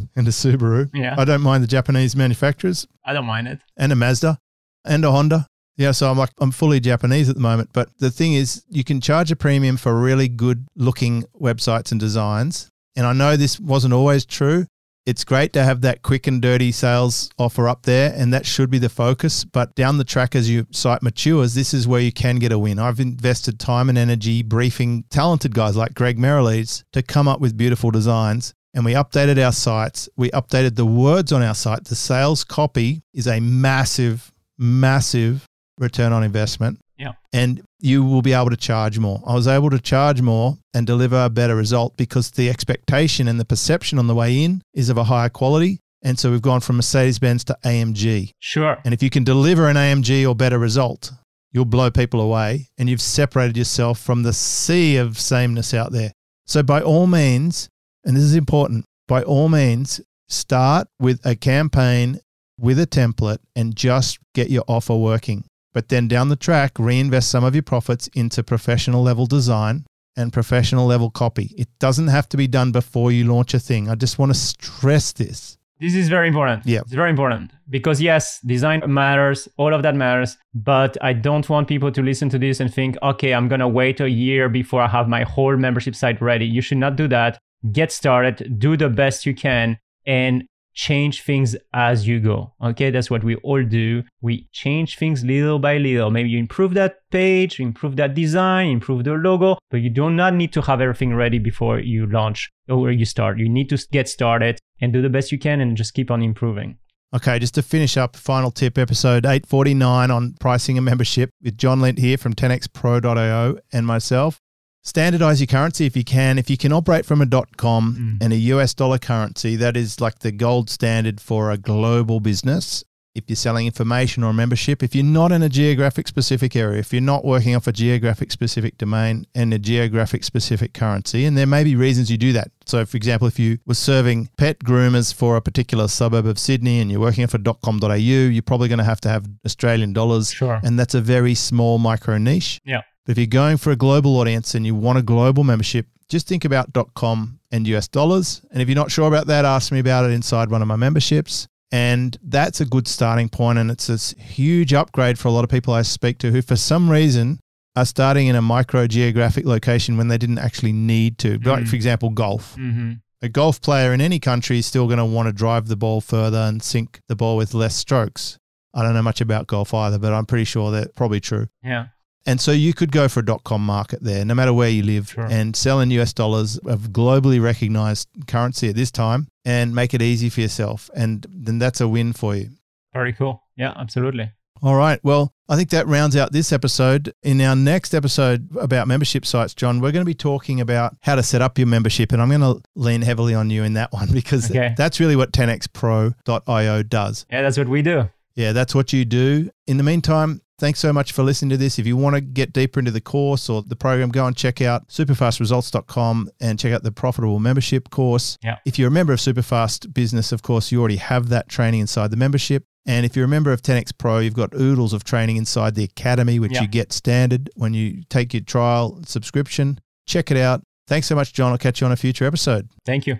and 0.16 0.28
a 0.28 0.32
Subaru. 0.32 0.90
Yeah. 0.94 1.16
I 1.18 1.26
don't 1.26 1.42
mind 1.42 1.62
the 1.62 1.68
Japanese 1.68 2.16
manufacturers. 2.16 2.88
I 3.06 3.12
don't 3.12 3.26
mind 3.26 3.50
it. 3.50 3.60
And 3.76 3.92
a 3.92 3.96
Mazda 3.96 4.40
and 4.86 5.04
a 5.04 5.12
Honda. 5.12 5.46
Yeah, 5.76 5.92
so 5.92 6.10
I'm 6.10 6.18
like 6.18 6.30
I'm 6.40 6.52
fully 6.52 6.80
Japanese 6.80 7.28
at 7.28 7.36
the 7.36 7.42
moment, 7.42 7.72
but 7.74 7.90
the 7.98 8.12
thing 8.12 8.34
is 8.34 8.64
you 8.70 8.84
can 8.84 9.02
charge 9.02 9.32
a 9.32 9.36
premium 9.36 9.76
for 9.78 10.00
really 10.00 10.28
good 10.30 10.68
looking 10.76 11.24
websites 11.40 11.92
and 11.92 12.00
designs. 12.00 12.70
And 12.96 13.06
I 13.06 13.14
know 13.14 13.36
this 13.36 13.60
wasn't 13.60 13.94
always 13.94 14.26
true, 14.26 14.68
it's 15.06 15.24
great 15.24 15.52
to 15.54 15.64
have 15.64 15.82
that 15.82 16.04
quick 16.04 16.28
and 16.28 16.42
dirty 16.42 16.72
sales 16.72 17.32
offer 17.40 17.68
up 17.68 17.84
there, 17.84 18.14
and 18.16 18.32
that 18.34 18.46
should 18.46 18.70
be 18.70 18.78
the 18.78 18.90
focus. 18.90 19.44
But 19.44 19.74
down 19.74 19.98
the 19.98 20.04
track, 20.04 20.36
as 20.36 20.50
your 20.50 20.66
site 20.72 21.02
matures, 21.02 21.56
this 21.56 21.74
is 21.74 21.88
where 21.88 22.02
you 22.02 22.12
can 22.12 22.36
get 22.36 22.52
a 22.52 22.60
win. 22.60 22.78
I've 22.78 23.00
invested 23.00 23.60
time 23.60 23.90
and 23.90 23.98
energy 23.98 24.44
briefing 24.44 25.06
talented 25.10 25.56
guys 25.56 25.76
like 25.76 25.96
Greg 25.96 26.20
Merrilees 26.20 26.84
to 26.94 27.02
come 27.02 27.28
up 27.28 27.40
with 27.40 27.58
beautiful 27.58 27.90
designs. 27.90 28.54
And 28.74 28.86
we 28.86 28.94
updated 28.94 29.44
our 29.44 29.52
sites. 29.52 30.08
We 30.16 30.30
updated 30.32 30.76
the 30.76 30.86
words 30.86 31.32
on 31.32 31.42
our 31.42 31.56
site. 31.56 31.86
The 31.86 31.96
sales 31.96 32.44
copy 32.44 33.04
is 33.14 33.28
a 33.28 33.40
massive, 33.40 34.32
massive 34.58 35.46
return 35.78 36.14
on 36.14 36.24
investment. 36.24 36.80
Yeah. 36.98 37.14
And 37.34 37.62
you 37.80 38.06
will 38.06 38.22
be 38.22 38.34
able 38.34 38.52
to 38.52 38.58
charge 38.58 39.00
more. 39.00 39.22
I 39.26 39.34
was 39.34 39.48
able 39.48 39.72
to 39.72 39.80
charge 39.80 40.22
more 40.22 40.58
and 40.74 40.86
deliver 40.86 41.26
a 41.26 41.30
better 41.30 41.56
result 41.56 41.98
because 41.98 42.32
the 42.32 42.50
expectation 42.50 43.28
and 43.28 43.40
the 43.40 43.46
perception 43.46 43.98
on 43.98 44.08
the 44.08 44.16
way 44.16 44.44
in 44.44 44.62
is 44.74 44.90
of 44.90 44.98
a 44.98 45.06
higher 45.06 45.30
quality. 45.30 45.80
And 46.04 46.18
so 46.18 46.32
we've 46.32 46.42
gone 46.42 46.62
from 46.62 46.78
Mercedes 46.78 47.20
Benz 47.20 47.44
to 47.46 47.58
AMG. 47.64 48.32
Sure. 48.40 48.78
And 48.86 48.94
if 48.94 49.04
you 49.04 49.10
can 49.10 49.24
deliver 49.24 49.68
an 49.68 49.76
AMG 49.76 50.28
or 50.28 50.36
better 50.36 50.58
result, 50.58 51.12
you'll 51.52 51.66
blow 51.66 51.92
people 51.92 52.22
away 52.22 52.70
and 52.78 52.90
you've 52.90 53.02
separated 53.02 53.58
yourself 53.58 54.00
from 54.00 54.24
the 54.24 54.34
sea 54.34 54.98
of 54.98 55.20
sameness 55.20 55.74
out 55.74 55.92
there. 55.92 56.12
So, 56.46 56.64
by 56.64 56.82
all 56.82 57.08
means, 57.08 57.70
and 58.04 58.16
this 58.16 58.24
is 58.24 58.36
important, 58.36 58.86
by 59.08 59.24
all 59.24 59.50
means, 59.50 60.02
start 60.28 60.88
with 61.00 61.20
a 61.26 61.36
campaign 61.36 62.20
with 62.60 62.80
a 62.80 62.88
template 62.88 63.40
and 63.56 63.76
just 63.76 64.20
get 64.34 64.50
your 64.50 64.64
offer 64.68 64.96
working. 64.96 65.44
But 65.74 65.90
then 65.90 66.08
down 66.08 66.30
the 66.30 66.36
track, 66.36 66.74
reinvest 66.78 67.30
some 67.30 67.44
of 67.44 67.56
your 67.56 67.64
profits 67.64 68.08
into 68.14 68.44
professional 68.44 69.02
level 69.02 69.26
design 69.26 69.86
and 70.16 70.34
professional 70.34 70.86
level 70.86 71.10
copy. 71.10 71.54
It 71.58 71.70
doesn't 71.80 72.08
have 72.08 72.28
to 72.30 72.38
be 72.38 72.48
done 72.48 72.72
before 72.72 73.12
you 73.12 73.24
launch 73.32 73.54
a 73.54 73.60
thing. 73.60 73.90
I 73.90 73.96
just 73.96 74.20
want 74.20 74.34
to 74.34 74.38
stress 74.38 75.14
this. 75.14 75.58
This 75.80 75.96
is 75.96 76.10
very 76.10 76.28
important. 76.28 76.64
Yeah. 76.66 76.82
It's 76.82 76.94
very 76.94 77.10
important 77.10 77.52
because, 77.68 78.00
yes, 78.00 78.40
design 78.46 78.84
matters, 78.86 79.48
all 79.58 79.74
of 79.74 79.82
that 79.82 79.96
matters. 79.96 80.38
But 80.54 80.96
I 81.02 81.14
don't 81.14 81.50
want 81.50 81.68
people 81.68 81.92
to 81.92 82.04
listen 82.04 82.30
to 82.30 82.38
this 82.38 82.60
and 82.60 82.72
think, 82.72 82.98
okay, 83.02 83.34
I'm 83.34 83.48
going 83.48 83.62
to 83.62 83.68
wait 83.68 84.00
a 84.00 84.10
year 84.10 84.48
before 84.48 84.82
I 84.82 84.88
have 84.88 85.08
my 85.08 85.24
whole 85.24 85.58
membership 85.58 85.96
site 85.96 86.22
ready. 86.22 86.46
You 86.46 86.62
should 86.62 86.78
not 86.78 86.98
do 86.98 87.08
that. 87.08 87.40
Get 87.72 87.92
started, 87.92 88.60
do 88.60 88.78
the 88.78 88.90
best 88.90 89.26
you 89.26 89.36
can, 89.36 89.78
and 90.06 90.44
change 90.74 91.22
things 91.24 91.56
as 91.74 92.08
you 92.08 92.20
go. 92.20 92.54
Okay, 92.64 92.90
that's 92.90 93.12
what 93.12 93.24
we 93.24 93.36
all 93.38 93.64
do. 93.64 94.04
We 94.22 94.48
change 94.52 94.98
things 94.98 95.24
little 95.24 95.60
by 95.60 95.78
little. 95.78 96.10
Maybe 96.12 96.30
you 96.30 96.40
improve 96.40 96.74
that 96.76 97.00
page, 97.12 97.60
improve 97.60 97.98
that 97.98 98.14
design, 98.14 98.70
improve 98.70 99.04
the 99.04 99.12
logo, 99.12 99.58
but 99.70 99.78
you 99.78 99.90
do 99.90 100.10
not 100.10 100.34
need 100.34 100.54
to 100.54 100.62
have 100.62 100.82
everything 100.82 101.14
ready 101.14 101.40
before 101.40 101.80
you 101.80 102.08
launch 102.08 102.50
or 102.70 102.92
you 102.92 103.06
start. 103.06 103.38
You 103.38 103.50
need 103.50 103.70
to 103.70 103.86
get 103.92 104.08
started 104.08 104.60
and 104.80 104.94
do 104.94 105.02
the 105.02 105.10
best 105.10 105.32
you 105.32 105.40
can 105.40 105.62
and 105.62 105.76
just 105.78 105.94
keep 105.94 106.10
on 106.10 106.22
improving. 106.22 106.78
Okay, 107.14 107.40
just 107.40 107.56
to 107.56 107.62
finish 107.62 107.98
up, 107.98 108.16
final 108.16 108.52
tip, 108.52 108.78
episode 108.78 109.26
849 109.26 110.10
on 110.10 110.34
pricing 110.40 110.78
a 110.78 110.82
membership 110.82 111.30
with 111.44 111.58
John 111.58 111.82
Lint 111.82 112.00
here 112.00 112.18
from 112.18 112.34
10xpro.io 112.34 113.58
and 113.74 113.86
myself. 113.86 114.40
Standardize 114.84 115.40
your 115.40 115.48
currency 115.48 115.86
if 115.86 115.96
you 115.96 116.04
can. 116.04 116.40
If 116.40 116.50
you 116.50 116.58
can 116.58 116.74
operate 116.74 117.06
from 117.06 117.22
a 117.22 117.26
dot 117.26 117.56
.com 117.56 118.18
mm. 118.20 118.24
and 118.24 118.34
a 118.34 118.38
US 118.38 118.74
dollar 118.74 118.98
currency, 118.98 119.56
that 119.58 119.78
is 119.78 120.02
like 120.02 120.20
the 120.20 120.32
gold 120.32 120.70
standard 120.70 121.22
for 121.22 121.52
a 121.52 121.58
global 121.58 122.20
business. 122.20 122.84
If 123.14 123.26
you're 123.28 123.36
selling 123.36 123.66
information 123.66 124.24
or 124.24 124.32
membership, 124.32 124.82
if 124.82 124.96
you're 124.96 125.04
not 125.04 125.34
in 125.34 125.44
a 125.44 125.50
geographic 125.50 126.08
specific 126.08 126.56
area, 126.56 126.80
if 126.80 126.94
you're 126.94 127.02
not 127.02 127.26
working 127.26 127.54
off 127.56 127.68
a 127.68 127.74
geographic 127.74 128.32
specific 128.32 128.78
domain 128.78 129.28
and 129.36 129.54
a 129.54 129.60
geographic 129.60 130.24
specific 130.24 130.74
currency, 130.74 131.26
and 131.26 131.38
there 131.38 131.46
may 131.46 131.66
be 131.66 131.76
reasons 131.76 132.10
you 132.10 132.18
do 132.18 132.32
that. 132.32 132.52
So, 132.66 132.86
for 132.86 132.96
example, 132.96 133.28
if 133.28 133.38
you 133.38 133.60
were 133.66 133.74
serving 133.74 134.30
pet 134.38 134.60
groomers 134.60 135.14
for 135.14 135.36
a 135.36 135.42
particular 135.42 135.90
suburb 135.90 136.26
of 136.26 136.40
Sydney 136.40 136.80
and 136.80 136.90
you're 136.90 137.02
working 137.02 137.26
off 137.26 137.34
a 137.34 137.40
.com.au, 137.40 137.96
you're 137.96 138.42
probably 138.42 138.70
going 138.70 138.80
to 138.80 138.86
have 138.86 139.02
to 139.02 139.10
have 139.10 139.28
Australian 139.46 139.92
dollars. 139.92 140.32
Sure. 140.32 140.62
And 140.64 140.80
that's 140.80 140.96
a 140.96 141.02
very 141.02 141.36
small 141.36 141.80
micro 141.80 142.18
niche. 142.18 142.62
Yeah. 142.64 142.82
But 143.06 143.14
if 143.14 143.18
you're 143.18 143.28
going 143.28 143.58
for 143.58 143.72
a 143.72 143.76
global 143.76 144.18
audience 144.18 144.56
and 144.56 144.66
you 144.66 144.76
want 144.76 145.00
a 145.00 145.02
global 145.02 145.44
membership, 145.44 145.88
just 146.10 146.28
think 146.28 146.46
about 146.46 146.72
.com 146.94 147.40
and 147.52 147.68
US 147.68 147.88
dollars. 147.88 148.42
And 148.52 148.62
if 148.62 148.68
you're 148.68 148.76
not 148.76 148.92
sure 148.92 149.08
about 149.08 149.28
that, 149.28 149.46
ask 149.46 149.72
me 149.72 149.80
about 149.80 150.06
it 150.06 150.12
inside 150.12 150.50
one 150.50 150.62
of 150.62 150.68
my 150.68 150.76
memberships. 150.76 151.48
And 151.72 152.18
that's 152.22 152.60
a 152.60 152.66
good 152.66 152.88
starting 152.88 153.30
point, 153.30 153.58
and 153.58 153.72
it's 153.72 153.90
a 153.90 154.20
huge 154.22 154.74
upgrade 154.74 155.18
for 155.18 155.30
a 155.30 155.32
lot 155.32 155.46
of 155.46 155.50
people 155.50 155.74
I 155.74 155.84
speak 155.84 156.18
to 156.18 156.30
who, 156.32 156.42
for 156.42 156.58
some 156.58 156.90
reason, 156.90 157.40
are 157.78 157.86
starting 157.86 158.28
in 158.28 158.36
a 158.36 158.42
micro 158.42 158.88
geographic 158.88 159.46
location 159.46 159.96
when 159.96 160.10
they 160.10 160.18
didn't 160.18 160.40
actually 160.40 160.74
need 160.74 161.18
to. 161.20 161.40
Mm-hmm. 161.40 161.50
Like, 161.50 161.68
for 161.68 161.78
example, 161.78 162.10
golf. 162.10 162.58
Mm-hmm. 162.58 162.94
A 163.22 163.30
golf 163.30 163.62
player 163.62 163.94
in 163.94 164.02
any 164.02 164.20
country 164.20 164.60
is 164.60 164.66
still 164.66 164.88
going 164.88 164.98
to 164.98 165.06
want 165.06 165.28
to 165.28 165.32
drive 165.32 165.68
the 165.68 165.78
ball 165.78 166.02
further 166.02 166.40
and 166.40 166.62
sink 166.62 167.00
the 167.08 167.16
ball 167.16 167.38
with 167.38 167.54
less 167.54 167.76
strokes. 167.76 168.38
I 168.74 168.84
don't 168.84 168.94
know 168.94 169.02
much 169.02 169.22
about 169.22 169.48
golf 169.48 169.74
either, 169.74 169.98
but 169.98 170.12
I'm 170.12 170.26
pretty 170.26 170.46
sure 170.46 170.72
that's 170.72 170.92
probably 170.96 171.22
true. 171.22 171.48
Yeah. 171.64 171.88
And 172.26 172.40
so 172.40 172.52
you 172.52 172.74
could 172.74 172.92
go 172.92 173.08
for 173.08 173.22
a 173.22 173.26
dot 173.26 173.44
com 173.44 173.66
market 173.66 174.04
there, 174.04 174.24
no 174.24 174.36
matter 174.36 174.54
where 174.54 174.70
you 174.70 174.84
live, 174.84 175.10
sure. 175.10 175.26
and 175.26 175.56
sell 175.56 175.80
in 175.80 175.92
US 175.92 176.14
dollars 176.14 176.58
of 176.60 176.90
globally 176.90 177.42
recognized 177.42 178.08
currency 178.28 178.70
at 178.70 178.76
this 178.76 178.92
time 178.92 179.28
and 179.44 179.74
make 179.74 179.94
it 179.94 180.02
easy 180.02 180.30
for 180.30 180.42
yourself. 180.42 180.90
And 180.96 181.26
then 181.30 181.60
that's 181.60 181.82
a 181.82 181.88
win 181.88 182.14
for 182.14 182.36
you. 182.36 182.50
Very 182.94 183.14
cool. 183.14 183.44
Yeah, 183.56 183.74
absolutely. 183.76 184.32
All 184.64 184.76
right. 184.76 185.00
Well, 185.04 185.34
I 185.50 185.56
think 185.56 185.72
that 185.72 185.88
rounds 185.88 186.16
out 186.16 186.32
this 186.32 186.54
episode. 186.54 187.14
In 187.24 187.42
our 187.42 187.56
next 187.56 187.96
episode 187.96 188.56
about 188.56 188.88
membership 188.88 189.26
sites, 189.26 189.56
John, 189.56 189.82
we're 189.82 189.92
going 189.92 190.06
to 190.06 190.10
be 190.10 190.14
talking 190.14 190.62
about 190.62 190.96
how 191.02 191.16
to 191.16 191.24
set 191.24 191.42
up 191.42 191.58
your 191.58 191.68
membership. 191.68 192.12
And 192.12 192.22
I'm 192.22 192.30
going 192.30 192.42
to 192.42 192.62
lean 192.76 193.02
heavily 193.02 193.34
on 193.34 193.50
you 193.50 193.64
in 193.64 193.74
that 193.74 193.92
one 193.94 194.12
because 194.12 194.52
okay. 194.52 194.76
that's 194.78 195.00
really 195.00 195.16
what 195.16 195.32
10xpro.io 195.32 196.84
does. 196.84 197.26
Yeah, 197.32 197.42
that's 197.42 197.58
what 197.58 197.68
we 197.68 197.82
do. 197.82 198.10
Yeah, 198.36 198.54
that's 198.54 198.74
what 198.74 198.94
you 198.94 199.06
do. 199.06 199.50
In 199.68 199.78
the 199.78 199.84
meantime, 199.84 200.42
Thanks 200.62 200.78
so 200.78 200.94
much 200.94 201.12
for 201.12 201.24
listening 201.24 201.50
to 201.50 201.58
this. 201.58 201.80
If 201.80 201.88
you 201.88 201.98
want 201.98 202.14
to 202.14 202.22
get 202.22 202.54
deeper 202.54 202.78
into 202.78 202.92
the 202.92 203.02
course 203.02 203.50
or 203.50 203.64
the 203.64 203.76
program, 203.76 204.10
go 204.10 204.28
and 204.28 204.38
check 204.38 204.62
out 204.62 204.90
superfastresults.com 204.90 206.30
and 206.40 206.60
check 206.60 206.72
out 206.72 206.84
the 206.84 206.92
profitable 206.92 207.40
membership 207.40 207.90
course. 207.90 208.38
Yeah. 208.44 208.58
If 208.64 208.78
you're 208.78 208.90
a 208.90 208.92
member 208.92 209.12
of 209.12 209.18
Superfast 209.18 209.92
Business, 209.92 210.32
of 210.32 210.44
course, 210.44 210.72
you 210.72 210.80
already 210.80 210.98
have 210.98 211.30
that 211.30 211.50
training 211.50 211.80
inside 211.80 212.12
the 212.12 212.16
membership. 212.16 212.64
And 212.86 213.08
if 213.08 213.16
you're 213.16 213.26
a 213.26 213.28
member 213.28 213.52
of 213.52 213.64
10x 213.64 213.98
Pro, 213.98 214.20
you've 214.20 214.36
got 214.36 214.54
oodles 214.54 214.94
of 214.94 215.04
training 215.04 215.38
inside 215.38 215.74
the 215.74 215.84
academy, 215.84 216.38
which 216.38 216.54
yeah. 216.54 216.62
you 216.62 216.68
get 216.68 216.94
standard 216.94 217.50
when 217.56 217.74
you 217.74 218.04
take 218.12 218.32
your 218.32 218.44
trial 218.44 219.02
subscription. 219.04 219.80
Check 220.06 220.30
it 220.30 220.38
out. 220.38 220.62
Thanks 220.86 221.08
so 221.08 221.16
much, 221.16 221.34
John. 221.34 221.52
I'll 221.52 221.58
catch 221.58 221.82
you 221.82 221.88
on 221.88 221.92
a 221.92 221.98
future 221.98 222.26
episode. 222.26 222.70
Thank 222.86 223.08
you. 223.08 223.20